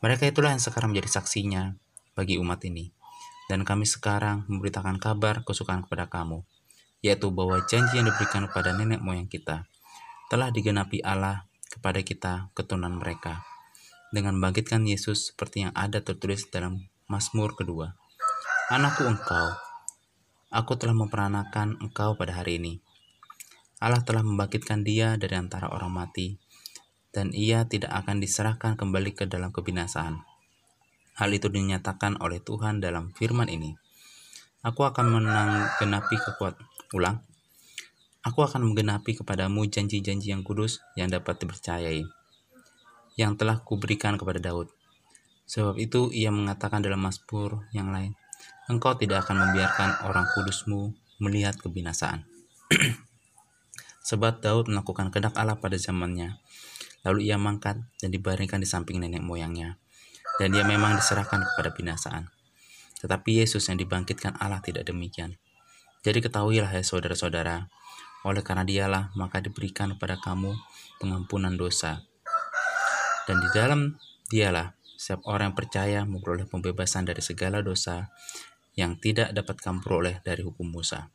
[0.00, 1.76] Mereka itulah yang sekarang menjadi saksinya
[2.16, 2.88] bagi umat ini.
[3.48, 6.44] Dan kami sekarang memberitakan kabar kesukaan kepada kamu,
[7.00, 9.64] yaitu bahwa janji yang diberikan kepada nenek moyang kita
[10.28, 13.40] telah digenapi Allah kepada kita keturunan mereka
[14.12, 17.96] dengan bangkitkan Yesus seperti yang ada tertulis dalam Mazmur kedua.
[18.68, 19.56] Anakku engkau,
[20.52, 22.84] aku telah memperanakan engkau pada hari ini.
[23.80, 26.36] Allah telah membangkitkan dia dari antara orang mati,
[27.08, 30.20] dan ia tidak akan diserahkan kembali ke dalam kebinasaan.
[31.16, 33.72] Hal itu dinyatakan oleh Tuhan dalam firman ini.
[34.60, 36.60] Aku akan menanggenapi kekuat
[36.92, 37.24] ulang.
[38.20, 42.04] Aku akan menggenapi kepadamu janji-janji yang kudus yang dapat dipercayai,
[43.16, 44.77] yang telah kuberikan kepada Daud.
[45.48, 48.12] Sebab itu ia mengatakan dalam Mazmur yang lain,
[48.68, 50.92] Engkau tidak akan membiarkan orang kudusmu
[51.24, 52.28] melihat kebinasaan.
[54.08, 56.36] Sebab Daud melakukan kehendak Allah pada zamannya.
[57.00, 59.80] Lalu ia mangkat dan dibaringkan di samping nenek moyangnya.
[60.36, 62.28] Dan dia memang diserahkan kepada binasaan.
[63.00, 65.40] Tetapi Yesus yang dibangkitkan Allah tidak demikian.
[66.04, 67.72] Jadi ketahuilah ya saudara-saudara,
[68.22, 70.54] oleh karena dialah maka diberikan kepada kamu
[71.00, 72.04] pengampunan dosa.
[73.24, 73.96] Dan di dalam
[74.30, 78.10] dialah setiap orang yang percaya memperoleh pembebasan dari segala dosa
[78.74, 81.14] yang tidak dapat kamu peroleh dari hukum Musa.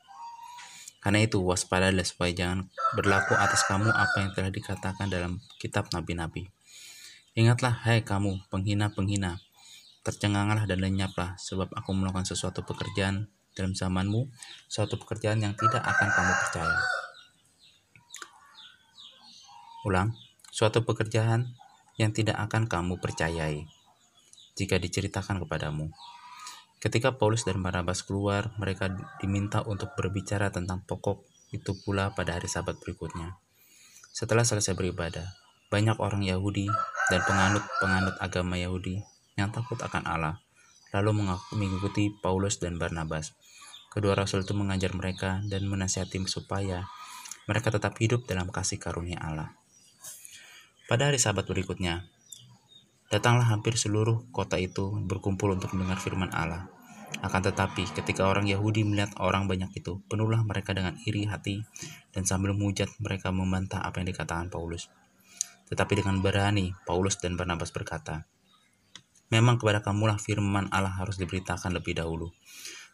[1.03, 6.47] Karena itu, waspadalah supaya jangan berlaku atas kamu apa yang telah dikatakan dalam kitab nabi-nabi.
[7.35, 9.43] Ingatlah, hai kamu, penghina-penghina,
[9.99, 14.31] tercenganglah dan lenyaplah, sebab aku melakukan sesuatu pekerjaan dalam zamanmu,
[14.72, 16.80] suatu pekerjaan yang tidak akan kamu percaya.
[19.84, 20.15] Ulang,
[20.55, 21.51] suatu pekerjaan
[21.99, 23.70] yang tidak akan kamu percayai
[24.53, 25.90] jika diceritakan kepadamu.
[26.84, 28.91] Ketika Paulus dan Barnabas keluar, mereka
[29.24, 31.24] diminta untuk berbicara tentang pokok
[31.56, 33.40] itu pula pada hari sabat berikutnya.
[34.11, 35.26] Setelah selesai beribadah,
[35.72, 36.68] banyak orang Yahudi
[37.07, 39.02] dan penganut-penganut agama Yahudi
[39.40, 40.44] yang takut akan Allah,
[40.94, 41.24] lalu
[41.56, 43.34] mengikuti Paulus dan Barnabas.
[43.90, 46.86] Kedua rasul itu mengajar mereka dan menasihati supaya
[47.49, 49.62] mereka tetap hidup dalam kasih karunia Allah.
[50.84, 52.11] Pada hari sabat berikutnya,
[53.14, 56.65] Datanglah hampir seluruh kota itu berkumpul untuk mendengar firman Allah.
[57.22, 61.61] Akan tetapi, ketika orang Yahudi melihat orang banyak itu, penuhlah mereka dengan iri hati,
[62.10, 64.89] dan sambil mujat mereka membantah apa yang dikatakan Paulus.
[65.69, 68.26] Tetapi dengan berani, Paulus dan Barnabas berkata,
[69.30, 72.34] Memang kepada kamulah firman Allah harus diberitakan lebih dahulu.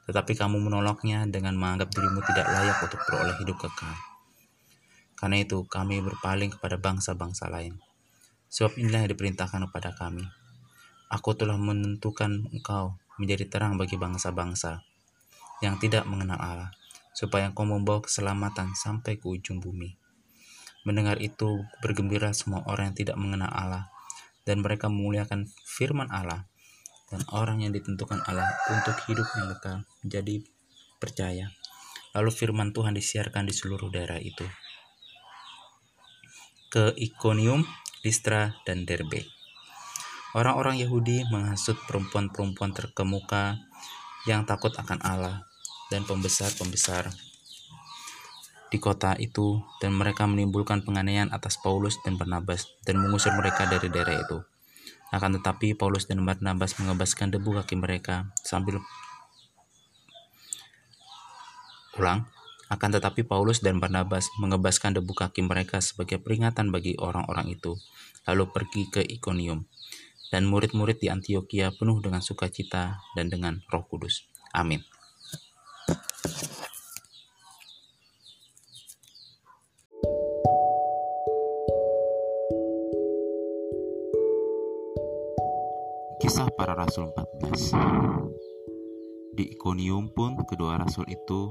[0.03, 4.08] Tetapi kamu menolaknya dengan menganggap dirimu tidak layak untuk beroleh hidup kekal.
[5.19, 7.75] Karena itu, kami berpaling kepada bangsa-bangsa lain
[8.49, 10.25] Sebab inilah yang diperintahkan kepada kami.
[11.13, 14.81] Aku telah menentukan engkau menjadi terang bagi bangsa-bangsa
[15.61, 16.71] yang tidak mengenal Allah,
[17.13, 19.93] supaya engkau membawa keselamatan sampai ke ujung bumi.
[20.81, 23.93] Mendengar itu, bergembira semua orang yang tidak mengenal Allah,
[24.49, 26.49] dan mereka memuliakan firman Allah,
[27.13, 30.41] dan orang yang ditentukan Allah untuk hidup yang kekal menjadi
[30.97, 31.53] percaya.
[32.17, 34.47] Lalu firman Tuhan disiarkan di seluruh daerah itu.
[36.69, 37.65] Ke Ikonium,
[38.05, 39.25] Listra, dan Derbe.
[40.37, 43.57] Orang-orang Yahudi menghasut perempuan-perempuan terkemuka
[44.29, 45.49] yang takut akan Allah
[45.89, 47.09] dan pembesar-pembesar
[48.69, 53.89] di kota itu dan mereka menimbulkan penganiayaan atas Paulus dan Barnabas dan mengusir mereka dari
[53.89, 54.37] daerah itu.
[55.09, 58.77] Akan tetapi Paulus dan Barnabas mengebaskan debu kaki mereka sambil
[61.97, 62.29] ulang
[62.69, 67.73] akan tetapi Paulus dan Barnabas mengebaskan debu kaki mereka sebagai peringatan bagi orang-orang itu,
[68.29, 69.65] lalu pergi ke Ikonium.
[70.29, 74.29] Dan murid-murid di Antioquia penuh dengan sukacita dan dengan roh kudus.
[74.53, 74.85] Amin.
[86.19, 87.73] Kisah para Rasul 14
[89.33, 91.49] Di Ikonium pun kedua rasul itu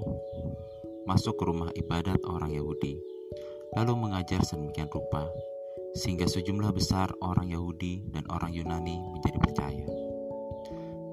[1.09, 3.01] masuk ke rumah ibadat orang Yahudi,
[3.80, 5.24] lalu mengajar sedemikian rupa,
[5.97, 9.89] sehingga sejumlah besar orang Yahudi dan orang Yunani menjadi percaya.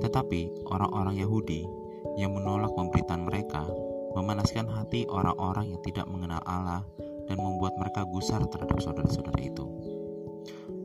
[0.03, 1.63] Tetapi orang-orang Yahudi
[2.19, 3.63] yang menolak pemberitaan mereka
[4.19, 6.83] memanaskan hati orang-orang yang tidak mengenal Allah
[7.31, 9.63] dan membuat mereka gusar terhadap saudara-saudara itu.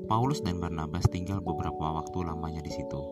[0.07, 3.03] Paulus dan Barnabas tinggal beberapa waktu lamanya di situ.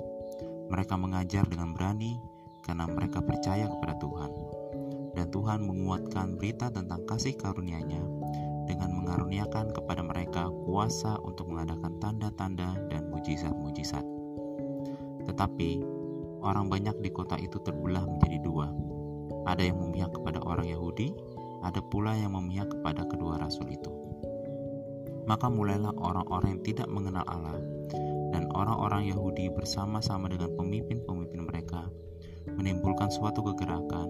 [0.70, 2.18] Mereka mengajar dengan berani
[2.62, 4.57] karena mereka percaya kepada Tuhan
[5.18, 7.98] dan Tuhan menguatkan berita tentang kasih karunia-Nya
[8.70, 14.06] dengan mengaruniakan kepada mereka kuasa untuk mengadakan tanda-tanda dan mujizat-mujizat.
[15.26, 15.82] Tetapi
[16.46, 18.70] orang banyak di kota itu terbelah menjadi dua.
[19.50, 21.10] Ada yang memihak kepada orang Yahudi,
[21.66, 23.90] ada pula yang memihak kepada kedua rasul itu.
[25.26, 27.58] Maka mulailah orang-orang yang tidak mengenal Allah
[28.30, 31.90] dan orang-orang Yahudi bersama-sama dengan pemimpin-pemimpin mereka
[32.54, 34.08] menimbulkan suatu kegerakan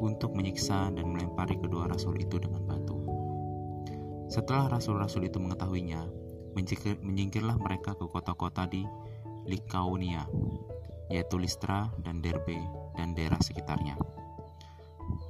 [0.00, 2.96] untuk menyiksa dan melempari kedua rasul itu dengan batu.
[4.26, 6.02] Setelah rasul-rasul itu mengetahuinya,
[7.04, 8.82] menyingkirlah mereka ke kota-kota di
[9.46, 10.26] Likaunia,
[11.12, 12.58] yaitu Listra dan Derbe
[12.98, 13.94] dan daerah sekitarnya.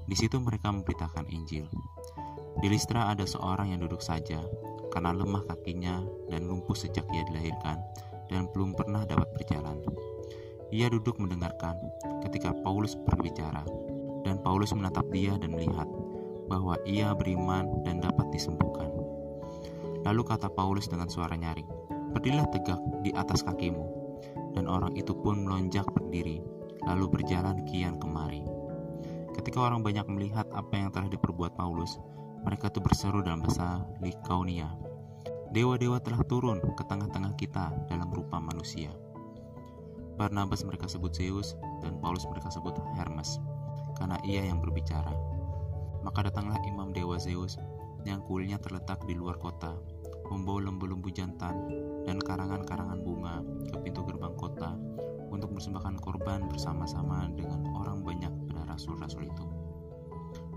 [0.06, 1.68] Di situ mereka memberitakan Injil.
[2.62, 4.40] Di Listra ada seorang yang duduk saja
[4.88, 6.00] karena lemah kakinya
[6.32, 7.76] dan lumpuh sejak ia dilahirkan
[8.32, 9.76] dan belum pernah dapat berjalan.
[10.72, 11.76] Ia duduk mendengarkan
[12.24, 13.62] ketika Paulus berbicara
[14.26, 15.86] dan Paulus menatap dia dan melihat
[16.50, 18.90] bahwa ia beriman dan dapat disembuhkan.
[20.02, 21.66] Lalu kata Paulus dengan suara nyaring,
[22.10, 23.84] Berdirilah tegak di atas kakimu.
[24.56, 26.40] Dan orang itu pun melonjak berdiri,
[26.88, 28.40] lalu berjalan kian kemari.
[29.36, 32.00] Ketika orang banyak melihat apa yang telah diperbuat Paulus,
[32.46, 34.70] Mereka itu berseru dalam bahasa Likaunia.
[35.50, 38.94] Dewa-dewa telah turun ke tengah-tengah kita dalam rupa manusia.
[40.14, 43.42] Barnabas mereka sebut Zeus dan Paulus mereka sebut Hermes
[43.96, 45.12] karena ia yang berbicara.
[46.04, 47.58] Maka datanglah imam dewa Zeus
[48.06, 49.74] yang kulitnya terletak di luar kota,
[50.30, 51.66] membawa lembu-lembu jantan
[52.06, 53.42] dan karangan-karangan bunga
[53.74, 54.78] ke pintu gerbang kota
[55.32, 59.44] untuk mempersembahkan korban bersama-sama dengan orang banyak pada rasul-rasul itu.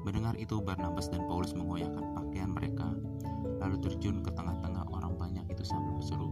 [0.05, 2.87] Mendengar itu Barnabas dan Paulus mengoyakkan pakaian mereka,
[3.59, 6.31] lalu terjun ke tengah-tengah orang banyak itu sambil berseru,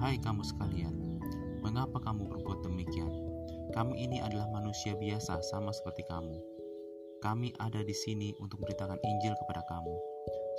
[0.00, 0.94] Hai kamu sekalian,
[1.60, 3.23] mengapa kamu berbuat demikian?
[3.74, 6.38] Kami ini adalah manusia biasa sama seperti kamu.
[7.18, 9.94] Kami ada di sini untuk beritakan Injil kepada kamu,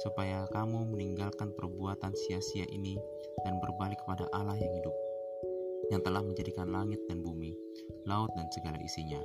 [0.03, 2.99] supaya kamu meninggalkan perbuatan sia-sia ini
[3.47, 4.95] dan berbalik kepada Allah yang hidup,
[5.95, 7.55] yang telah menjadikan langit dan bumi,
[8.03, 9.23] laut dan segala isinya.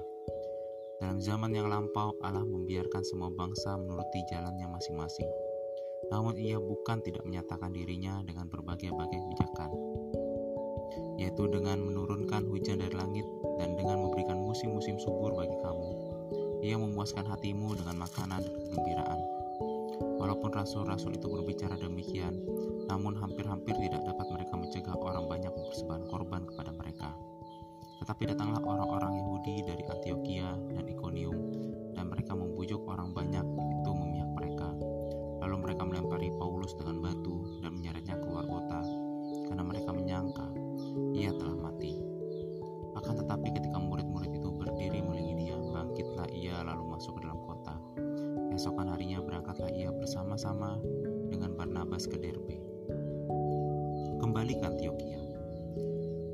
[1.02, 5.26] Dalam zaman yang lampau, Allah membiarkan semua bangsa menuruti jalannya masing-masing.
[6.14, 9.89] Namun ia bukan tidak menyatakan dirinya dengan berbagai-bagai kebijakan,
[11.20, 13.26] yaitu dengan menurunkan hujan dari langit
[13.60, 15.90] dan dengan memberikan musim-musim subur bagi kamu.
[16.60, 19.20] Ia memuaskan hatimu dengan makanan dan kegembiraan.
[20.20, 22.36] Walaupun rasul-rasul itu berbicara demikian,
[22.88, 27.08] namun hampir-hampir tidak dapat mereka mencegah orang banyak mempersembahkan korban kepada mereka.
[28.00, 31.36] Tetapi datanglah orang-orang Yahudi dari Antioquia dan Iconium,
[31.94, 34.68] dan mereka membujuk orang banyak itu memihak mereka.
[35.40, 37.29] Lalu mereka melempari Paulus dengan batu
[41.20, 42.00] ia telah mati.
[42.96, 47.76] Akan tetapi ketika murid-murid itu berdiri melihat dia, bangkitlah ia lalu masuk ke dalam kota.
[48.56, 50.80] Esokan harinya berangkatlah ia bersama-sama
[51.28, 52.56] dengan Barnabas ke Derbe.
[54.16, 55.20] Kembali ke Antioquia.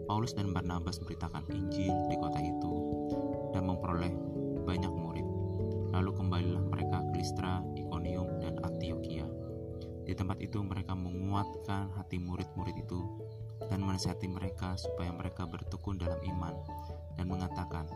[0.07, 2.75] Paulus dan Barnabas memberitakan Injil di kota itu
[3.51, 4.15] dan memperoleh
[4.63, 5.27] banyak murid.
[5.99, 9.27] Lalu kembalilah mereka ke Listra, Iconium, dan Antioquia.
[10.07, 13.03] Di tempat itu mereka menguatkan hati murid-murid itu
[13.73, 16.55] dan menasihati mereka supaya mereka bertekun dalam iman
[17.17, 17.89] dan mengatakan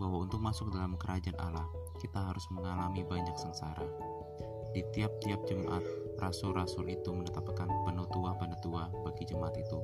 [0.00, 1.68] bahwa untuk masuk dalam kerajaan Allah
[2.00, 3.86] kita harus mengalami banyak sengsara.
[4.72, 5.84] Di tiap-tiap jemaat,
[6.16, 9.78] rasul-rasul itu menetapkan penutua-penutua bagi jemaat itu.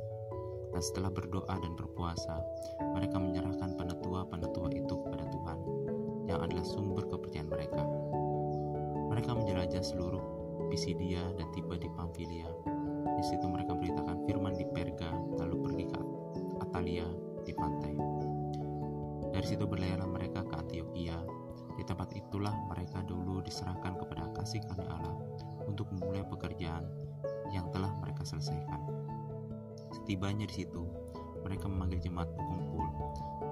[0.73, 2.41] Dan setelah berdoa dan berpuasa,
[2.97, 5.59] mereka menyerahkan penutua-penutua itu kepada Tuhan,
[6.25, 7.85] yang adalah sumber kepercayaan mereka.
[9.13, 10.25] Mereka menjelajah seluruh
[10.69, 12.49] Pisidia dan tiba di Pamfilia.
[13.19, 15.11] Di situ mereka beritakan firman di Perga,
[15.43, 16.01] lalu pergi ke
[16.63, 17.03] Atalia
[17.43, 17.99] di pantai.
[19.35, 21.19] Dari situ berlayarlah mereka ke Antioquia.
[21.75, 25.19] Di tempat itulah mereka dulu diserahkan kepada kasih karunia Allah
[25.67, 26.87] untuk memulai pekerjaan
[27.51, 28.83] yang telah mereka selesaikan.
[29.95, 30.87] Setibanya di situ,
[31.43, 32.87] mereka memanggil jemaat berkumpul,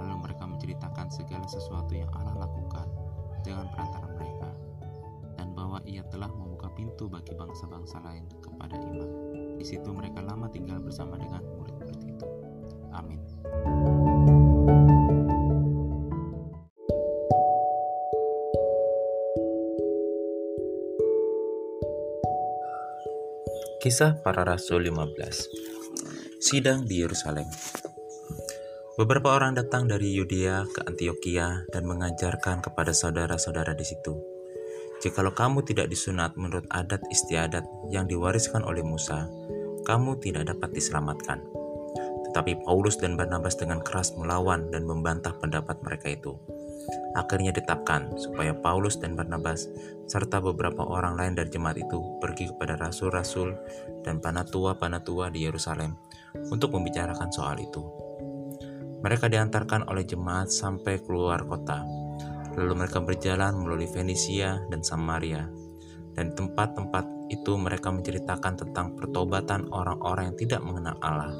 [0.00, 2.88] lalu mereka menceritakan segala sesuatu yang Allah lakukan
[3.46, 4.50] dengan perantara mereka,
[5.38, 9.10] dan bahwa Ia telah membuka pintu bagi bangsa-bangsa lain kepada iman.
[9.56, 12.28] Di situ mereka lama tinggal bersama dengan murid-murid itu.
[12.92, 13.20] Amin.
[23.80, 27.46] Kisah para Rasul 15 Sidang di Yerusalem
[28.96, 34.35] Beberapa orang datang dari Yudea ke Antioquia dan mengajarkan kepada saudara-saudara di situ.
[35.04, 39.28] Jikalau kamu tidak disunat menurut adat istiadat yang diwariskan oleh Musa,
[39.84, 41.44] kamu tidak dapat diselamatkan.
[42.28, 46.32] Tetapi Paulus dan Barnabas dengan keras melawan dan membantah pendapat mereka itu.
[47.16, 49.68] Akhirnya ditetapkan supaya Paulus dan Barnabas
[50.08, 53.56] serta beberapa orang lain dari jemaat itu pergi kepada rasul-rasul
[54.04, 55.96] dan panatua-panatua di Yerusalem
[56.52, 57.82] untuk membicarakan soal itu.
[59.00, 62.05] Mereka diantarkan oleh jemaat sampai keluar kota.
[62.56, 65.48] Lalu mereka berjalan melalui Fenisia dan Samaria.
[66.16, 71.32] Dan tempat-tempat itu mereka menceritakan tentang pertobatan orang-orang yang tidak mengenal Allah.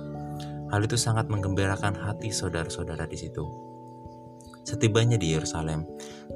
[0.68, 3.47] Hal itu sangat menggembirakan hati saudara-saudara di situ.
[4.66, 5.86] Setibanya di Yerusalem,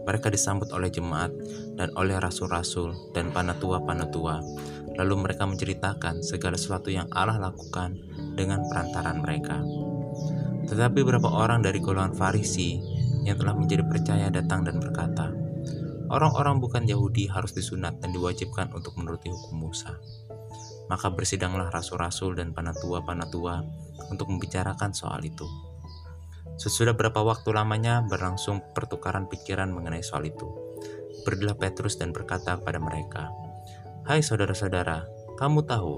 [0.06, 1.34] mereka disambut oleh jemaat
[1.74, 4.38] dan oleh rasul-rasul dan panatua-panatua.
[4.94, 7.98] Lalu mereka menceritakan segala sesuatu yang Allah lakukan
[8.38, 9.58] dengan perantaran mereka.
[10.70, 12.78] Tetapi beberapa orang dari golongan Farisi
[13.24, 15.32] yang telah menjadi percaya datang dan berkata,
[16.10, 19.94] Orang-orang bukan Yahudi harus disunat dan diwajibkan untuk menuruti hukum Musa.
[20.90, 23.62] Maka bersidanglah rasul-rasul dan panatua-panatua
[24.10, 25.46] untuk membicarakan soal itu.
[26.58, 30.50] Sesudah berapa waktu lamanya berlangsung pertukaran pikiran mengenai soal itu.
[31.22, 33.30] Berdirilah Petrus dan berkata kepada mereka,
[34.02, 35.06] Hai saudara-saudara,
[35.38, 35.94] kamu tahu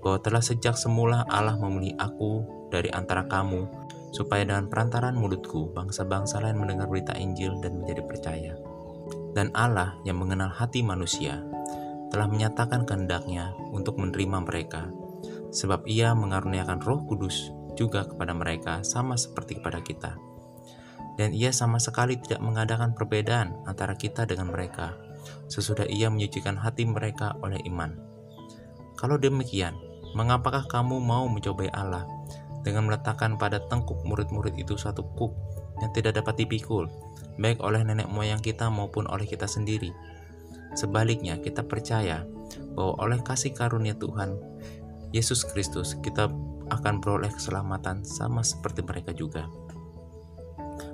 [0.00, 3.68] bahwa telah sejak semula Allah memilih aku dari antara kamu,
[4.10, 8.54] supaya dengan perantaran mulutku bangsa-bangsa lain mendengar berita Injil dan menjadi percaya.
[9.30, 11.38] Dan Allah yang mengenal hati manusia,
[12.10, 14.90] telah menyatakan kehendaknya untuk menerima mereka,
[15.54, 20.18] sebab ia mengaruniakan roh kudus juga kepada mereka sama seperti kepada kita.
[21.14, 24.98] Dan ia sama sekali tidak mengadakan perbedaan antara kita dengan mereka,
[25.46, 27.94] sesudah ia menyucikan hati mereka oleh iman.
[28.98, 29.78] Kalau demikian,
[30.18, 32.02] mengapakah kamu mau mencobai Allah
[32.60, 35.32] dengan meletakkan pada tengkuk murid-murid itu satu kuk
[35.80, 36.86] yang tidak dapat dipikul,
[37.40, 39.92] baik oleh nenek moyang kita maupun oleh kita sendiri?
[40.76, 42.22] Sebaliknya, kita percaya
[42.76, 44.38] bahwa oleh kasih karunia Tuhan
[45.10, 46.30] Yesus Kristus, kita
[46.70, 49.50] akan beroleh keselamatan sama seperti mereka juga.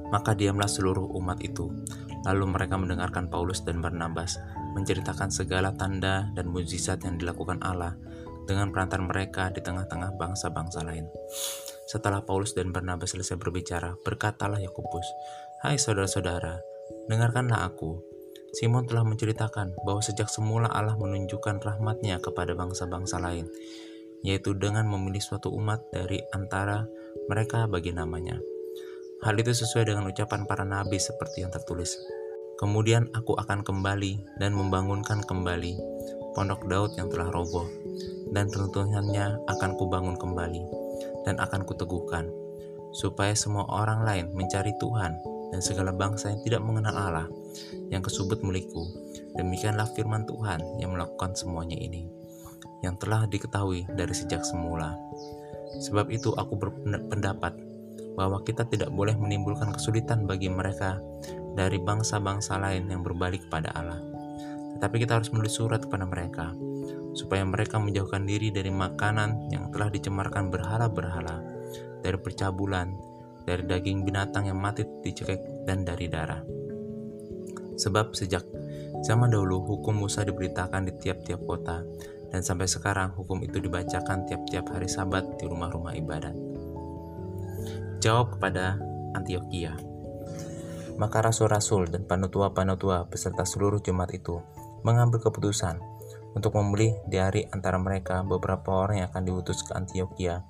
[0.09, 1.69] Maka diamlah seluruh umat itu.
[2.25, 4.41] Lalu mereka mendengarkan Paulus dan Barnabas
[4.73, 7.95] menceritakan segala tanda dan mujizat yang dilakukan Allah
[8.47, 11.11] dengan perantar mereka di tengah-tengah bangsa-bangsa lain.
[11.91, 15.07] Setelah Paulus dan Barnabas selesai berbicara, berkatalah Yakobus,
[15.67, 16.59] "Hai saudara-saudara,
[17.11, 18.03] dengarkanlah aku.
[18.57, 23.51] Simon telah menceritakan bahwa sejak semula Allah menunjukkan rahmatnya kepada bangsa-bangsa lain,
[24.25, 26.89] yaitu dengan memilih suatu umat dari antara
[27.29, 28.41] mereka bagi namanya.
[29.21, 31.99] Hal itu sesuai dengan ucapan para nabi seperti yang tertulis.
[32.57, 35.77] Kemudian aku akan kembali dan membangunkan kembali
[36.33, 37.65] pondok Daud yang telah roboh,
[38.31, 40.63] dan runtuhannya akan kubangun kembali,
[41.27, 42.31] dan akan kuteguhkan,
[42.97, 45.19] supaya semua orang lain mencari Tuhan
[45.53, 47.29] dan segala bangsa yang tidak mengenal Allah
[47.93, 48.83] yang kesubut milikku.
[49.37, 52.09] Demikianlah firman Tuhan yang melakukan semuanya ini,
[52.83, 54.97] yang telah diketahui dari sejak semula.
[55.77, 57.53] Sebab itu aku berpendapat
[58.17, 60.97] bahwa kita tidak boleh menimbulkan kesulitan bagi mereka
[61.53, 64.01] dari bangsa-bangsa lain yang berbalik kepada Allah.
[64.77, 66.53] Tetapi kita harus menulis surat kepada mereka,
[67.17, 71.41] supaya mereka menjauhkan diri dari makanan yang telah dicemarkan berhala-berhala,
[72.05, 72.93] dari percabulan,
[73.49, 76.45] dari daging binatang yang mati dicekik, dan dari darah.
[77.81, 78.45] Sebab sejak
[79.01, 81.81] zaman dahulu hukum Musa diberitakan di tiap-tiap kota,
[82.29, 86.37] dan sampai sekarang hukum itu dibacakan tiap-tiap hari sabat di rumah-rumah ibadat.
[88.05, 88.77] Jawab kepada
[89.17, 89.73] Antioquia.
[90.97, 94.41] Maka rasul-rasul dan panutua-panutua beserta seluruh jemaat itu
[94.81, 95.96] mengambil keputusan
[96.37, 100.45] untuk membeli di hari antara mereka beberapa orang yang akan diutus ke Antioquia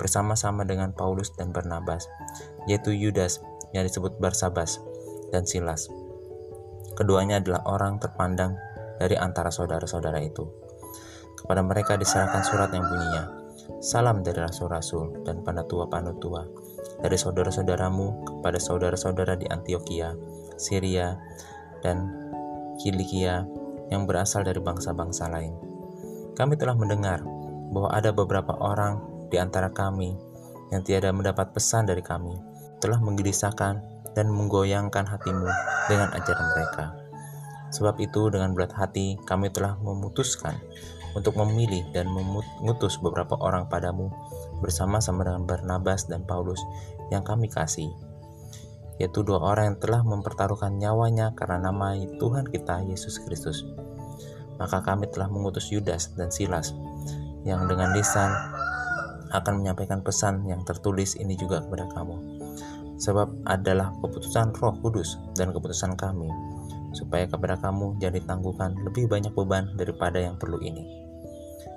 [0.00, 2.08] bersama-sama dengan Paulus dan Barnabas,
[2.64, 3.44] yaitu Yudas
[3.76, 4.80] yang disebut Barsabas
[5.28, 5.92] dan Silas
[6.96, 8.56] Keduanya adalah orang terpandang
[8.96, 10.48] dari antara saudara-saudara itu.
[11.36, 13.24] Kepada mereka diserahkan surat yang bunyinya,
[13.84, 16.48] Salam dari rasul-rasul dan panatua-panatua,
[17.04, 20.16] dari saudara-saudaramu kepada saudara-saudara di Antioquia,
[20.56, 21.20] Syria,
[21.84, 22.08] dan
[22.80, 23.44] Kilikia
[23.90, 25.54] yang berasal dari bangsa-bangsa lain.
[26.36, 27.24] Kami telah mendengar
[27.72, 29.00] bahwa ada beberapa orang
[29.32, 30.14] di antara kami
[30.74, 32.34] yang tiada mendapat pesan dari kami,
[32.82, 33.74] telah menggelisahkan
[34.16, 35.46] dan menggoyangkan hatimu
[35.86, 36.86] dengan ajaran mereka.
[37.70, 40.56] Sebab itu dengan berat hati kami telah memutuskan
[41.16, 44.12] untuk memilih dan mengutus beberapa orang padamu
[44.60, 46.60] bersama-sama dengan Barnabas dan Paulus
[47.08, 47.90] yang kami kasih,
[48.96, 53.64] yaitu dua orang yang telah mempertaruhkan nyawanya karena nama Tuhan kita Yesus Kristus.
[54.56, 56.72] Maka kami telah mengutus Yudas dan Silas
[57.44, 58.32] yang dengan lisan
[59.30, 62.36] akan menyampaikan pesan yang tertulis ini juga kepada kamu
[62.96, 66.32] sebab adalah keputusan Roh Kudus dan keputusan kami,
[66.96, 70.84] supaya kepada kamu jadi tangguhkan lebih banyak beban daripada yang perlu ini.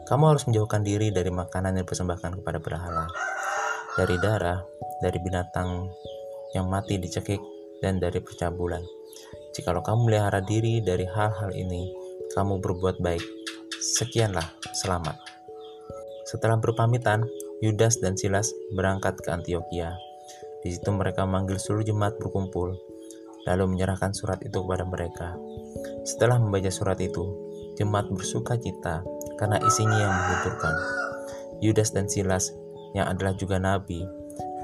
[0.08, 3.06] Kamu harus menjauhkan diri dari makanan yang dipersembahkan kepada berhala,
[3.94, 4.64] dari darah,
[5.04, 5.92] dari binatang
[6.54, 7.40] yang mati dicekik,
[7.80, 8.84] dan dari percabulan.
[9.56, 11.90] Jikalau kamu melihara diri dari hal-hal ini,
[12.36, 13.24] kamu berbuat baik.
[13.80, 14.46] Sekianlah,
[14.76, 15.16] selamat.
[16.28, 17.26] Setelah berpamitan,
[17.64, 19.96] Yudas dan Silas berangkat ke Antioquia
[20.60, 22.76] di situ mereka memanggil seluruh jemaat berkumpul,
[23.48, 25.40] lalu menyerahkan surat itu kepada mereka.
[26.04, 27.24] Setelah membaca surat itu,
[27.80, 29.00] jemaat bersuka cita
[29.40, 30.76] karena isinya yang menghiburkan.
[31.64, 32.52] Yudas dan Silas,
[32.92, 34.04] yang adalah juga nabi,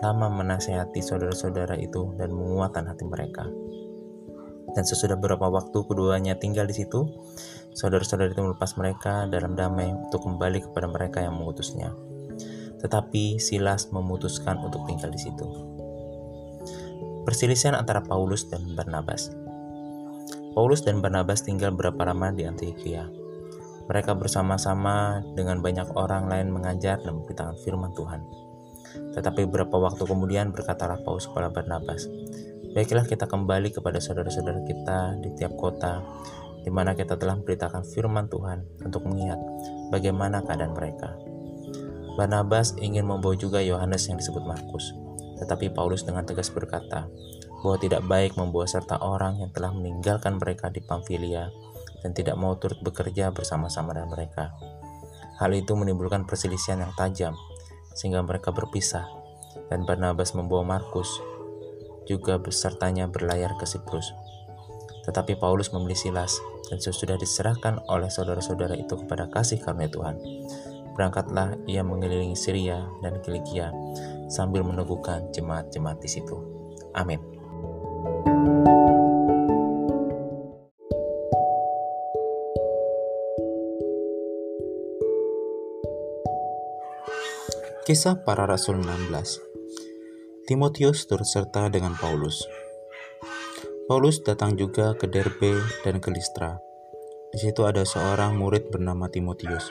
[0.03, 3.47] lama menasehati saudara-saudara itu dan menguatkan hati mereka.
[4.75, 7.07] Dan sesudah beberapa waktu keduanya tinggal di situ,
[7.71, 11.95] saudara-saudara itu melepas mereka dalam damai untuk kembali kepada mereka yang mengutusnya.
[12.83, 15.47] Tetapi Silas memutuskan untuk tinggal di situ.
[17.23, 19.31] Perselisihan antara Paulus dan Barnabas.
[20.53, 23.07] Paulus dan Barnabas tinggal berapa lama di Antioquia.
[23.85, 28.44] Mereka bersama-sama dengan banyak orang lain mengajar dan memberitakan firman Tuhan.
[29.15, 32.07] Tetapi beberapa waktu kemudian berkatalah Paulus kepada Barnabas,
[32.75, 36.03] Baiklah kita kembali kepada saudara-saudara kita di tiap kota,
[36.59, 39.39] di mana kita telah memberitakan firman Tuhan untuk mengingat
[39.95, 41.15] bagaimana keadaan mereka.
[42.19, 44.91] Barnabas ingin membawa juga Yohanes yang disebut Markus.
[45.39, 47.07] Tetapi Paulus dengan tegas berkata
[47.63, 51.47] bahwa tidak baik membawa serta orang yang telah meninggalkan mereka di Pamfilia
[52.03, 54.51] dan tidak mau turut bekerja bersama-sama dengan mereka.
[55.39, 57.39] Hal itu menimbulkan perselisihan yang tajam,
[57.95, 59.07] sehingga mereka berpisah,
[59.71, 61.09] dan Barnabas membawa Markus
[62.05, 64.13] juga besertanya berlayar ke Siprus.
[65.07, 66.37] Tetapi Paulus membeli Silas,
[66.69, 70.17] dan sesudah diserahkan oleh saudara-saudara itu kepada kasih karunia Tuhan.
[70.93, 73.73] Berangkatlah ia mengelilingi Syria dan Kilikia
[74.29, 76.37] sambil meneguhkan jemaat-jemaat di situ.
[76.95, 77.21] Amin.
[87.85, 89.13] Kisah para Rasul 16
[90.49, 92.41] Timotius turut serta dengan Paulus.
[93.85, 96.57] Paulus datang juga ke Derbe dan ke Listra.
[97.29, 99.69] Di situ ada seorang murid bernama Timotius.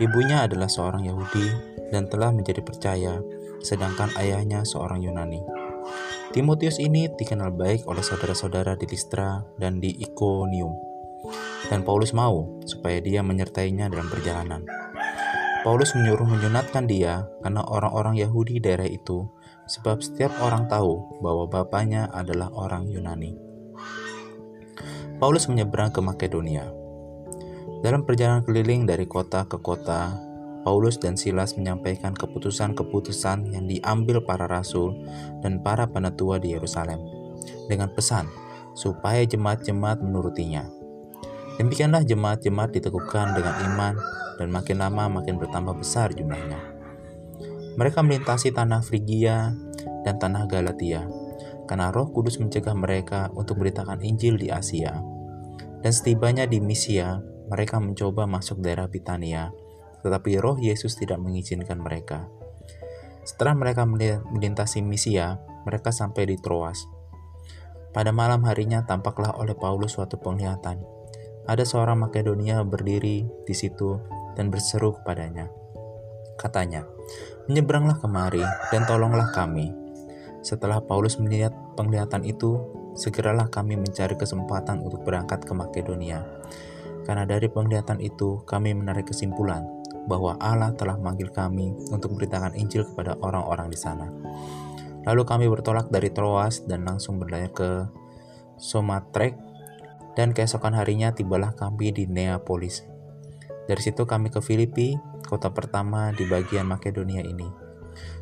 [0.00, 1.44] Ibunya adalah seorang Yahudi
[1.92, 3.20] dan telah menjadi percaya,
[3.60, 5.44] sedangkan ayahnya seorang Yunani.
[6.32, 10.72] Timotius ini dikenal baik oleh saudara-saudara di Listra dan di Iconium.
[11.68, 14.64] Dan Paulus mau supaya dia menyertainya dalam perjalanan.
[15.66, 19.26] Paulus menyuruh menyunatkan dia karena orang-orang Yahudi daerah itu,
[19.66, 23.34] sebab setiap orang tahu bahwa bapaknya adalah orang Yunani.
[25.18, 26.70] Paulus menyeberang ke Makedonia.
[27.82, 30.14] Dalam perjalanan keliling dari kota ke kota,
[30.62, 34.94] Paulus dan Silas menyampaikan keputusan-keputusan yang diambil para rasul
[35.42, 37.02] dan para penetua di Yerusalem
[37.66, 38.30] dengan pesan
[38.78, 40.85] supaya jemaat-jemaat menurutinya.
[41.56, 43.94] Demikianlah jemaat-jemaat diteguhkan dengan iman
[44.36, 46.60] dan makin lama makin bertambah besar jumlahnya.
[47.80, 49.56] Mereka melintasi tanah Frigia
[50.04, 51.08] dan tanah Galatia,
[51.64, 55.00] karena Roh Kudus mencegah mereka untuk memberitakan Injil di Asia.
[55.80, 57.20] Dan setibanya di Misia,
[57.52, 59.52] mereka mencoba masuk daerah Bitania,
[60.00, 62.28] tetapi Roh Yesus tidak mengizinkan mereka.
[63.24, 63.84] Setelah mereka
[64.32, 66.84] melintasi Misia, mereka sampai di Troas.
[67.92, 70.95] Pada malam harinya tampaklah oleh Paulus suatu penglihatan.
[71.46, 74.02] Ada seorang Makedonia berdiri di situ
[74.34, 75.46] dan berseru kepadanya.
[76.34, 76.82] Katanya,
[77.46, 78.42] menyeberanglah kemari
[78.74, 79.70] dan tolonglah kami.
[80.42, 82.58] Setelah Paulus melihat penglihatan itu,
[82.98, 86.26] segeralah kami mencari kesempatan untuk berangkat ke Makedonia.
[87.06, 89.62] Karena dari penglihatan itu kami menarik kesimpulan
[90.10, 94.10] bahwa Allah telah memanggil kami untuk memberitakan Injil kepada orang-orang di sana.
[95.06, 97.70] Lalu kami bertolak dari Troas dan langsung berlayar ke
[98.58, 99.45] Somatrek
[100.16, 102.82] dan keesokan harinya tibalah kami di Neapolis.
[103.68, 104.96] Dari situ kami ke Filipi,
[105.28, 107.46] kota pertama di bagian Makedonia ini.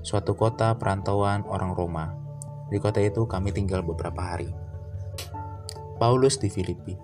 [0.02, 2.12] Suatu kota perantauan orang Roma.
[2.68, 4.50] Di kota itu kami tinggal beberapa hari.
[6.02, 6.98] Paulus di Filipi.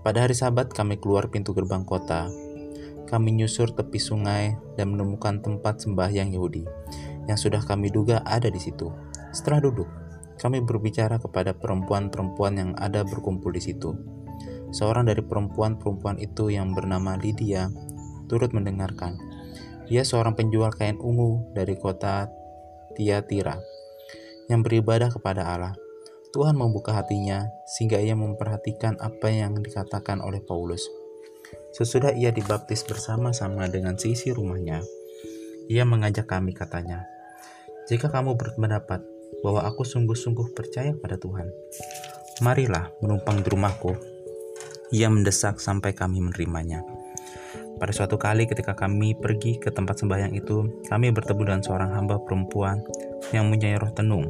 [0.00, 2.32] Pada hari Sabat kami keluar pintu gerbang kota.
[3.04, 6.64] Kami nyusur tepi sungai dan menemukan tempat sembahyang Yahudi
[7.28, 8.88] yang sudah kami duga ada di situ.
[9.34, 9.90] Setelah duduk,
[10.40, 13.92] kami berbicara kepada perempuan-perempuan yang ada berkumpul di situ
[14.70, 17.66] Seorang dari perempuan-perempuan itu yang bernama Lydia
[18.30, 19.18] turut mendengarkan.
[19.90, 22.30] Ia seorang penjual kain ungu dari kota
[22.94, 23.58] Tiatira
[24.46, 25.74] yang beribadah kepada Allah.
[26.30, 30.86] Tuhan membuka hatinya sehingga ia memperhatikan apa yang dikatakan oleh Paulus.
[31.74, 34.78] Sesudah ia dibaptis bersama-sama dengan seisi rumahnya,
[35.66, 37.02] ia mengajak kami katanya,
[37.90, 39.02] "Jika kamu berpendapat
[39.40, 41.48] bahwa aku sungguh-sungguh percaya pada Tuhan,
[42.42, 44.10] marilah menumpang di rumahku
[44.90, 46.82] ia mendesak sampai kami menerimanya.
[47.78, 52.18] Pada suatu kali ketika kami pergi ke tempat sembahyang itu, kami bertemu dengan seorang hamba
[52.20, 52.82] perempuan
[53.30, 54.26] yang mempunyai roh tenung.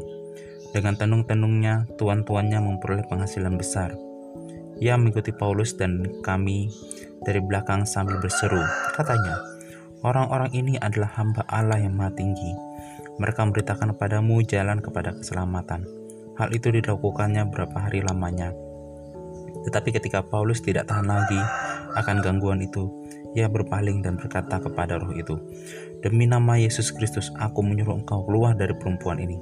[0.71, 3.97] Dengan tenung-tenungnya, tuan-tuannya memperoleh penghasilan besar.
[4.79, 6.71] Ia mengikuti Paulus dan kami
[7.27, 8.63] dari belakang sambil berseru.
[8.95, 9.41] Katanya,
[10.07, 12.70] orang-orang ini adalah hamba Allah yang maha tinggi.
[13.21, 15.85] Mereka memberitakan kepadamu jalan kepada keselamatan.
[16.41, 18.57] Hal itu dilakukannya berapa hari lamanya
[19.65, 21.41] tetapi ketika Paulus tidak tahan lagi
[22.01, 22.89] akan gangguan itu,
[23.37, 25.37] ia berpaling dan berkata kepada roh itu,
[26.01, 29.37] Demi nama Yesus Kristus, aku menyuruh engkau keluar dari perempuan ini.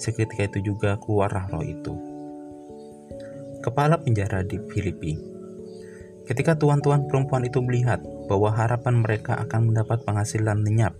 [0.00, 1.92] Seketika itu juga keluarlah roh itu.
[3.60, 5.20] Kepala penjara di Filipi
[6.24, 10.94] Ketika tuan-tuan perempuan itu melihat bahwa harapan mereka akan mendapat penghasilan lenyap,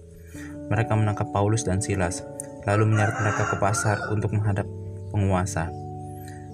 [0.71, 2.23] mereka menangkap Paulus dan Silas,
[2.65, 4.65] lalu menyeret mereka ke pasar untuk menghadap
[5.11, 5.69] penguasa.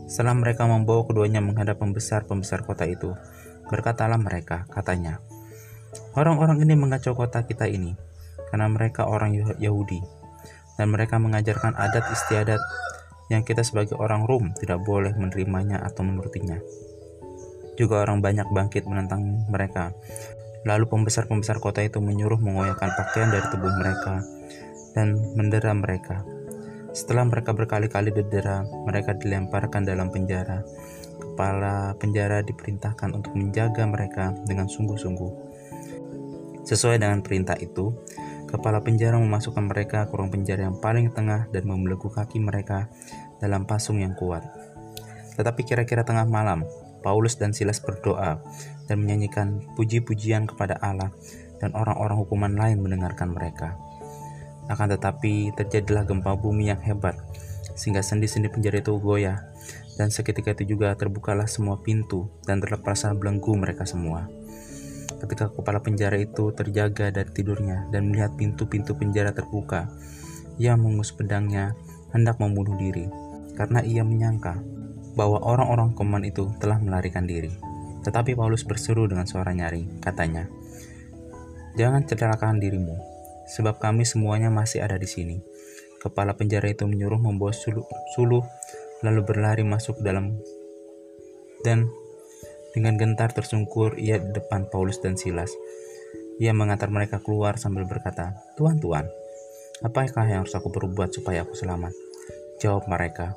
[0.09, 3.13] Setelah mereka membawa keduanya menghadap pembesar-pembesar kota itu,
[3.69, 5.21] berkatalah mereka, katanya,
[6.17, 7.93] Orang-orang ini mengacau kota kita ini,
[8.49, 10.01] karena mereka orang Yahudi,
[10.81, 12.61] dan mereka mengajarkan adat istiadat
[13.29, 16.57] yang kita sebagai orang Rom tidak boleh menerimanya atau menurutinya.
[17.77, 19.93] Juga orang banyak bangkit menentang mereka.
[20.67, 24.19] Lalu pembesar-pembesar kota itu menyuruh mengoyakkan pakaian dari tubuh mereka
[24.99, 26.27] dan mendera mereka.
[26.91, 30.67] Setelah mereka berkali-kali didera, mereka dilemparkan dalam penjara
[31.37, 35.33] kepala penjara diperintahkan untuk menjaga mereka dengan sungguh-sungguh.
[36.65, 37.93] Sesuai dengan perintah itu,
[38.49, 42.89] kepala penjara memasukkan mereka ke ruang penjara yang paling tengah dan membelenggu kaki mereka
[43.37, 44.49] dalam pasung yang kuat.
[45.37, 46.65] Tetapi kira-kira tengah malam,
[47.05, 48.41] Paulus dan Silas berdoa
[48.87, 51.11] dan menyanyikan puji-pujian kepada Allah
[51.63, 53.79] dan orang-orang hukuman lain mendengarkan mereka.
[54.67, 57.15] Akan tetapi terjadilah gempa bumi yang hebat
[57.77, 59.47] sehingga sendi-sendi penjara itu goyah
[60.01, 64.29] dan seketika itu juga terbukalah semua pintu dan terlepaslah belenggu mereka semua.
[65.17, 69.89] Ketika kepala penjara itu terjaga dari tidurnya dan melihat pintu-pintu penjara terbuka,
[70.61, 71.73] ia mengus pedangnya
[72.13, 73.09] hendak membunuh diri
[73.57, 74.61] karena ia menyangka
[75.17, 77.66] bahwa orang-orang koman itu telah melarikan diri.
[78.07, 80.47] Tetapi Paulus berseru dengan suara nyaring, katanya,
[81.77, 82.97] Jangan celakakan dirimu,
[83.53, 85.37] sebab kami semuanya masih ada di sini.
[86.01, 87.85] Kepala penjara itu menyuruh membawa suluh,
[88.17, 88.41] suluh
[89.05, 90.41] lalu berlari masuk dalam
[91.61, 91.85] dan
[92.73, 95.53] dengan gentar tersungkur ia di depan Paulus dan Silas.
[96.41, 99.09] Ia mengantar mereka keluar sambil berkata, Tuhan, Tuhan,
[99.85, 101.93] apakah yang harus aku perbuat supaya aku selamat?
[102.61, 103.37] Jawab mereka,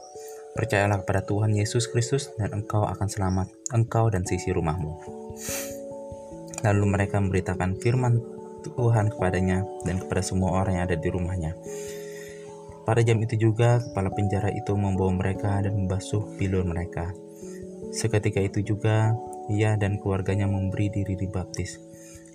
[0.59, 4.91] Percayalah kepada Tuhan Yesus Kristus dan engkau akan selamat, engkau dan sisi rumahmu.
[6.67, 8.19] Lalu mereka memberitakan firman
[8.67, 11.55] Tuhan kepadanya dan kepada semua orang yang ada di rumahnya.
[12.83, 17.15] Pada jam itu juga kepala penjara itu membawa mereka dan membasuh pilur mereka.
[17.95, 19.15] Seketika itu juga
[19.47, 21.79] ia dan keluarganya memberi diri dibaptis.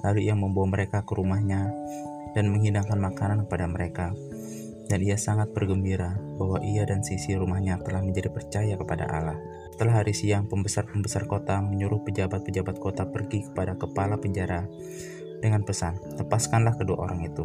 [0.00, 1.68] Lalu ia membawa mereka ke rumahnya
[2.32, 4.16] dan menghidangkan makanan kepada mereka
[4.88, 9.38] dan ia sangat bergembira bahwa ia dan sisi rumahnya telah menjadi percaya kepada Allah.
[9.72, 14.68] Setelah hari siang, pembesar-pembesar kota menyuruh pejabat-pejabat kota pergi kepada kepala penjara
[15.40, 17.44] dengan pesan, lepaskanlah kedua orang itu.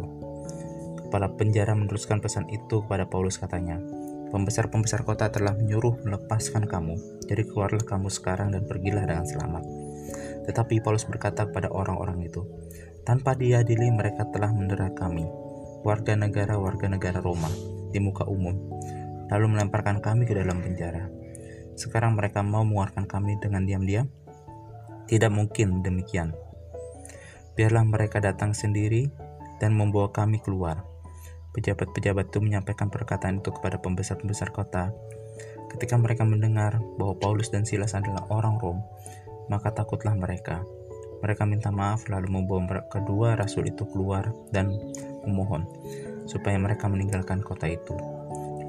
[1.08, 3.82] Kepala penjara meneruskan pesan itu kepada Paulus katanya,
[4.30, 9.66] Pembesar-pembesar kota telah menyuruh melepaskan kamu, jadi keluarlah kamu sekarang dan pergilah dengan selamat.
[10.46, 12.46] Tetapi Paulus berkata kepada orang-orang itu,
[13.02, 15.26] tanpa diadili mereka telah mendera kami,
[15.80, 17.48] warga negara-warga negara Roma
[17.90, 18.56] di muka umum,
[19.32, 21.08] lalu melemparkan kami ke dalam penjara.
[21.80, 24.06] Sekarang mereka mau mengeluarkan kami dengan diam-diam?
[25.08, 26.36] Tidak mungkin demikian.
[27.56, 29.10] Biarlah mereka datang sendiri
[29.58, 30.84] dan membawa kami keluar.
[31.50, 34.94] Pejabat-pejabat itu menyampaikan perkataan itu kepada pembesar-pembesar kota.
[35.72, 38.78] Ketika mereka mendengar bahwa Paulus dan Silas adalah orang Rom,
[39.50, 40.62] maka takutlah mereka.
[41.20, 44.72] Mereka minta maaf lalu membawa kedua rasul itu keluar dan
[45.24, 45.68] memohon
[46.24, 47.92] supaya mereka meninggalkan kota itu.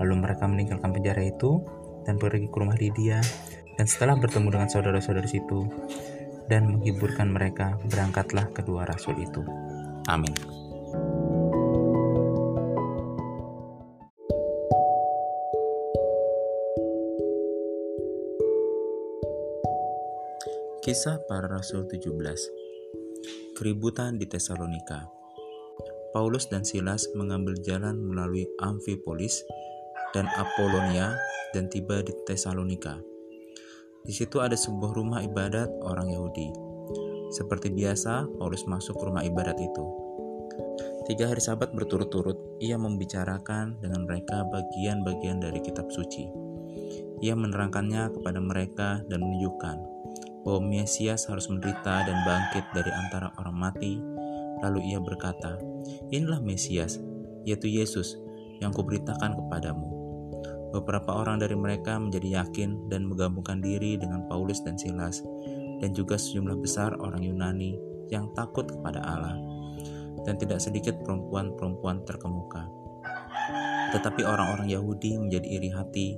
[0.02, 1.64] Lalu mereka meninggalkan penjara itu
[2.03, 3.22] dan pergi ke rumah Lydia
[3.80, 5.69] dan setelah bertemu dengan saudara-saudara situ
[6.52, 9.40] dan menghiburkan mereka, berangkatlah kedua rasul itu.
[10.11, 10.51] Amin.
[20.81, 22.09] Kisah para Rasul 17
[23.53, 25.05] Keributan di Tesalonika
[26.09, 29.45] Paulus dan Silas mengambil jalan melalui Amphipolis
[30.09, 31.13] dan Apolonia
[31.53, 32.97] dan tiba di Tesalonika.
[34.01, 36.49] Di situ ada sebuah rumah ibadat orang Yahudi.
[37.29, 39.85] Seperti biasa, Paulus masuk rumah ibadat itu.
[41.05, 46.25] Tiga hari sabat berturut-turut, ia membicarakan dengan mereka bagian-bagian dari kitab suci.
[47.21, 49.90] Ia menerangkannya kepada mereka dan menunjukkan
[50.41, 54.01] bahwa Mesias harus menderita dan bangkit dari antara orang mati.
[54.61, 55.57] Lalu ia berkata,
[56.13, 57.01] Inilah Mesias,
[57.45, 58.18] yaitu Yesus,
[58.61, 59.89] yang kuberitakan kepadamu.
[60.72, 65.19] Beberapa orang dari mereka menjadi yakin dan menggabungkan diri dengan Paulus dan Silas,
[65.81, 67.76] dan juga sejumlah besar orang Yunani
[68.13, 69.35] yang takut kepada Allah,
[70.23, 72.69] dan tidak sedikit perempuan-perempuan terkemuka.
[73.91, 76.15] Tetapi orang-orang Yahudi menjadi iri hati,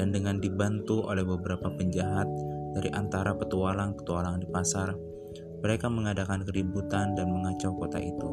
[0.00, 2.24] dan dengan dibantu oleh beberapa penjahat
[2.72, 4.96] dari antara petualang-petualang di pasar,
[5.62, 8.28] mereka mengadakan keributan dan mengacau kota itu.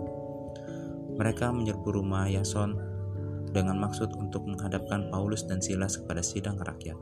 [1.19, 2.73] Mereka menyerbu rumah Yason
[3.51, 6.97] dengan maksud untuk menghadapkan Paulus dan Silas kepada sidang rakyat.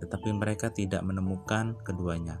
[0.00, 2.40] Tetapi mereka tidak menemukan keduanya.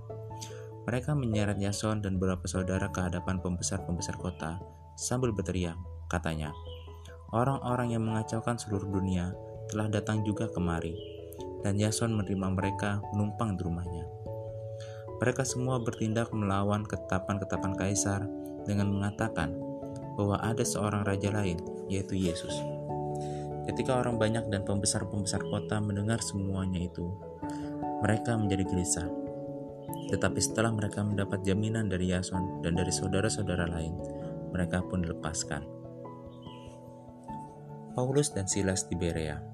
[0.84, 4.60] Mereka menyeret Yason dan beberapa saudara ke hadapan pembesar-pembesar kota
[4.94, 5.76] sambil berteriak,
[6.06, 6.52] katanya,
[7.34, 9.34] Orang-orang yang mengacaukan seluruh dunia
[9.66, 10.94] telah datang juga kemari,
[11.64, 14.04] dan Yason menerima mereka menumpang di rumahnya.
[15.16, 18.28] Mereka semua bertindak melawan ketetapan-ketetapan kaisar
[18.68, 19.56] dengan mengatakan
[20.20, 21.56] bahwa ada seorang raja lain,
[21.88, 22.52] yaitu Yesus.
[23.64, 27.08] Ketika orang banyak dan pembesar-pembesar kota mendengar semuanya itu,
[28.04, 29.08] mereka menjadi gelisah.
[30.12, 33.96] Tetapi setelah mereka mendapat jaminan dari Yason dan dari saudara-saudara lain,
[34.52, 35.64] mereka pun dilepaskan.
[37.96, 39.53] Paulus dan Silas di Berea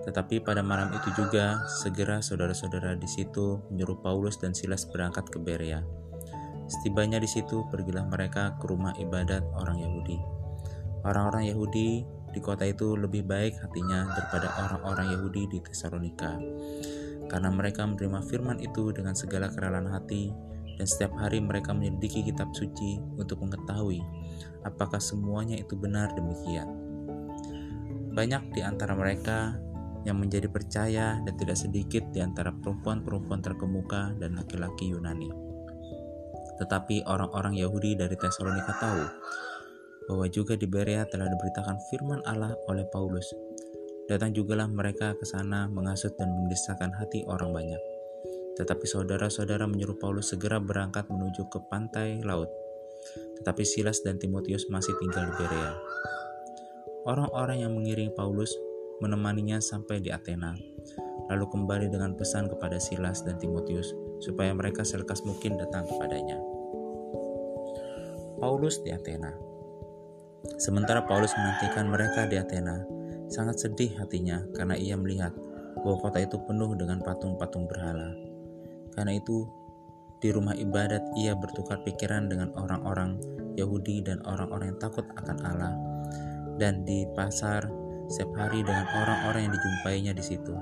[0.00, 5.36] Tetapi pada malam itu juga, segera saudara-saudara di situ menyuruh Paulus dan Silas berangkat ke
[5.36, 5.84] Berea.
[6.66, 10.18] Setibanya di situ, pergilah mereka ke rumah ibadat orang Yahudi.
[11.04, 16.40] Orang-orang Yahudi di kota itu lebih baik hatinya daripada orang-orang Yahudi di Tesalonika,
[17.28, 20.32] karena mereka menerima firman itu dengan segala kerelaan hati,
[20.80, 24.00] dan setiap hari mereka menyelidiki kitab suci untuk mengetahui
[24.64, 26.68] apakah semuanya itu benar demikian.
[28.12, 29.56] Banyak di antara mereka
[30.02, 35.30] yang menjadi percaya dan tidak sedikit di antara perempuan-perempuan terkemuka dan laki-laki Yunani.
[36.62, 39.02] Tetapi orang-orang Yahudi dari Tesalonika tahu
[40.10, 43.26] bahwa juga di Berea telah diberitakan firman Allah oleh Paulus.
[44.10, 47.82] Datang jugalah mereka ke sana mengasut dan mendesakan hati orang banyak.
[48.58, 52.50] Tetapi saudara-saudara menyuruh Paulus segera berangkat menuju ke pantai laut.
[53.40, 55.72] Tetapi Silas dan Timotius masih tinggal di Berea.
[57.08, 58.52] Orang-orang yang mengiringi Paulus
[59.02, 60.54] menemaninya sampai di Athena,
[61.26, 63.90] lalu kembali dengan pesan kepada Silas dan Timotius
[64.22, 66.38] supaya mereka selekas mungkin datang kepadanya.
[68.38, 69.34] Paulus di Athena.
[70.58, 72.82] Sementara Paulus menantikan mereka di Athena,
[73.26, 75.34] sangat sedih hatinya karena ia melihat
[75.82, 78.14] bahwa kota itu penuh dengan patung-patung berhala.
[78.94, 79.46] Karena itu,
[80.22, 83.18] di rumah ibadat ia bertukar pikiran dengan orang-orang
[83.58, 85.74] Yahudi dan orang-orang yang takut akan Allah.
[86.60, 87.81] Dan di pasar
[88.12, 90.52] setiap hari dengan orang-orang yang dijumpainya di situ.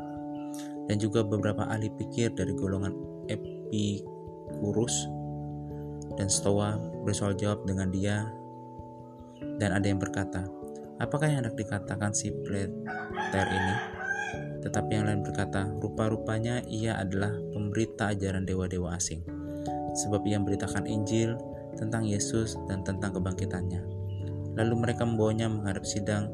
[0.86, 2.94] Dan juga beberapa ahli pikir dari golongan
[3.26, 4.94] Epikurus
[6.14, 8.26] dan Stoa bersoal jawab dengan dia
[9.60, 10.48] dan ada yang berkata,
[11.00, 13.74] apakah yang hendak dikatakan si Plater ini?
[14.60, 19.20] Tetapi yang lain berkata, rupa-rupanya ia adalah pemberita ajaran dewa-dewa asing.
[20.00, 21.36] Sebab ia memberitakan Injil
[21.76, 23.80] tentang Yesus dan tentang kebangkitannya.
[24.56, 26.32] Lalu mereka membawanya menghadap sidang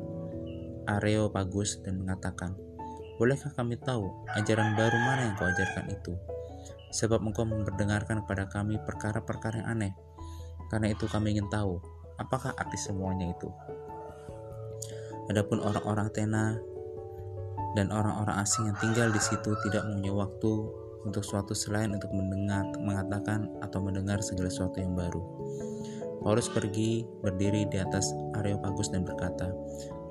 [0.87, 2.55] Areopagus dan mengatakan,
[3.17, 6.13] Bolehkah kami tahu ajaran baru mana yang kau ajarkan itu?
[6.93, 9.93] Sebab engkau memperdengarkan kepada kami perkara-perkara yang aneh.
[10.69, 11.81] Karena itu kami ingin tahu,
[12.21, 13.49] apakah arti semuanya itu?
[15.33, 16.61] Adapun orang-orang Tena
[17.73, 20.53] dan orang-orang asing yang tinggal di situ tidak mempunyai waktu
[21.07, 25.23] untuk suatu selain untuk mendengar, mengatakan atau mendengar segala sesuatu yang baru.
[26.21, 29.47] Paulus pergi berdiri di atas Areopagus dan berkata,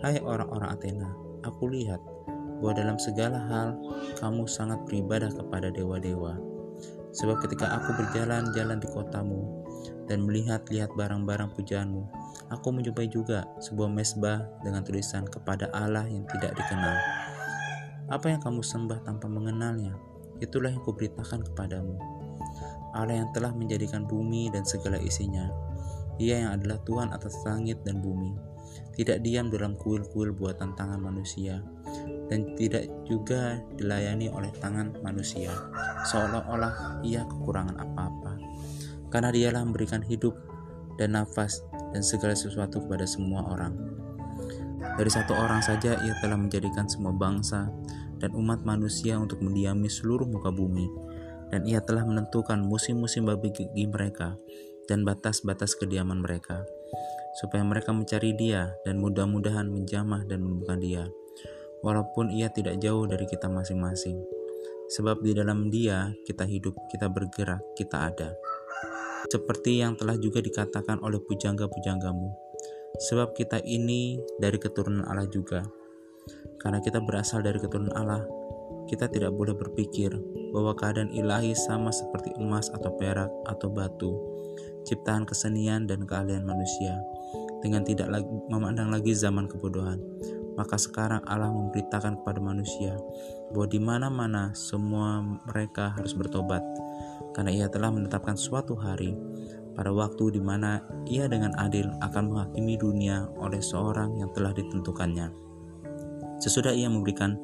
[0.05, 1.09] Hai orang-orang Athena,
[1.41, 1.97] aku lihat
[2.61, 3.73] bahwa dalam segala hal
[4.21, 6.37] kamu sangat beribadah kepada dewa-dewa.
[7.09, 9.65] Sebab ketika aku berjalan-jalan di kotamu
[10.05, 12.05] dan melihat-lihat barang-barang pujaanmu,
[12.53, 16.97] aku menjumpai juga sebuah mesbah dengan tulisan kepada Allah yang tidak dikenal.
[18.13, 19.97] Apa yang kamu sembah tanpa mengenalnya,
[20.37, 21.97] itulah yang kuberitakan kepadamu.
[22.93, 25.49] Allah yang telah menjadikan bumi dan segala isinya,
[26.21, 28.53] Ia yang adalah Tuhan atas langit dan bumi
[28.95, 31.59] tidak diam dalam kuil-kuil buatan tangan manusia,
[32.31, 35.51] dan tidak juga dilayani oleh tangan manusia,
[36.07, 38.39] seolah-olah ia kekurangan apa-apa.
[39.11, 40.35] Karena dialah memberikan hidup
[40.95, 41.61] dan nafas
[41.91, 43.75] dan segala sesuatu kepada semua orang.
[44.95, 47.67] Dari satu orang saja ia telah menjadikan semua bangsa
[48.19, 50.87] dan umat manusia untuk mendiami seluruh muka bumi,
[51.51, 54.39] dan ia telah menentukan musim-musim bagi mereka
[54.85, 56.63] dan batas-batas kediaman mereka
[57.35, 61.03] supaya mereka mencari dia dan mudah-mudahan menjamah dan menemukan dia,
[61.83, 64.21] walaupun ia tidak jauh dari kita masing-masing.
[64.85, 68.29] Sebab di dalam dia kita hidup, kita bergerak, kita ada.
[69.25, 72.29] Seperti yang telah juga dikatakan oleh pujangga-pujanggamu.
[72.95, 75.65] Sebab kita ini dari keturunan Allah juga.
[76.61, 78.23] Karena kita berasal dari keturunan Allah,
[78.85, 80.13] kita tidak boleh berpikir
[80.53, 84.13] bahwa keadaan ilahi sama seperti emas atau perak atau batu,
[84.85, 87.01] ciptaan kesenian dan keahlian manusia
[87.65, 89.97] dengan tidak lagi, memandang lagi zaman kebodohan.
[90.55, 92.95] Maka sekarang Allah memberitakan kepada manusia
[93.51, 95.19] bahwa di mana-mana semua
[95.51, 96.63] mereka harus bertobat,
[97.35, 99.11] karena Ia telah menetapkan suatu hari
[99.75, 100.79] pada waktu di mana
[101.11, 105.27] Ia dengan adil akan menghakimi dunia oleh seorang yang telah ditentukannya.
[106.39, 107.35] Sesudah Ia memberikan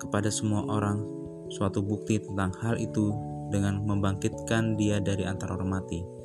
[0.00, 1.04] kepada semua orang
[1.52, 3.12] suatu bukti tentang hal itu
[3.52, 6.17] dengan membangkitkan dia dari antara orang mati.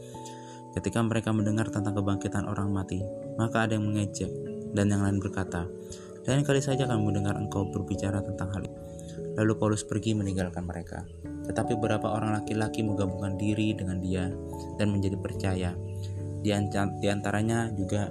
[0.73, 3.01] Ketika mereka mendengar tentang kebangkitan orang mati,
[3.37, 4.29] maka ada yang mengejek
[4.73, 5.69] dan yang lain berkata,
[6.25, 8.79] lain kali saja kami mendengar engkau berbicara tentang hal itu.
[9.37, 11.05] Lalu Paulus pergi meninggalkan mereka.
[11.45, 14.31] Tetapi beberapa orang laki-laki menggabungkan diri dengan dia
[14.79, 15.71] dan menjadi percaya.
[16.41, 18.09] Di antaranya juga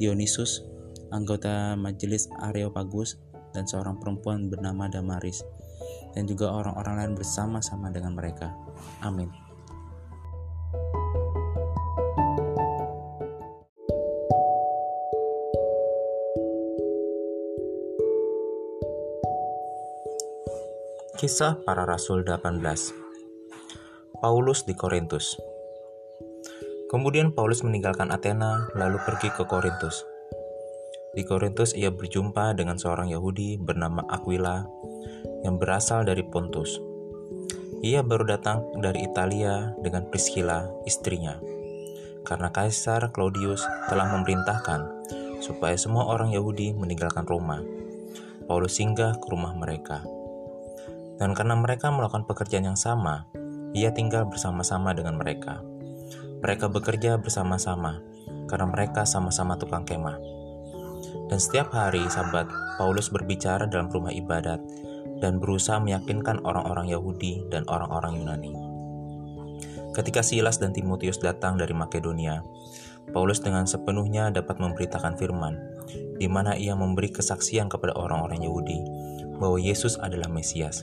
[0.00, 0.64] Dionysus,
[1.12, 3.20] anggota majelis Areopagus,
[3.54, 5.46] dan seorang perempuan bernama Damaris,
[6.16, 8.50] dan juga orang-orang lain bersama-sama dengan mereka.
[9.04, 9.43] Amin.
[21.24, 22.60] Kisah para Rasul 18
[24.20, 25.32] Paulus di Korintus
[26.92, 30.04] Kemudian Paulus meninggalkan Athena lalu pergi ke Korintus.
[31.16, 34.68] Di Korintus ia berjumpa dengan seorang Yahudi bernama Aquila
[35.48, 36.76] yang berasal dari Pontus.
[37.80, 41.40] Ia baru datang dari Italia dengan Priscilla, istrinya.
[42.28, 45.08] Karena Kaisar Claudius telah memerintahkan
[45.40, 47.64] supaya semua orang Yahudi meninggalkan Roma.
[48.44, 50.04] Paulus singgah ke rumah mereka.
[51.18, 53.26] Dan karena mereka melakukan pekerjaan yang sama,
[53.74, 55.62] ia tinggal bersama-sama dengan mereka.
[56.42, 58.02] Mereka bekerja bersama-sama
[58.46, 60.18] karena mereka sama-sama tukang kemah.
[61.30, 62.46] Dan setiap hari Sabat,
[62.76, 64.60] Paulus berbicara dalam rumah ibadat
[65.22, 68.52] dan berusaha meyakinkan orang-orang Yahudi dan orang-orang Yunani.
[69.94, 72.42] Ketika Silas dan Timotius datang dari Makedonia,
[73.14, 75.54] Paulus dengan sepenuhnya dapat memberitakan firman,
[76.18, 78.78] di mana ia memberi kesaksian kepada orang-orang Yahudi
[79.38, 80.82] bahwa Yesus adalah Mesias.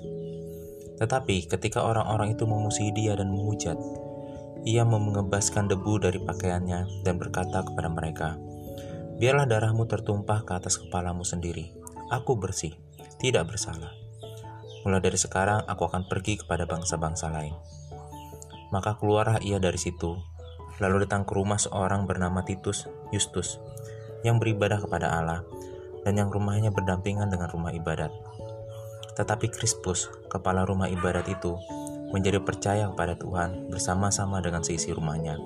[1.02, 3.74] Tetapi ketika orang-orang itu memusuhi dia dan menghujat,
[4.62, 8.38] ia mengebaskan debu dari pakaiannya dan berkata kepada mereka,
[9.18, 11.74] Biarlah darahmu tertumpah ke atas kepalamu sendiri.
[12.14, 12.78] Aku bersih,
[13.18, 13.94] tidak bersalah.
[14.82, 17.54] Mulai dari sekarang aku akan pergi kepada bangsa-bangsa lain.
[18.74, 20.18] Maka keluarlah ia dari situ,
[20.82, 23.62] lalu datang ke rumah seorang bernama Titus Justus,
[24.26, 25.46] yang beribadah kepada Allah,
[26.02, 28.10] dan yang rumahnya berdampingan dengan rumah ibadat.
[29.18, 31.56] Tetapi Krispus, kepala rumah ibadat itu,
[32.12, 35.40] menjadi percaya kepada Tuhan bersama-sama dengan seisi rumahnya.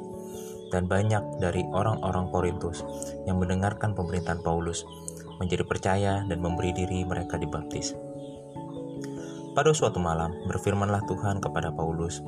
[0.73, 2.81] Dan banyak dari orang-orang Korintus
[3.29, 4.83] yang mendengarkan pemerintahan Paulus
[5.37, 7.93] menjadi percaya dan memberi diri mereka dibaptis.
[9.55, 12.19] Pada suatu malam, berfirmanlah Tuhan kepada Paulus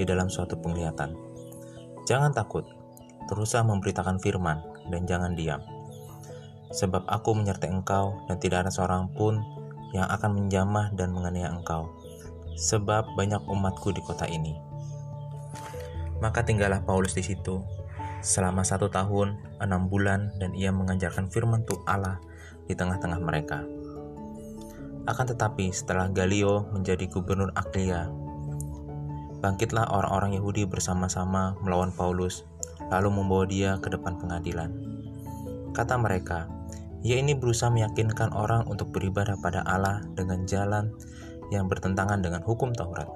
[0.00, 1.12] di dalam suatu penglihatan.
[2.08, 2.64] Jangan takut,
[3.28, 5.60] teruslah memberitakan firman dan jangan diam.
[6.72, 9.42] Sebab aku menyertai engkau dan tidak ada seorang pun
[9.90, 11.90] yang akan menjamah dan menganiaya engkau,
[12.54, 14.54] sebab banyak umatku di kota ini.
[16.20, 17.64] Maka tinggallah Paulus di situ
[18.20, 22.16] selama satu tahun, enam bulan, dan ia mengajarkan firman Tuhan Allah
[22.68, 23.64] di tengah-tengah mereka.
[25.08, 28.12] Akan tetapi setelah Galio menjadi gubernur Aklia,
[29.40, 32.44] bangkitlah orang-orang Yahudi bersama-sama melawan Paulus,
[32.92, 34.70] lalu membawa dia ke depan pengadilan.
[35.72, 36.52] Kata mereka,
[37.00, 40.92] ia ini berusaha meyakinkan orang untuk beribadah pada Allah dengan jalan
[41.48, 43.08] yang bertentangan dengan hukum Taurat.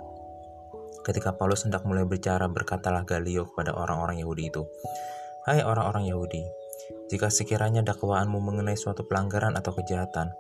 [1.05, 4.65] Ketika Paulus hendak mulai bicara, berkatalah Galio kepada orang-orang Yahudi itu,
[5.45, 6.41] Hai orang-orang Yahudi,
[7.13, 10.33] jika sekiranya dakwaanmu mengenai suatu pelanggaran atau kejahatan,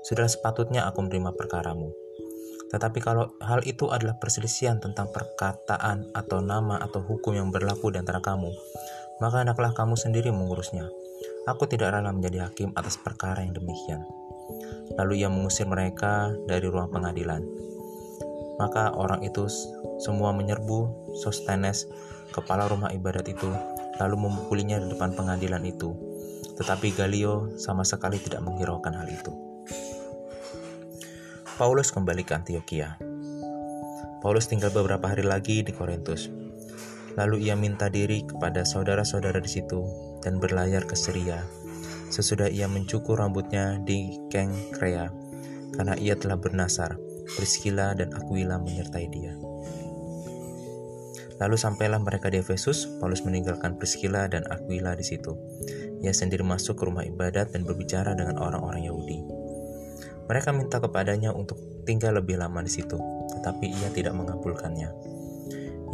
[0.00, 1.92] sudah sepatutnya aku menerima perkaramu.
[2.72, 8.00] Tetapi kalau hal itu adalah perselisihan tentang perkataan atau nama atau hukum yang berlaku di
[8.00, 8.48] antara kamu,
[9.22, 10.88] maka hendaklah kamu sendiri mengurusnya.
[11.48, 14.02] Aku tidak rela menjadi hakim atas perkara yang demikian.
[14.98, 17.42] Lalu ia mengusir mereka dari ruang pengadilan.
[18.56, 19.48] Maka orang itu
[20.00, 21.88] semua menyerbu Sostenes,
[22.32, 23.48] kepala rumah ibadat itu,
[24.00, 25.92] lalu memukulinya di depan pengadilan itu.
[26.56, 29.32] Tetapi Galio sama sekali tidak menghiraukan hal itu.
[31.56, 33.00] Paulus kembali ke Antioquia.
[34.20, 36.45] Paulus tinggal beberapa hari lagi di Korintus.
[37.16, 39.82] Lalu ia minta diri kepada saudara-saudara di situ
[40.20, 41.40] dan berlayar ke Syria.
[42.12, 45.10] Sesudah ia mencukur rambutnya di Kengkrea,
[45.74, 47.00] karena ia telah bernasar,
[47.34, 49.34] Priscilla dan Aquila menyertai dia.
[51.36, 55.36] Lalu sampailah mereka di Efesus, Paulus meninggalkan Priscilla dan Aquila di situ.
[56.00, 59.20] Ia sendiri masuk ke rumah ibadat dan berbicara dengan orang-orang Yahudi.
[60.26, 62.96] Mereka minta kepadanya untuk tinggal lebih lama di situ,
[63.36, 65.15] tetapi ia tidak mengabulkannya.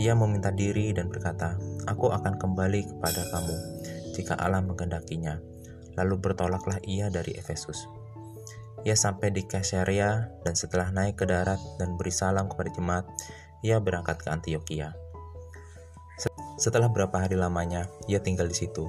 [0.00, 3.56] Ia meminta diri dan berkata, "Aku akan kembali kepada kamu
[4.12, 5.40] jika Allah mengendakinya.
[5.96, 7.88] Lalu bertolaklah ia dari Efesus.
[8.84, 13.04] Ia sampai di Kaisarea dan setelah naik ke darat dan beri salam kepada jemaat,
[13.64, 14.96] ia berangkat ke Antioquia.
[16.60, 18.86] Setelah berapa hari lamanya, ia tinggal di situ.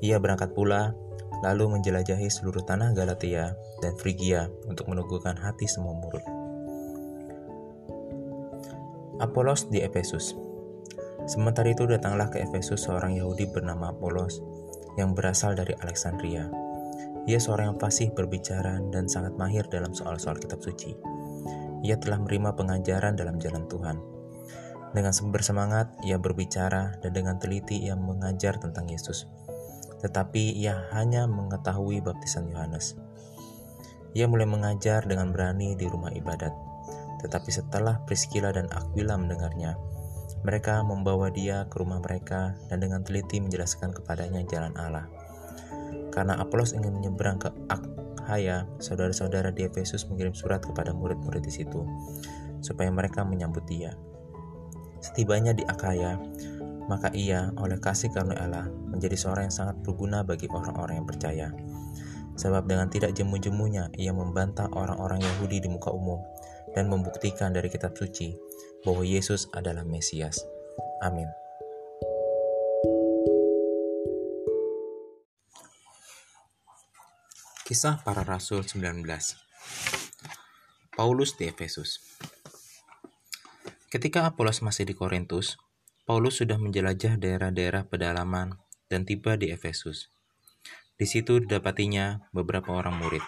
[0.00, 0.96] Ia berangkat pula,
[1.44, 6.33] lalu menjelajahi seluruh tanah Galatia dan Frigia untuk meneguhkan hati semua murid.
[9.22, 10.34] Apolos di Efesus
[11.30, 14.42] Sementara itu datanglah ke Efesus seorang Yahudi bernama Apolos
[14.98, 16.50] yang berasal dari Alexandria.
[17.30, 20.98] Ia seorang yang fasih berbicara dan sangat mahir dalam soal-soal kitab suci.
[21.86, 24.02] Ia telah menerima pengajaran dalam jalan Tuhan.
[24.90, 29.30] Dengan bersemangat, ia berbicara dan dengan teliti ia mengajar tentang Yesus.
[30.02, 32.98] Tetapi ia hanya mengetahui baptisan Yohanes.
[34.18, 36.73] Ia mulai mengajar dengan berani di rumah ibadat.
[37.24, 39.80] Tetapi setelah Priscilla dan Aquila mendengarnya,
[40.44, 45.08] mereka membawa dia ke rumah mereka dan dengan teliti menjelaskan kepadanya jalan Allah.
[46.12, 47.80] Karena Apolos ingin menyeberang ke Ak
[48.24, 51.84] Akhaya, saudara-saudara di Efesus mengirim surat kepada murid-murid di situ,
[52.64, 53.92] supaya mereka menyambut dia.
[55.00, 56.16] Setibanya di Akhaya,
[56.88, 61.48] maka ia oleh kasih karunia Allah menjadi seorang yang sangat berguna bagi orang-orang yang percaya.
[62.40, 66.18] Sebab dengan tidak jemu-jemunya ia membantah orang-orang Yahudi di muka umum
[66.74, 68.34] dan membuktikan dari kitab suci
[68.82, 70.42] bahwa Yesus adalah Mesias.
[71.00, 71.30] Amin.
[77.64, 79.00] Kisah para Rasul 19
[80.92, 81.96] Paulus di Efesus
[83.88, 85.56] Ketika Apolos masih di Korintus,
[86.04, 88.60] Paulus sudah menjelajah daerah-daerah pedalaman
[88.90, 90.12] dan tiba di Efesus.
[91.00, 93.24] Di situ didapatinya beberapa orang murid.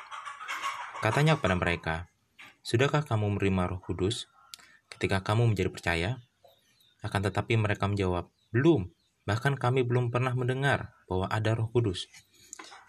[1.00, 1.94] Katanya kepada mereka,
[2.66, 4.26] Sudahkah kamu menerima roh kudus
[4.90, 6.10] ketika kamu menjadi percaya?
[6.98, 8.90] Akan tetapi mereka menjawab, Belum,
[9.22, 12.10] bahkan kami belum pernah mendengar bahwa ada roh kudus.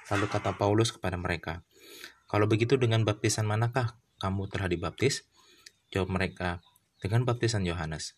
[0.10, 1.62] Lalu kata Paulus kepada mereka,
[2.26, 5.30] Kalau begitu dengan baptisan manakah kamu telah dibaptis?
[5.94, 6.66] Jawab mereka,
[6.98, 8.18] dengan baptisan Yohanes.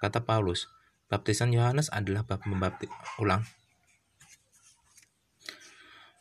[0.00, 0.64] Kata Paulus,
[1.12, 2.88] baptisan Yohanes adalah membaptis
[3.20, 3.44] ulang.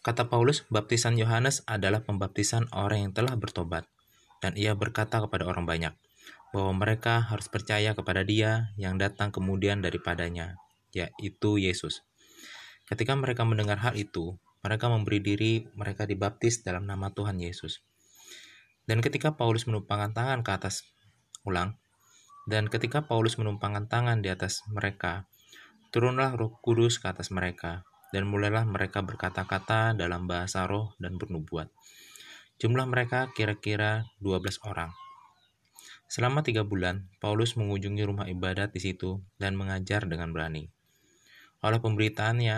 [0.03, 3.87] Kata Paulus, baptisan Yohanes adalah pembaptisan orang yang telah bertobat.
[4.39, 5.93] Dan ia berkata kepada orang banyak,
[6.49, 10.57] bahwa mereka harus percaya kepada dia yang datang kemudian daripadanya,
[10.95, 12.01] yaitu Yesus.
[12.89, 17.85] Ketika mereka mendengar hal itu, mereka memberi diri, mereka dibaptis dalam nama Tuhan Yesus.
[18.89, 20.81] Dan ketika Paulus menumpangkan tangan ke atas,
[21.45, 21.77] ulang,
[22.49, 25.29] dan ketika Paulus menumpangkan tangan di atas mereka,
[25.93, 31.69] turunlah roh kudus ke atas mereka, dan mulailah mereka berkata-kata dalam bahasa roh dan bernubuat.
[32.59, 34.91] Jumlah mereka kira-kira 12 orang.
[36.11, 40.67] Selama tiga bulan, Paulus mengunjungi rumah ibadat di situ dan mengajar dengan berani.
[41.63, 42.57] Oleh pemberitaannya,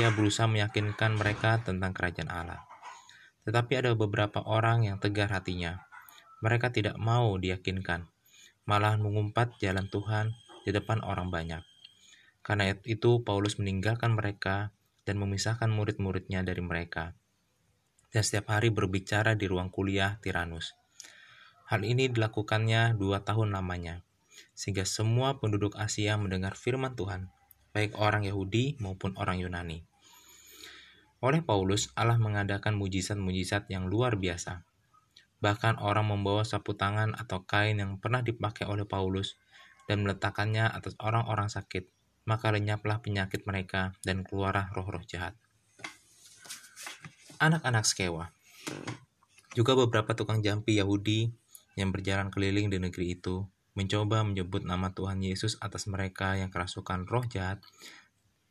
[0.00, 2.64] ia berusaha meyakinkan mereka tentang kerajaan Allah.
[3.44, 5.84] Tetapi ada beberapa orang yang tegar hatinya.
[6.40, 8.08] Mereka tidak mau diyakinkan,
[8.64, 10.32] malah mengumpat jalan Tuhan
[10.64, 11.60] di depan orang banyak.
[12.40, 14.72] Karena itu Paulus meninggalkan mereka
[15.04, 17.12] dan memisahkan murid-muridnya dari mereka.
[18.12, 20.76] Dan setiap hari berbicara di ruang kuliah Tiranus.
[21.72, 24.04] Hal ini dilakukannya dua tahun lamanya,
[24.52, 27.32] sehingga semua penduduk Asia mendengar firman Tuhan
[27.72, 29.80] baik orang Yahudi maupun orang Yunani.
[31.24, 34.62] Oleh Paulus, Allah mengadakan mujizat-mujizat yang luar biasa.
[35.40, 39.40] Bahkan orang membawa sapu tangan atau kain yang pernah dipakai oleh Paulus
[39.90, 41.88] dan meletakkannya atas orang-orang sakit,
[42.28, 45.34] maka lenyaplah penyakit mereka dan keluarlah roh-roh jahat.
[47.42, 48.30] Anak-anak Skewa
[49.58, 51.34] Juga beberapa tukang jampi Yahudi
[51.74, 53.42] yang berjalan keliling di negeri itu
[53.74, 57.58] mencoba menyebut nama Tuhan Yesus atas mereka yang kerasukan roh jahat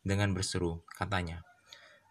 [0.03, 1.47] dengan berseru, katanya,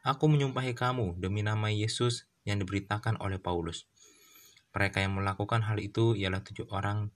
[0.08, 3.84] Aku menyumpahi kamu demi nama Yesus yang diberitakan oleh Paulus.
[4.72, 7.12] Mereka yang melakukan hal itu ialah tujuh orang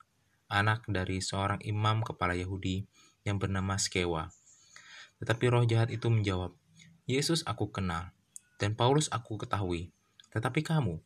[0.52, 2.84] anak dari seorang imam kepala Yahudi
[3.24, 4.28] yang bernama Skewa.
[5.24, 6.52] Tetapi roh jahat itu menjawab,
[7.08, 8.12] Yesus aku kenal,
[8.58, 9.90] dan Paulus aku ketahui.
[10.30, 10.98] Tetapi kamu,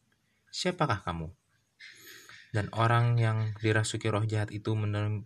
[0.48, 1.32] siapakah kamu?
[2.52, 5.24] dan orang yang dirasuki roh jahat itu menerima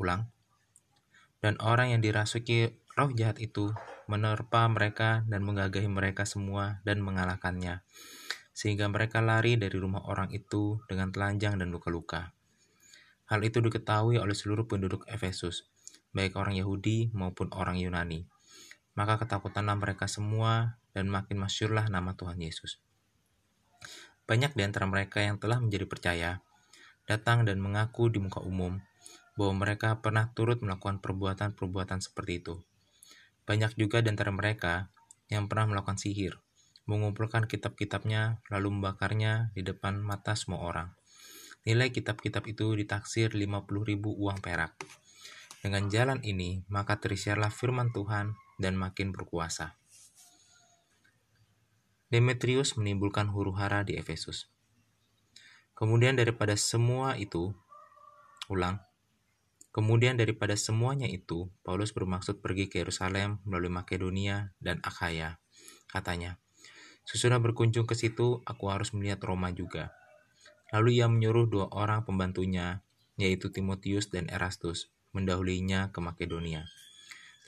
[0.00, 0.32] ulang
[1.44, 3.76] dan orang yang dirasuki roh jahat itu
[4.08, 7.84] menerpa mereka dan menggagahi mereka semua dan mengalahkannya
[8.52, 12.36] sehingga mereka lari dari rumah orang itu dengan telanjang dan luka-luka.
[13.24, 15.72] Hal itu diketahui oleh seluruh penduduk Efesus,
[16.12, 18.28] baik orang Yahudi maupun orang Yunani.
[18.92, 22.80] Maka ketakutanlah mereka semua dan makin masyurlah nama Tuhan Yesus.
[24.24, 26.30] Banyak di antara mereka yang telah menjadi percaya,
[27.10, 28.78] datang dan mengaku di muka umum
[29.34, 32.54] bahwa mereka pernah turut melakukan perbuatan-perbuatan seperti itu.
[33.48, 34.92] Banyak juga di antara mereka
[35.32, 36.38] yang pernah melakukan sihir,
[36.86, 40.88] mengumpulkan kitab-kitabnya lalu membakarnya di depan mata semua orang.
[41.62, 44.74] Nilai kitab-kitab itu ditaksir 50 ribu uang perak.
[45.62, 49.81] Dengan jalan ini, maka terisiarlah firman Tuhan dan makin berkuasa.
[52.12, 54.52] Demetrius menimbulkan huru hara di Efesus.
[55.72, 57.56] Kemudian daripada semua itu,
[58.52, 58.84] ulang,
[59.72, 65.40] kemudian daripada semuanya itu, Paulus bermaksud pergi ke Yerusalem melalui Makedonia dan Akhaya.
[65.88, 66.36] Katanya,
[67.08, 69.96] sesudah berkunjung ke situ, aku harus melihat Roma juga.
[70.68, 72.84] Lalu ia menyuruh dua orang pembantunya,
[73.16, 76.68] yaitu Timotius dan Erastus, mendahulinya ke Makedonia.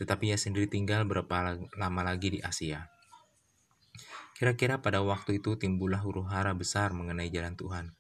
[0.00, 2.93] Tetapi ia sendiri tinggal berapa lama lagi di Asia.
[4.44, 7.96] Kira-kira pada waktu itu timbullah huru hara besar mengenai jalan Tuhan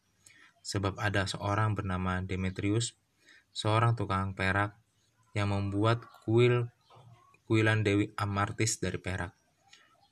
[0.60, 3.00] sebab ada seorang bernama Demetrius,
[3.56, 4.76] seorang tukang perak
[5.32, 6.68] yang membuat kuil
[7.48, 9.32] kuilan Dewi Amartis dari perak.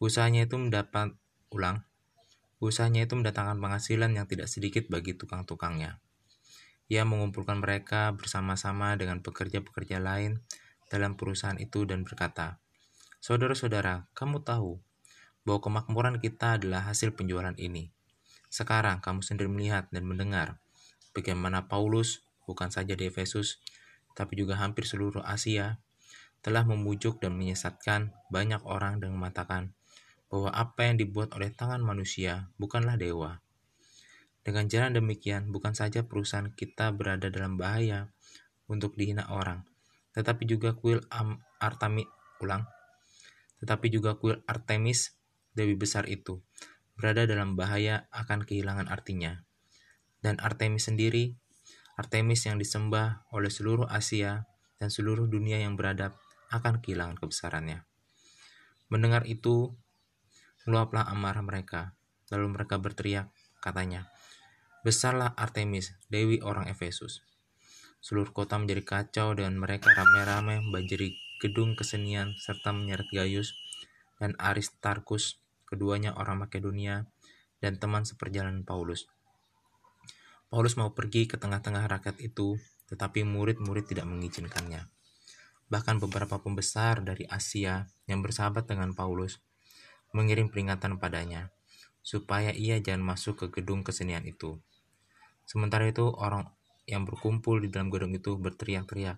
[0.00, 1.12] Usahanya itu mendapat
[1.52, 1.84] ulang
[2.64, 6.00] Usahanya itu mendatangkan penghasilan yang tidak sedikit bagi tukang-tukangnya.
[6.88, 10.40] Ia mengumpulkan mereka bersama-sama dengan pekerja-pekerja lain
[10.88, 12.56] dalam perusahaan itu dan berkata,
[13.20, 14.80] Saudara-saudara, kamu tahu
[15.42, 17.90] bahwa kemakmuran kita adalah hasil penjualan ini.
[18.52, 20.62] Sekarang kamu sendiri melihat dan mendengar
[21.16, 23.60] bagaimana Paulus, bukan saja di Efesus,
[24.12, 25.80] tapi juga hampir seluruh Asia,
[26.42, 29.72] telah memujuk dan menyesatkan banyak orang dengan mengatakan
[30.26, 33.38] bahwa apa yang dibuat oleh tangan manusia bukanlah dewa.
[34.42, 38.10] Dengan jalan demikian, bukan saja perusahaan kita berada dalam bahaya
[38.66, 39.62] untuk dihina orang,
[40.18, 41.38] tetapi juga kuil Am
[42.42, 42.66] ulang,
[43.62, 45.14] tetapi juga kuil Artemis,
[45.52, 46.40] dewi besar itu,
[46.96, 49.44] berada dalam bahaya akan kehilangan artinya.
[50.22, 51.34] Dan Artemis sendiri,
[51.98, 54.48] Artemis yang disembah oleh seluruh Asia
[54.80, 56.16] dan seluruh dunia yang beradab
[56.52, 57.84] akan kehilangan kebesarannya.
[58.92, 59.72] Mendengar itu,
[60.62, 61.98] Meluaplah amarah mereka.
[62.30, 63.26] Lalu mereka berteriak,
[63.58, 64.06] katanya,
[64.86, 67.26] Besarlah Artemis, Dewi orang Efesus.
[67.98, 73.58] Seluruh kota menjadi kacau dan mereka ramai-ramai membanjiri gedung kesenian serta menyeret Gaius
[74.22, 75.41] dan Aristarkus,
[75.72, 77.08] keduanya orang Makedonia
[77.64, 79.08] dan teman seperjalanan Paulus.
[80.52, 82.60] Paulus mau pergi ke tengah-tengah rakyat itu,
[82.92, 84.84] tetapi murid-murid tidak mengizinkannya.
[85.72, 89.40] Bahkan beberapa pembesar dari Asia yang bersahabat dengan Paulus
[90.12, 91.48] mengirim peringatan padanya,
[92.04, 94.60] supaya ia jangan masuk ke gedung kesenian itu.
[95.48, 96.52] Sementara itu, orang
[96.84, 99.16] yang berkumpul di dalam gedung itu berteriak-teriak.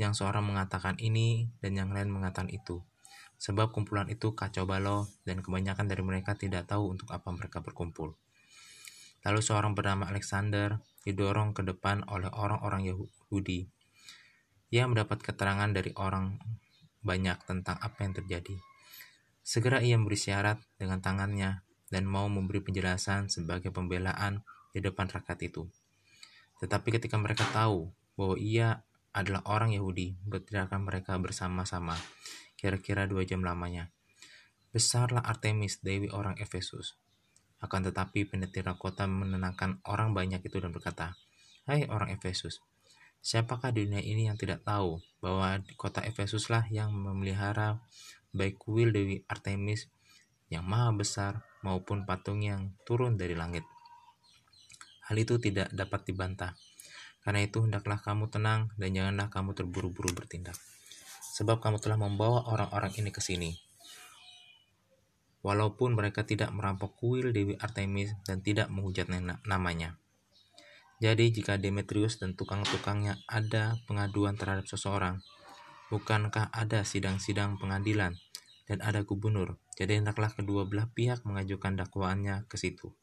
[0.00, 2.80] Yang seorang mengatakan ini dan yang lain mengatakan itu.
[3.42, 8.14] Sebab kumpulan itu kacau balau dan kebanyakan dari mereka tidak tahu untuk apa mereka berkumpul.
[9.26, 13.66] Lalu seorang bernama Alexander didorong ke depan oleh orang-orang Yahudi.
[14.70, 16.38] Ia mendapat keterangan dari orang
[17.02, 18.54] banyak tentang apa yang terjadi.
[19.42, 25.38] Segera ia memberi syarat dengan tangannya dan mau memberi penjelasan sebagai pembelaan di depan rakyat
[25.42, 25.66] itu.
[26.62, 31.98] Tetapi ketika mereka tahu bahwa ia adalah orang Yahudi, berteriakkan mereka bersama-sama,
[32.62, 33.90] kira-kira dua jam lamanya.
[34.70, 36.94] Besarlah Artemis, Dewi orang Efesus.
[37.58, 41.18] Akan tetapi pendetira kota menenangkan orang banyak itu dan berkata,
[41.66, 42.62] Hai orang Efesus,
[43.18, 47.82] siapakah dunia ini yang tidak tahu bahwa kota Efesuslah yang memelihara
[48.30, 49.90] baik kuil Dewi Artemis
[50.46, 53.66] yang maha besar maupun patung yang turun dari langit.
[55.10, 56.54] Hal itu tidak dapat dibantah.
[57.22, 60.58] Karena itu hendaklah kamu tenang dan janganlah kamu terburu-buru bertindak.
[61.32, 63.56] Sebab kamu telah membawa orang-orang ini ke sini.
[65.40, 69.08] Walaupun mereka tidak merampok kuil Dewi Artemis dan tidak menghujat
[69.48, 69.96] namanya.
[71.00, 75.18] Jadi jika Demetrius dan tukang-tukangnya ada pengaduan terhadap seseorang,
[75.92, 78.16] Bukankah ada sidang-sidang pengadilan
[78.64, 79.60] dan ada gubernur?
[79.76, 82.96] Jadi hendaklah kedua belah pihak mengajukan dakwaannya ke situ.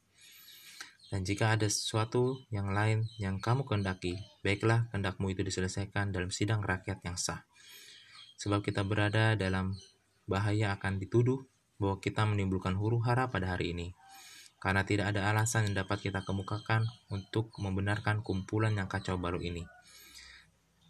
[1.06, 6.66] Dan jika ada sesuatu yang lain yang kamu kehendaki, baiklah kehendakmu itu diselesaikan dalam sidang
[6.66, 7.46] rakyat yang sah.
[8.40, 9.76] Sebab kita berada dalam
[10.24, 11.44] bahaya akan dituduh
[11.76, 13.92] bahwa kita menimbulkan huru hara pada hari ini.
[14.60, 19.64] Karena tidak ada alasan yang dapat kita kemukakan untuk membenarkan kumpulan yang kacau baru ini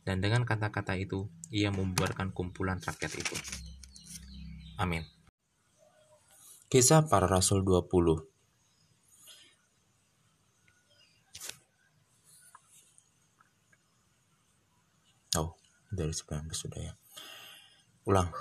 [0.05, 3.37] dan dengan kata-kata itu ia membuarkan kumpulan rakyat itu.
[4.81, 5.05] Amin.
[6.71, 8.27] Kisah para Rasul 20
[15.39, 15.55] Oh,
[15.95, 17.00] dari 19 sudah ya.
[18.09, 18.33] Ulang.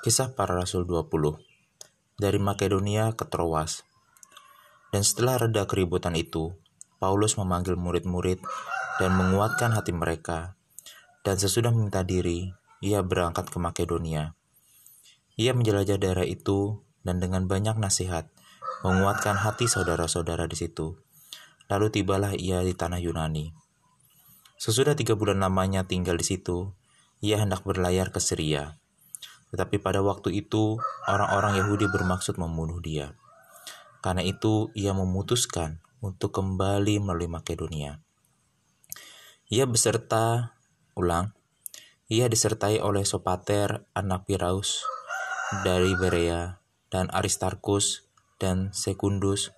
[0.00, 1.36] Kisah para Rasul 20
[2.16, 3.84] dari Makedonia ke Troas.
[4.88, 6.56] Dan setelah reda keributan itu,
[6.96, 8.40] Paulus memanggil murid-murid
[8.96, 10.56] dan menguatkan hati mereka.
[11.20, 12.48] Dan sesudah meminta diri,
[12.80, 14.32] ia berangkat ke Makedonia.
[15.36, 18.32] Ia menjelajah daerah itu dan dengan banyak nasihat
[18.80, 20.96] menguatkan hati saudara-saudara di situ.
[21.68, 23.52] Lalu tibalah ia di tanah Yunani.
[24.56, 26.72] Sesudah tiga bulan lamanya tinggal di situ,
[27.22, 28.82] ia hendak berlayar ke Syria.
[29.54, 33.14] Tetapi pada waktu itu, orang-orang Yahudi bermaksud membunuh dia.
[34.02, 38.02] Karena itu, ia memutuskan untuk kembali melalui Makedonia.
[39.46, 40.58] Ia beserta,
[40.98, 41.30] ulang,
[42.10, 44.82] ia disertai oleh Sopater anak Piraus
[45.62, 46.58] dari Berea
[46.90, 48.10] dan Aristarkus
[48.42, 49.54] dan Sekundus,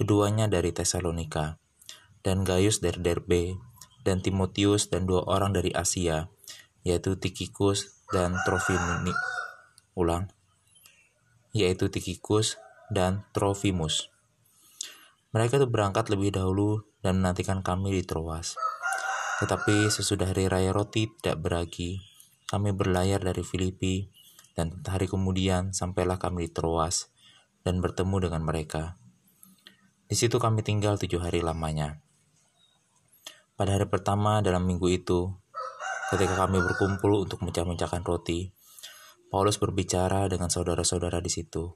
[0.00, 1.60] keduanya dari Tesalonika,
[2.24, 3.60] dan Gaius dari Derbe,
[4.00, 6.31] dan Timotius dan dua orang dari Asia,
[6.82, 9.14] yaitu Tikikus dan Trofimuni.
[9.94, 10.30] Ulang,
[11.52, 14.12] yaitu Tikikus dan Trofimus.
[15.32, 18.56] Mereka itu berangkat lebih dahulu dan menantikan kami di Troas.
[19.40, 22.04] Tetapi sesudah hari raya roti tidak beragi,
[22.52, 24.12] kami berlayar dari Filipi,
[24.52, 27.08] dan hari kemudian sampailah kami di Troas
[27.64, 29.00] dan bertemu dengan mereka.
[30.04, 32.04] Di situ kami tinggal tujuh hari lamanya.
[33.56, 35.32] Pada hari pertama dalam minggu itu,
[36.12, 38.52] ketika kami berkumpul untuk mencah-mencahkan roti,
[39.32, 41.72] Paulus berbicara dengan saudara-saudara di situ,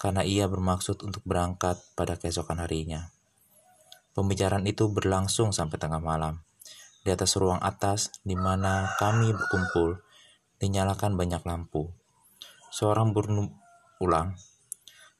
[0.00, 3.12] karena ia bermaksud untuk berangkat pada keesokan harinya.
[4.16, 6.40] Pembicaraan itu berlangsung sampai tengah malam.
[7.04, 10.00] Di atas ruang atas, di mana kami berkumpul,
[10.56, 11.92] dinyalakan banyak lampu.
[12.72, 13.12] Seorang
[14.00, 14.40] ulang,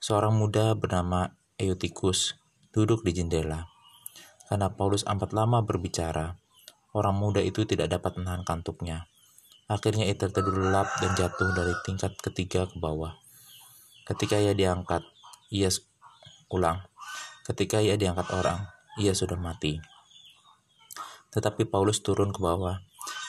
[0.01, 2.41] seorang muda bernama Eutikus
[2.73, 3.69] duduk di jendela.
[4.49, 6.40] Karena Paulus amat lama berbicara,
[6.97, 9.07] orang muda itu tidak dapat menahan kantuknya.
[9.71, 13.15] Akhirnya ia tertidur lelap dan jatuh dari tingkat ketiga ke bawah.
[14.03, 15.07] Ketika ia diangkat,
[15.55, 15.71] ia
[16.51, 16.83] ulang.
[17.47, 18.67] Ketika ia diangkat orang,
[18.99, 19.79] ia sudah mati.
[21.31, 22.83] Tetapi Paulus turun ke bawah.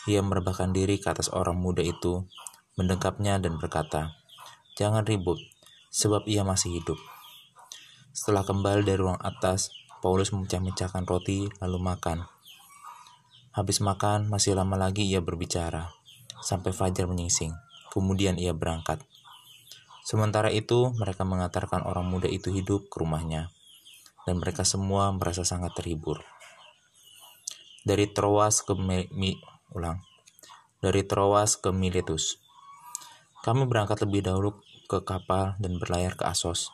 [0.09, 2.25] Ia merebahkan diri ke atas orang muda itu,
[2.73, 4.17] mendekapnya dan berkata,
[4.73, 5.37] Jangan ribut,
[5.93, 6.97] sebab ia masih hidup.
[8.09, 9.69] Setelah kembali dari ruang atas,
[10.01, 12.25] Paulus memecah-mecahkan roti lalu makan.
[13.51, 15.91] Habis makan, masih lama lagi ia berbicara,
[16.39, 17.51] sampai fajar menyingsing.
[17.91, 19.03] Kemudian ia berangkat.
[20.07, 23.51] Sementara itu, mereka mengantarkan orang muda itu hidup ke rumahnya,
[24.23, 26.23] dan mereka semua merasa sangat terhibur.
[27.83, 29.35] Dari Troas ke Mi,
[29.75, 29.99] ulang.
[30.79, 32.39] Dari Troas ke Miletus.
[33.43, 36.71] Kami berangkat lebih dahulu ke kapal dan berlayar ke Asos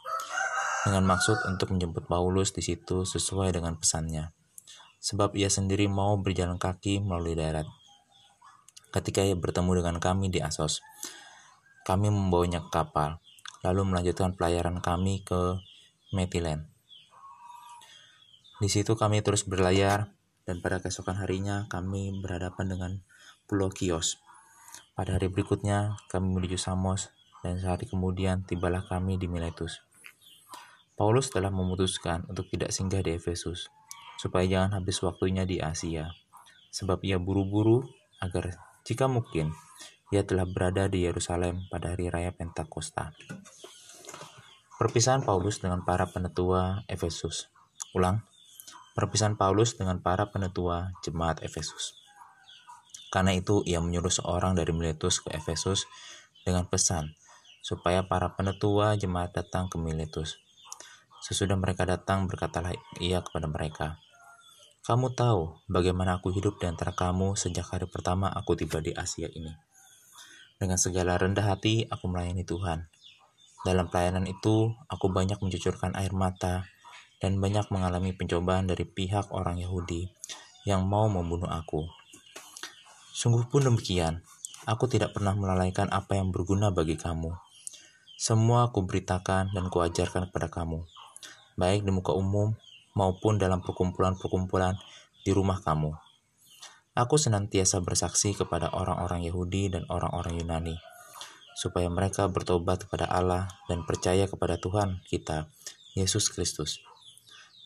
[0.87, 4.31] dengan maksud untuk menjemput Paulus di situ sesuai dengan pesannya,
[5.07, 7.63] sebab ia sendiri mau berjalan kaki melalui darat.
[8.91, 10.83] Ketika ia bertemu dengan kami di Asos,
[11.87, 13.23] kami membawanya ke kapal,
[13.63, 15.63] lalu melanjutkan pelayaran kami ke
[16.11, 16.67] Metilen.
[18.59, 20.11] Di situ kami terus berlayar,
[20.43, 22.91] dan pada keesokan harinya kami berhadapan dengan
[23.47, 24.19] Pulau Kios.
[24.91, 27.15] Pada hari berikutnya, kami menuju Samos,
[27.47, 29.79] dan sehari kemudian tibalah kami di Miletus.
[30.99, 33.69] Paulus telah memutuskan untuk tidak singgah di Efesus,
[34.17, 36.09] supaya jangan habis waktunya di Asia,
[36.73, 37.85] sebab ia buru-buru
[38.17, 39.53] agar jika mungkin
[40.09, 43.13] ia telah berada di Yerusalem pada hari raya Pentakosta.
[44.77, 47.49] Perpisahan Paulus dengan para penetua Efesus.
[47.97, 48.21] Ulang,
[48.93, 51.97] perpisahan Paulus dengan para penetua jemaat Efesus.
[53.09, 55.89] Karena itu ia menyuruh seorang dari Miletus ke Efesus
[56.45, 57.17] dengan pesan
[57.65, 60.39] supaya para penetua jemaat datang ke Miletus
[61.27, 62.71] Sesudah mereka datang, berkatalah
[63.03, 63.99] ia kepada mereka,
[64.87, 69.27] Kamu tahu bagaimana aku hidup di antara kamu sejak hari pertama aku tiba di Asia
[69.27, 69.51] ini.
[70.55, 72.87] Dengan segala rendah hati, aku melayani Tuhan.
[73.67, 76.71] Dalam pelayanan itu, aku banyak mencucurkan air mata
[77.19, 80.07] dan banyak mengalami pencobaan dari pihak orang Yahudi
[80.63, 81.83] yang mau membunuh aku.
[83.11, 84.23] Sungguh pun demikian,
[84.63, 87.35] aku tidak pernah melalaikan apa yang berguna bagi kamu.
[88.15, 90.87] Semua aku beritakan dan kuajarkan kepada kamu
[91.57, 92.53] baik di muka umum
[92.97, 94.73] maupun dalam perkumpulan-perkumpulan
[95.21, 95.93] di rumah kamu.
[96.97, 100.81] Aku senantiasa bersaksi kepada orang-orang Yahudi dan orang-orang Yunani,
[101.53, 105.45] supaya mereka bertobat kepada Allah dan percaya kepada Tuhan kita,
[105.93, 106.81] Yesus Kristus.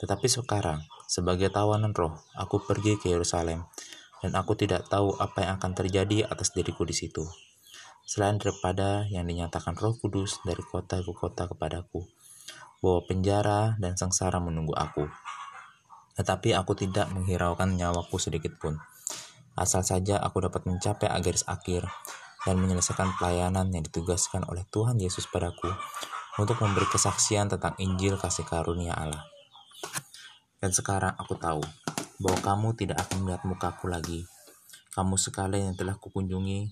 [0.03, 3.71] Tetapi sekarang, sebagai tawanan roh, aku pergi ke Yerusalem,
[4.19, 7.23] dan aku tidak tahu apa yang akan terjadi atas diriku di situ.
[8.03, 12.03] Selain daripada yang dinyatakan roh kudus dari kota ke kota kepadaku,
[12.81, 15.05] bahwa penjara dan sengsara menunggu aku.
[16.17, 18.81] Tetapi aku tidak menghiraukan nyawaku sedikit pun.
[19.55, 21.85] Asal saja aku dapat mencapai garis akhir
[22.41, 25.69] dan menyelesaikan pelayanan yang ditugaskan oleh Tuhan Yesus padaku
[26.41, 29.21] untuk memberi kesaksian tentang Injil kasih karunia Allah.
[30.57, 31.61] Dan sekarang aku tahu
[32.21, 34.25] bahwa kamu tidak akan melihat mukaku lagi.
[34.93, 36.69] Kamu sekali yang telah kukunjungi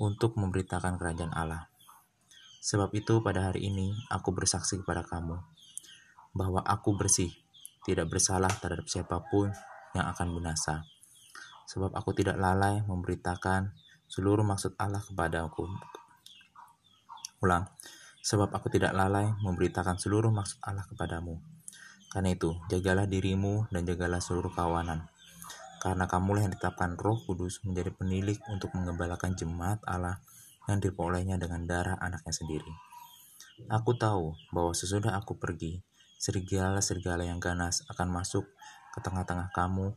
[0.00, 1.73] untuk memberitakan kerajaan Allah.
[2.64, 5.36] Sebab itu pada hari ini aku bersaksi kepada kamu
[6.32, 7.28] bahwa aku bersih,
[7.84, 9.52] tidak bersalah terhadap siapa pun
[9.92, 10.88] yang akan binasa.
[11.68, 13.76] Sebab aku tidak lalai memberitakan
[14.08, 15.68] seluruh maksud Allah kepada aku.
[17.44, 17.68] Ulang,
[18.24, 21.36] sebab aku tidak lalai memberitakan seluruh maksud Allah kepadamu.
[22.08, 25.04] Karena itu, jagalah dirimu dan jagalah seluruh kawanan.
[25.84, 30.24] Karena kamulah yang ditetapkan roh kudus menjadi penilik untuk mengembalakan jemaat Allah
[30.68, 32.72] yang diperolehnya dengan darah anaknya sendiri.
[33.70, 35.84] Aku tahu bahwa sesudah aku pergi,
[36.18, 38.48] serigala-serigala yang ganas akan masuk
[38.96, 39.94] ke tengah-tengah kamu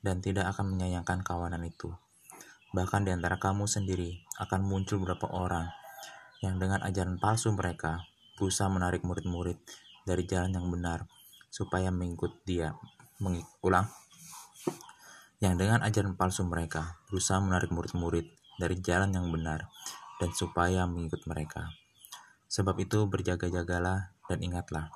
[0.00, 1.92] dan tidak akan menyayangkan kawanan itu.
[2.72, 5.68] Bahkan di antara kamu sendiri akan muncul beberapa orang
[6.40, 8.00] yang dengan ajaran palsu mereka
[8.40, 9.60] berusaha menarik murid-murid
[10.08, 11.04] dari jalan yang benar
[11.52, 12.72] supaya mengikut dia.
[13.20, 13.84] Mengulang,
[15.44, 19.72] yang dengan ajaran palsu mereka berusaha menarik murid-murid dari jalan yang benar
[20.20, 21.72] dan supaya mengikut mereka.
[22.52, 24.92] Sebab itu berjaga-jagalah dan ingatlah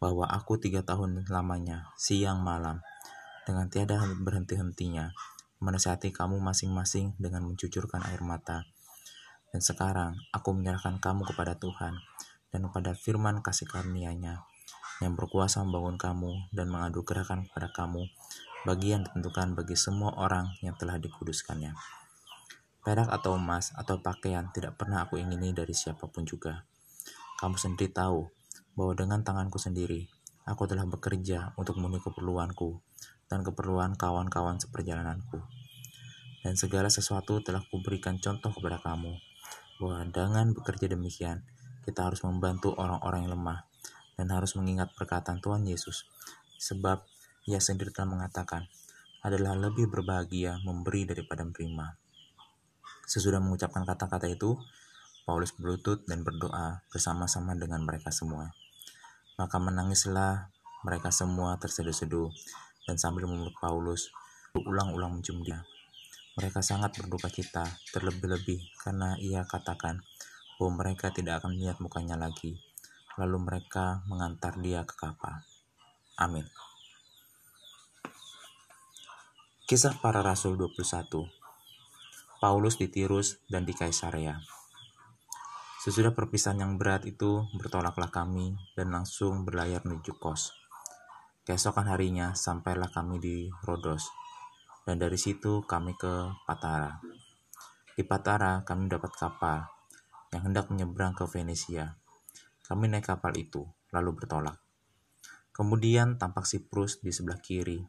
[0.00, 2.80] bahwa aku tiga tahun lamanya, siang malam,
[3.44, 5.12] dengan tiada berhenti-hentinya,
[5.60, 8.64] menasihati kamu masing-masing dengan mencucurkan air mata.
[9.52, 11.96] Dan sekarang aku menyerahkan kamu kepada Tuhan
[12.52, 14.44] dan kepada firman kasih karunia-Nya
[15.00, 18.08] yang berkuasa membangun kamu dan mengadugerahkan kepada kamu
[18.64, 21.76] bagi yang ditentukan bagi semua orang yang telah dikuduskannya.
[22.86, 26.62] Perak atau emas atau pakaian tidak pernah aku ingini dari siapa pun juga.
[27.42, 28.30] Kamu sendiri tahu
[28.78, 30.06] bahwa dengan tanganku sendiri,
[30.46, 32.78] aku telah bekerja untuk memenuhi keperluanku
[33.26, 35.42] dan keperluan kawan-kawan seperjalananku.
[36.46, 39.18] Dan segala sesuatu telah kuberikan contoh kepada kamu,
[39.82, 41.42] bahwa dengan bekerja demikian,
[41.82, 43.66] kita harus membantu orang-orang yang lemah
[44.14, 46.06] dan harus mengingat perkataan Tuhan Yesus,
[46.62, 47.02] sebab
[47.50, 48.70] ia sendiri telah mengatakan,
[49.26, 52.05] adalah lebih berbahagia memberi daripada menerima.
[53.06, 54.58] Sesudah mengucapkan kata-kata itu,
[55.22, 58.52] Paulus berlutut dan berdoa bersama-sama dengan mereka semua.
[59.38, 60.50] Maka menangislah
[60.82, 62.28] mereka semua terseduh-seduh,
[62.84, 64.10] dan sambil memeluk Paulus,
[64.50, 65.62] berulang-ulang mencium dia.
[66.36, 67.64] Mereka sangat berduka cita,
[67.96, 70.04] terlebih-lebih karena ia katakan
[70.58, 72.60] bahwa mereka tidak akan melihat mukanya lagi
[73.16, 75.40] lalu mereka mengantar dia ke kapal.
[76.20, 76.44] Amin.
[79.66, 81.45] Kisah para Rasul 21
[82.36, 84.36] Paulus di Tirus dan di Kaisarea
[85.80, 90.52] Sesudah perpisahan yang berat itu, bertolaklah kami dan langsung berlayar menuju Kos.
[91.46, 94.10] Keesokan harinya, sampailah kami di Rodos,
[94.82, 96.98] dan dari situ kami ke Patara.
[97.94, 99.64] Di Patara, kami dapat kapal
[100.34, 101.96] yang hendak menyeberang ke Venesia.
[102.66, 103.62] Kami naik kapal itu,
[103.94, 104.58] lalu bertolak.
[105.56, 107.80] Kemudian tampak Siprus di sebelah kiri,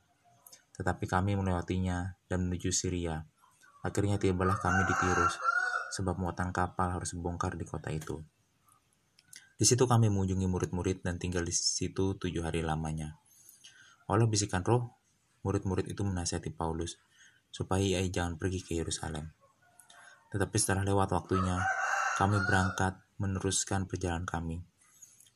[0.77, 3.27] tetapi kami melewatinya dan menuju Syria.
[3.87, 5.39] Akhirnya tibalah kami di Tirus,
[5.95, 8.19] sebab muatan kapal harus bongkar di kota itu.
[9.55, 13.15] Di situ kami mengunjungi murid-murid dan tinggal di situ tujuh hari lamanya.
[14.11, 14.91] Oleh bisikan roh,
[15.47, 16.99] murid-murid itu menasihati Paulus,
[17.47, 19.31] supaya ia jangan pergi ke Yerusalem.
[20.35, 21.63] Tetapi setelah lewat waktunya,
[22.19, 24.59] kami berangkat meneruskan perjalanan kami.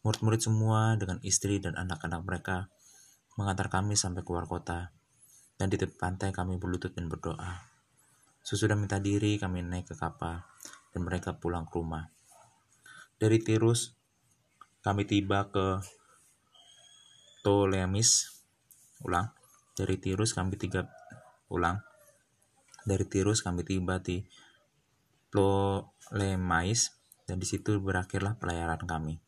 [0.03, 2.57] Murid-murid semua dengan istri dan anak-anak mereka
[3.39, 4.91] mengantar kami sampai keluar kota,
[5.55, 7.70] dan di tepi pantai kami berlutut dan berdoa.
[8.41, 10.41] Sesudah minta diri, kami naik ke kapal,
[10.91, 12.09] dan mereka pulang ke rumah.
[13.21, 13.93] Dari Tirus,
[14.81, 15.77] kami tiba ke
[17.41, 18.41] Ptolemis.
[19.05, 19.33] Ulang.
[19.77, 20.89] Dari Tirus kami tiga
[21.49, 21.81] ulang.
[22.85, 24.25] Dari Tirus kami tiba di
[25.29, 26.97] Ptolemais
[27.29, 29.21] dan di situ berakhirlah pelayaran kami.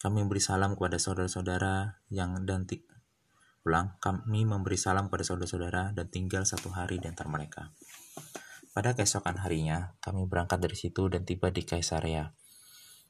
[0.00, 2.64] Kami memberi salam kepada saudara-saudara yang dan
[3.66, 7.70] ulang, kami memberi salam kepada saudara-saudara dan tinggal satu hari di antara mereka.
[8.70, 12.30] Pada keesokan harinya, kami berangkat dari situ dan tiba di Kaisarea.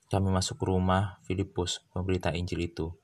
[0.08, 2.96] Kami masuk rumah Filipus, memberita Injil itu,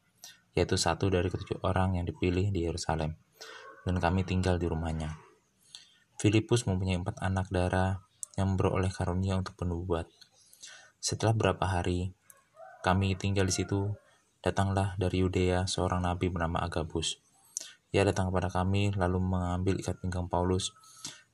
[0.57, 3.21] yaitu satu dari ketujuh orang yang dipilih di Yerusalem,
[3.85, 5.13] dan kami tinggal di rumahnya.
[6.17, 8.01] Filipus mempunyai empat anak darah
[8.41, 10.09] yang beroleh karunia untuk penubuat.
[11.03, 12.17] Setelah beberapa hari,
[12.81, 13.93] kami tinggal di situ,
[14.41, 17.21] datanglah dari Yudea seorang nabi bernama Agabus.
[17.93, 20.73] Ia datang kepada kami lalu mengambil ikat pinggang Paulus,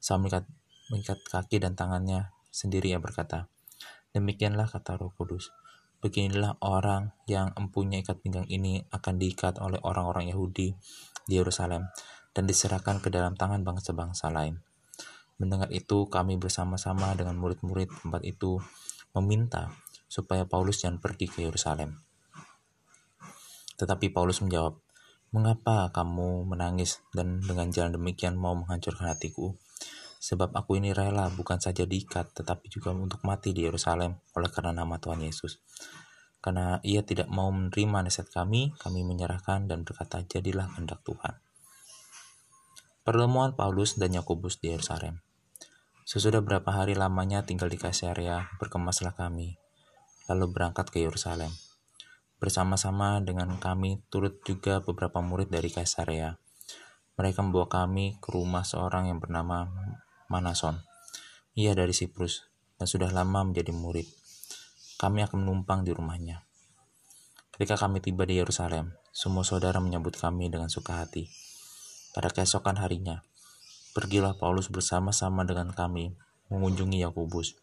[0.02, 0.42] sambil
[0.90, 3.46] mengikat kaki dan tangannya sendiri ia berkata,
[4.10, 5.54] Demikianlah kata roh kudus,
[6.02, 10.74] beginilah orang yang mempunyai ikat pinggang ini akan diikat oleh orang-orang Yahudi
[11.30, 11.86] di Yerusalem
[12.34, 14.58] dan diserahkan ke dalam tangan bangsa-bangsa lain.
[15.38, 18.58] Mendengar itu, kami bersama-sama dengan murid-murid tempat itu
[19.14, 19.70] meminta
[20.10, 22.02] supaya Paulus jangan pergi ke Yerusalem.
[23.78, 24.76] Tetapi Paulus menjawab,
[25.30, 29.54] Mengapa kamu menangis dan dengan jalan demikian mau menghancurkan hatiku?
[30.20, 34.84] Sebab aku ini rela bukan saja diikat, tetapi juga untuk mati di Yerusalem oleh karena
[34.84, 35.64] nama Tuhan Yesus.
[36.44, 41.40] Karena ia tidak mau menerima nasihat kami, kami menyerahkan dan berkata, jadilah kehendak Tuhan.
[43.00, 45.24] Pertemuan Paulus dan Yakobus di Yerusalem.
[46.04, 49.56] Sesudah berapa hari lamanya tinggal di Kaisarea, berkemaslah kami,
[50.28, 51.48] lalu berangkat ke Yerusalem.
[52.36, 56.36] Bersama-sama dengan kami turut juga beberapa murid dari Kaisarea.
[57.16, 59.68] Mereka membawa kami ke rumah seorang yang bernama
[60.30, 60.78] Manason.
[61.58, 62.46] Ia dari Siprus
[62.78, 64.06] dan sudah lama menjadi murid.
[64.96, 66.46] Kami akan menumpang di rumahnya.
[67.50, 71.26] Ketika kami tiba di Yerusalem, semua saudara menyambut kami dengan suka hati.
[72.14, 73.26] Pada keesokan harinya,
[73.90, 76.14] Pergilah Paulus bersama-sama dengan kami
[76.46, 77.58] mengunjungi Yakobus.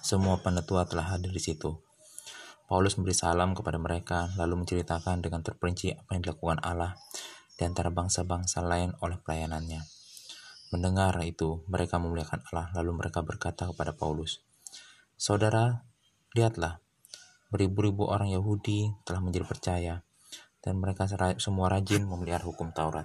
[0.00, 1.76] Semua penetua telah hadir di situ.
[2.64, 6.96] Paulus memberi salam kepada mereka, lalu menceritakan dengan terperinci apa yang dilakukan Allah
[7.52, 10.01] di antara bangsa-bangsa lain oleh pelayanannya.
[10.72, 14.40] Mendengar itu, mereka memuliakan Allah, lalu mereka berkata kepada Paulus,
[15.20, 15.84] Saudara,
[16.32, 16.80] lihatlah,
[17.52, 19.94] beribu-ribu orang Yahudi telah menjadi percaya,
[20.64, 21.04] dan mereka
[21.36, 23.04] semua rajin memelihara hukum Taurat.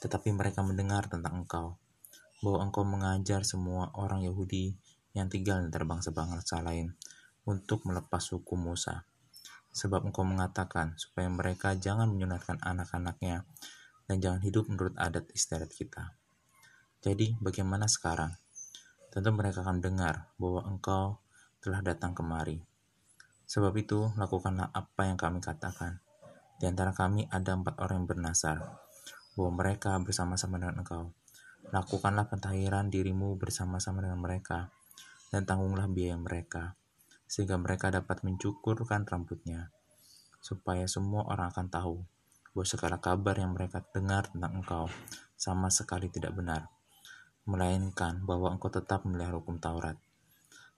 [0.00, 1.76] Tetapi mereka mendengar tentang engkau,
[2.40, 4.72] bahwa engkau mengajar semua orang Yahudi
[5.12, 6.96] yang tinggal di bangsa-bangsa lain
[7.44, 9.04] untuk melepas hukum Musa.
[9.76, 13.44] Sebab engkau mengatakan supaya mereka jangan menyunatkan anak-anaknya
[14.08, 16.17] dan jangan hidup menurut adat istiadat kita.
[16.98, 18.34] Jadi bagaimana sekarang?
[19.14, 21.22] Tentu mereka akan dengar bahwa engkau
[21.62, 22.58] telah datang kemari.
[23.46, 26.02] Sebab itu, lakukanlah apa yang kami katakan.
[26.58, 28.82] Di antara kami ada empat orang yang bernasar,
[29.38, 31.14] bahwa mereka bersama-sama dengan engkau.
[31.70, 34.74] Lakukanlah pentahiran dirimu bersama-sama dengan mereka,
[35.30, 36.74] dan tanggunglah biaya mereka,
[37.30, 39.70] sehingga mereka dapat mencukurkan rambutnya,
[40.42, 41.96] supaya semua orang akan tahu
[42.56, 44.90] bahwa segala kabar yang mereka dengar tentang engkau
[45.38, 46.66] sama sekali tidak benar,
[47.48, 49.96] melainkan bahwa engkau tetap melihara hukum Taurat.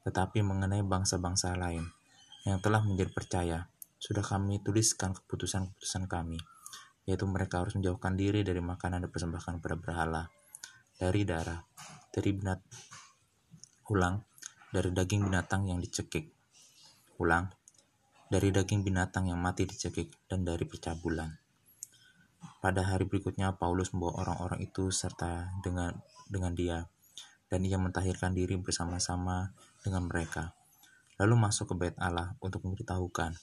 [0.07, 1.83] Tetapi mengenai bangsa-bangsa lain
[2.47, 3.59] yang telah menjadi percaya,
[4.01, 6.39] sudah kami tuliskan keputusan-keputusan kami,
[7.05, 10.23] yaitu mereka harus menjauhkan diri dari makanan dan persembahkan pada berhala,
[10.97, 11.61] dari darah,
[12.09, 12.63] dari binat,
[13.93, 14.25] ulang,
[14.71, 16.33] dari daging binatang yang dicekik,
[17.19, 17.51] ulang,
[18.31, 21.35] dari daging binatang yang mati dicekik, dan dari percabulan.
[22.63, 25.93] Pada hari berikutnya, Paulus membawa orang-orang itu serta dengan
[26.31, 26.87] dengan dia,
[27.51, 29.51] dan ia mentahirkan diri bersama-sama
[29.83, 30.55] dengan mereka.
[31.19, 33.37] Lalu masuk ke bait Allah untuk memberitahukan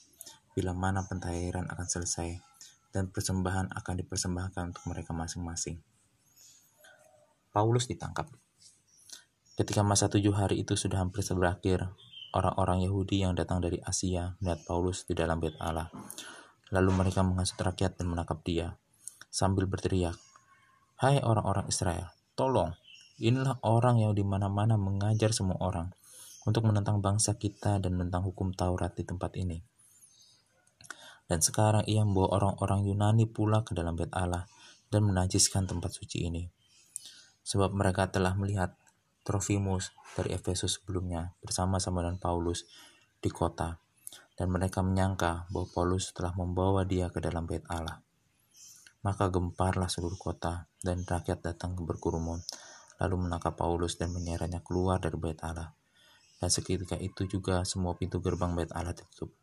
[0.58, 2.42] bila mana pentahiran akan selesai
[2.90, 5.78] dan persembahan akan dipersembahkan untuk mereka masing-masing.
[7.54, 8.26] Paulus ditangkap.
[9.54, 11.86] Ketika masa tujuh hari itu sudah hampir berakhir,
[12.34, 15.94] orang-orang Yahudi yang datang dari Asia melihat Paulus di dalam bait Allah.
[16.74, 18.76] Lalu mereka menghasut rakyat dan menangkap dia,
[19.30, 20.18] sambil berteriak,
[20.98, 22.78] Hai orang-orang Israel, tolong,
[23.18, 25.90] inilah orang yang di mana-mana mengajar semua orang
[26.46, 29.60] untuk menentang bangsa kita dan menentang hukum Taurat di tempat ini.
[31.28, 34.48] Dan sekarang ia membawa orang-orang Yunani pula ke dalam bait Allah
[34.88, 36.48] dan menajiskan tempat suci ini.
[37.44, 38.80] Sebab mereka telah melihat
[39.28, 42.64] Trofimus dari Efesus sebelumnya bersama-sama dengan Paulus
[43.20, 43.76] di kota,
[44.40, 48.07] dan mereka menyangka bahwa Paulus telah membawa dia ke dalam bait Allah.
[49.06, 52.42] Maka gemparlah seluruh kota, dan rakyat datang berkurumun,
[52.98, 55.78] lalu menangkap Paulus dan menyerahnya keluar dari bait Allah
[56.38, 59.34] dan seketika itu juga semua pintu gerbang bait Allah ditutup.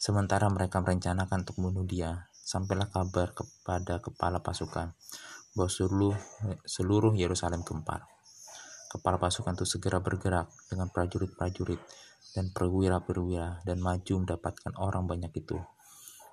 [0.00, 4.96] Sementara mereka merencanakan untuk membunuh dia, sampailah kabar kepada kepala pasukan
[5.52, 6.16] bahwa seluruh,
[6.64, 8.08] seluruh Yerusalem gempar.
[8.90, 11.80] Kepala pasukan itu segera bergerak dengan prajurit-prajurit
[12.32, 15.60] dan perwira-perwira dan maju mendapatkan orang banyak itu.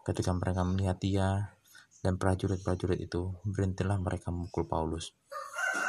[0.07, 1.27] Ketika mereka melihat dia
[1.99, 5.11] dan prajurit-prajurit itu, berhentilah mereka memukul Paulus.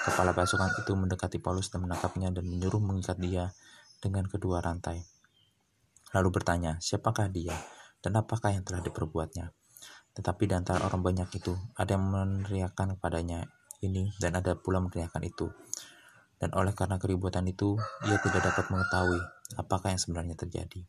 [0.01, 3.53] Kepala pasukan itu mendekati Paulus dan menangkapnya dan menyuruh mengikat dia
[4.01, 5.05] dengan kedua rantai.
[6.17, 7.55] Lalu bertanya, siapakah dia
[8.03, 9.53] dan apakah yang telah diperbuatnya?
[10.11, 13.47] Tetapi di antara orang banyak itu, ada yang meneriakkan kepadanya
[13.81, 15.49] ini dan ada pula meneriakkan itu.
[16.41, 17.77] Dan oleh karena keributan itu,
[18.09, 19.21] ia tidak dapat mengetahui
[19.61, 20.83] apakah yang sebenarnya terjadi.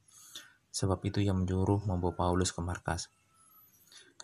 [0.71, 3.11] Sebab itu ia menyuruh membawa Paulus ke markas.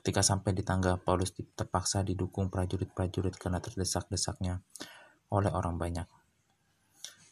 [0.07, 4.63] Ketika sampai di tangga, Paulus terpaksa didukung prajurit-prajurit karena terdesak-desaknya
[5.35, 6.07] oleh orang banyak.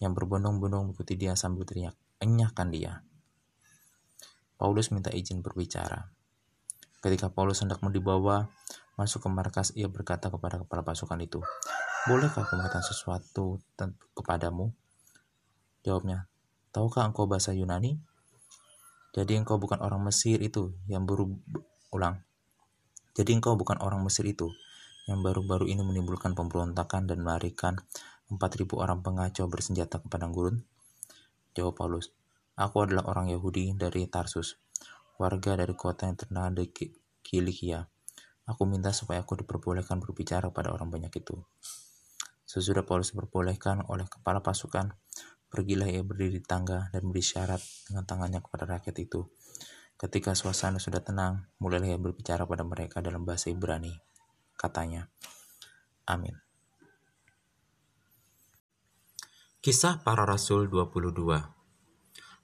[0.03, 2.99] Yang berbondong-bondong mengikuti dia sambil teriak, enyahkan dia.
[4.59, 6.11] Paulus minta izin berbicara.
[6.99, 8.51] Ketika Paulus hendak dibawa
[8.99, 11.39] masuk ke markas, ia berkata kepada kepala pasukan itu,
[12.11, 13.63] Bolehkah aku mengatakan sesuatu
[14.11, 14.75] kepadamu?
[15.87, 16.27] Jawabnya,
[16.75, 17.95] Tahukah engkau bahasa Yunani?
[19.15, 21.39] Jadi engkau bukan orang Mesir itu yang baru
[21.95, 22.19] ulang.
[23.15, 24.51] Jadi engkau bukan orang Mesir itu
[25.07, 27.79] yang baru-baru ini menimbulkan pemberontakan dan melarikan
[28.27, 30.67] 4.000 orang pengacau bersenjata ke padang gurun?
[31.55, 32.11] Jawab Paulus,
[32.55, 34.55] Aku adalah orang Yahudi dari Tarsus,
[35.19, 36.71] warga dari kota yang terkenal di
[37.19, 37.83] Kilikia.
[38.47, 41.35] Aku minta supaya aku diperbolehkan berbicara pada orang banyak itu.
[42.47, 44.95] Sesudah Paulus diperbolehkan oleh kepala pasukan,
[45.51, 47.59] pergilah ia berdiri di tangga dan beri syarat
[47.91, 49.27] dengan tangannya kepada rakyat itu
[49.95, 53.95] Ketika suasana sudah tenang, mulailah ia berbicara pada mereka dalam bahasa Ibrani.
[54.59, 55.07] Katanya,
[56.03, 56.35] Amin.
[59.63, 61.15] Kisah para Rasul 22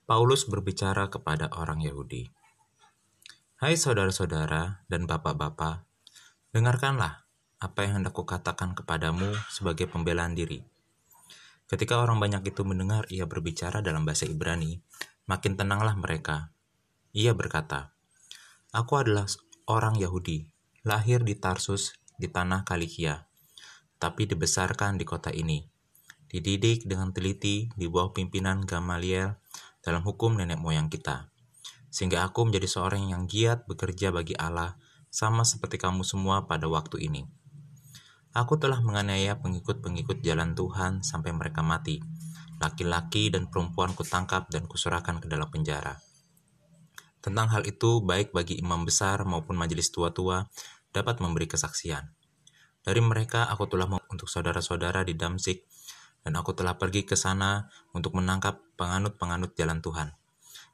[0.07, 2.31] Paulus berbicara kepada orang Yahudi.
[3.59, 5.85] Hai saudara-saudara dan bapak-bapak,
[6.55, 7.27] dengarkanlah
[7.61, 10.63] apa yang hendak kukatakan kepadamu sebagai pembelaan diri.
[11.69, 14.81] Ketika orang banyak itu mendengar ia berbicara dalam bahasa Ibrani,
[15.29, 16.49] makin tenanglah mereka
[17.11, 17.91] ia berkata,
[18.71, 19.27] Aku adalah
[19.67, 20.47] orang Yahudi,
[20.87, 23.27] lahir di Tarsus di tanah Kalikia,
[23.99, 25.67] tapi dibesarkan di kota ini.
[26.31, 29.35] Dididik dengan teliti di bawah pimpinan Gamaliel
[29.83, 31.27] dalam hukum nenek moyang kita.
[31.91, 34.79] Sehingga aku menjadi seorang yang giat bekerja bagi Allah
[35.11, 37.27] sama seperti kamu semua pada waktu ini.
[38.31, 41.99] Aku telah menganiaya pengikut-pengikut jalan Tuhan sampai mereka mati.
[42.63, 45.99] Laki-laki dan perempuan kutangkap dan kuserahkan ke dalam penjara.
[47.21, 50.49] Tentang hal itu, baik bagi imam besar maupun majelis tua-tua
[50.91, 52.11] dapat memberi kesaksian.
[52.81, 55.63] Dari mereka aku telah untuk saudara-saudara di Damsik,
[56.25, 60.17] dan aku telah pergi ke sana untuk menangkap penganut-penganut jalan Tuhan,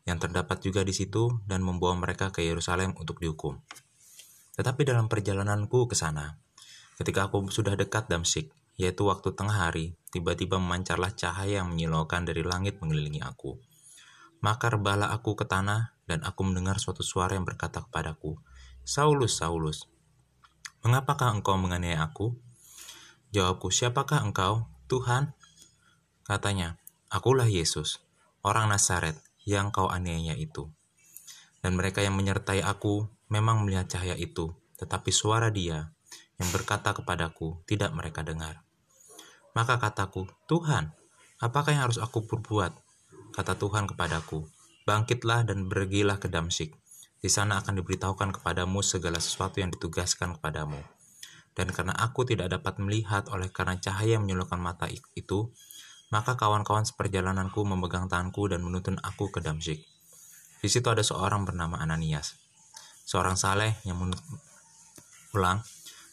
[0.08, 3.60] yang terdapat juga di situ dan membawa mereka ke Yerusalem untuk dihukum.
[4.56, 6.40] Tetapi dalam perjalananku ke sana,
[6.98, 12.42] Ketika aku sudah dekat Damsik, yaitu waktu tengah hari, tiba-tiba memancarlah cahaya yang menyilaukan dari
[12.42, 13.62] langit mengelilingi aku.
[14.40, 18.40] Maka rebalah aku ke tanah, dan aku mendengar suatu suara yang berkata kepadaku,
[18.88, 19.90] Saulus, Saulus,
[20.86, 22.38] mengapakah engkau menganiaya aku?
[23.36, 24.72] Jawabku, siapakah engkau?
[24.88, 25.36] Tuhan.
[26.24, 26.80] Katanya,
[27.12, 28.00] akulah Yesus,
[28.40, 30.72] orang Nazaret yang kau aniaya itu.
[31.60, 35.92] Dan mereka yang menyertai aku memang melihat cahaya itu, tetapi suara dia
[36.40, 38.64] yang berkata kepadaku, tidak mereka dengar.
[39.58, 40.94] Maka kataku, Tuhan,
[41.42, 42.87] apakah yang harus aku perbuat?
[43.38, 44.50] Kata Tuhan kepadaku,
[44.90, 46.74] bangkitlah dan pergilah ke Damsik.
[47.22, 50.82] Di sana akan diberitahukan kepadamu segala sesuatu yang ditugaskan kepadamu.
[51.54, 54.26] Dan karena aku tidak dapat melihat oleh karena cahaya yang
[54.58, 55.54] mata itu,
[56.10, 59.86] maka kawan-kawan seperjalananku memegang tanganku dan menuntun aku ke Damsik.
[60.58, 62.42] Di situ ada seorang bernama Ananias,
[63.06, 64.18] seorang saleh yang menut...
[65.38, 65.62] ulang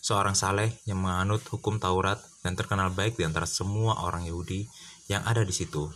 [0.04, 4.68] seorang saleh yang menganut hukum Taurat dan terkenal baik di antara semua orang Yahudi
[5.08, 5.88] yang ada di situ.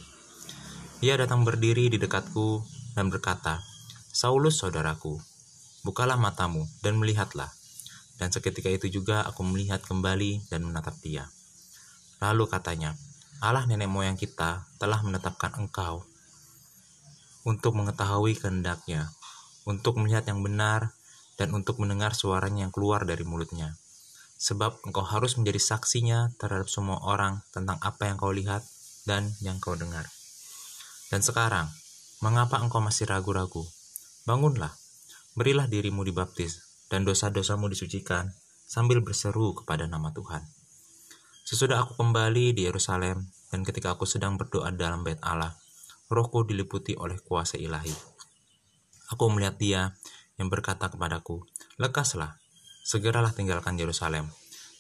[0.99, 2.67] Ia datang berdiri di dekatku
[2.99, 3.63] dan berkata,
[4.11, 5.23] Saulus saudaraku,
[5.87, 7.55] bukalah matamu dan melihatlah.
[8.19, 11.31] Dan seketika itu juga aku melihat kembali dan menatap dia.
[12.19, 12.99] Lalu katanya,
[13.39, 16.03] Allah nenek moyang kita telah menetapkan engkau
[17.47, 19.15] untuk mengetahui kehendaknya,
[19.63, 20.91] untuk melihat yang benar,
[21.39, 23.79] dan untuk mendengar suaranya yang keluar dari mulutnya
[24.39, 28.63] sebab engkau harus menjadi saksinya terhadap semua orang tentang apa yang kau lihat
[29.03, 30.07] dan yang kau dengar.
[31.09, 31.73] Dan sekarang,
[32.21, 33.65] mengapa engkau masih ragu-ragu?
[34.29, 34.77] Bangunlah,
[35.33, 36.61] berilah dirimu dibaptis,
[36.93, 38.29] dan dosa-dosamu disucikan,
[38.69, 40.45] sambil berseru kepada nama Tuhan.
[41.49, 45.57] Sesudah aku kembali di Yerusalem, dan ketika aku sedang berdoa dalam bait Allah,
[46.13, 47.97] rohku diliputi oleh kuasa ilahi.
[49.09, 49.97] Aku melihat dia
[50.37, 51.41] yang berkata kepadaku,
[51.81, 52.37] Lekaslah,
[52.85, 54.29] segeralah tinggalkan Yerusalem,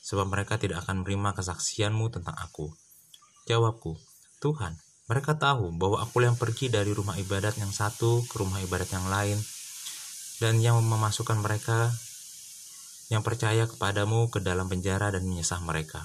[0.04, 2.68] sebab mereka tidak akan menerima kesaksianmu tentang aku.
[3.48, 3.96] Jawabku,
[4.44, 4.76] Tuhan,
[5.08, 9.08] mereka tahu bahwa aku yang pergi dari rumah ibadat yang satu ke rumah ibadat yang
[9.08, 9.40] lain,
[10.38, 11.90] dan yang memasukkan mereka
[13.08, 16.04] yang percaya kepadamu ke dalam penjara dan menyesah mereka.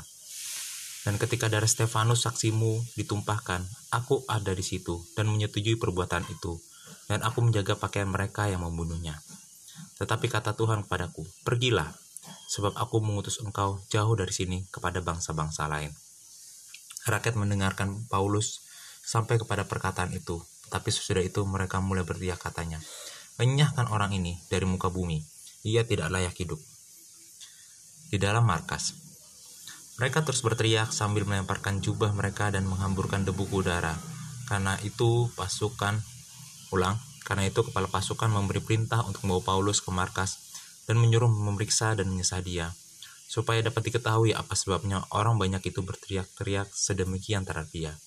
[1.04, 6.64] Dan ketika darah Stefanus saksimu ditumpahkan, aku ada di situ dan menyetujui perbuatan itu,
[7.12, 9.20] dan aku menjaga pakaian mereka yang membunuhnya.
[10.00, 11.92] Tetapi kata Tuhan kepadaku, pergilah,
[12.48, 15.92] sebab aku mengutus engkau jauh dari sini kepada bangsa-bangsa lain.
[17.04, 18.64] Rakyat mendengarkan Paulus
[19.04, 20.40] sampai kepada perkataan itu,
[20.72, 22.80] tapi sesudah itu mereka mulai berteriak katanya,
[23.34, 25.18] Enyahkan orang ini dari muka bumi,
[25.66, 26.62] ia tidak layak hidup.
[28.14, 28.94] Di dalam markas,
[29.98, 33.98] mereka terus berteriak sambil melemparkan jubah mereka dan menghamburkan debu udara.
[34.46, 35.98] Karena itu pasukan
[36.70, 40.38] ulang karena itu kepala pasukan memberi perintah untuk membawa Paulus ke markas
[40.86, 42.70] dan menyuruh memeriksa dan menyesah dia,
[43.26, 47.98] supaya dapat diketahui apa sebabnya orang banyak itu berteriak-teriak sedemikian terhadap dia.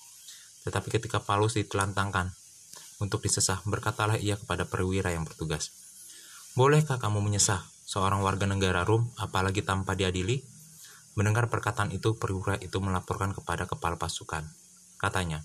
[0.66, 2.34] Tetapi ketika Paulus ditelantangkan
[2.98, 5.70] untuk disesah, berkatalah ia kepada perwira yang bertugas,
[6.58, 10.42] Bolehkah kamu menyesah seorang warga negara Rom, apalagi tanpa diadili?
[11.14, 14.42] Mendengar perkataan itu, perwira itu melaporkan kepada kepala pasukan.
[14.98, 15.44] Katanya,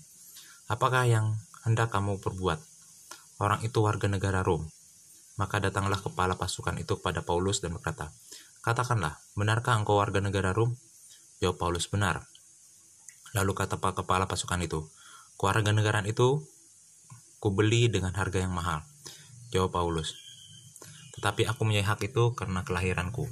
[0.72, 1.36] Apakah yang
[1.68, 2.56] hendak kamu perbuat?
[3.36, 4.72] Orang itu warga negara Rom.
[5.36, 8.08] Maka datanglah kepala pasukan itu kepada Paulus dan berkata,
[8.64, 10.72] Katakanlah, benarkah engkau warga negara Rom?
[11.44, 12.24] Jawab Paulus, benar.
[13.36, 14.88] Lalu kata kepala pasukan itu,
[15.40, 16.42] Keluarga negaraan itu
[17.42, 18.86] kubeli dengan harga yang mahal.
[19.52, 20.16] Jawab Paulus,
[21.18, 23.28] Tetapi aku punya hak itu karena kelahiranku.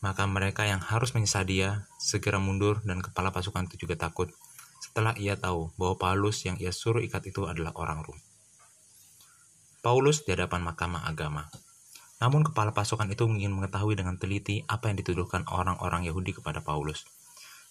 [0.00, 4.32] Maka mereka yang harus menyesal dia segera mundur dan kepala pasukan itu juga takut
[4.80, 8.18] setelah ia tahu bahwa Paulus yang ia suruh ikat itu adalah orang Rom.
[9.84, 11.46] Paulus di hadapan mahkamah agama.
[12.20, 17.04] Namun kepala pasukan itu ingin mengetahui dengan teliti apa yang dituduhkan orang-orang Yahudi kepada Paulus.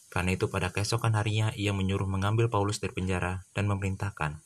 [0.10, 4.42] Karena itu pada keesokan harinya ia menyuruh mengambil Paulus dari penjara dan memerintahkan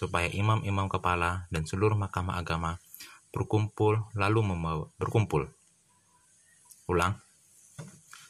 [0.00, 2.78] supaya imam-imam kepala dan seluruh mahkamah agama
[3.34, 5.50] berkumpul lalu membawa berkumpul.
[6.88, 7.18] Ulang.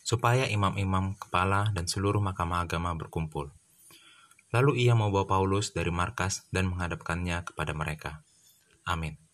[0.03, 3.55] Supaya imam-imam kepala dan seluruh mahkamah agama berkumpul.
[4.51, 8.27] Lalu ia membawa Paulus dari markas dan menghadapkannya kepada mereka.
[8.83, 9.30] Amin.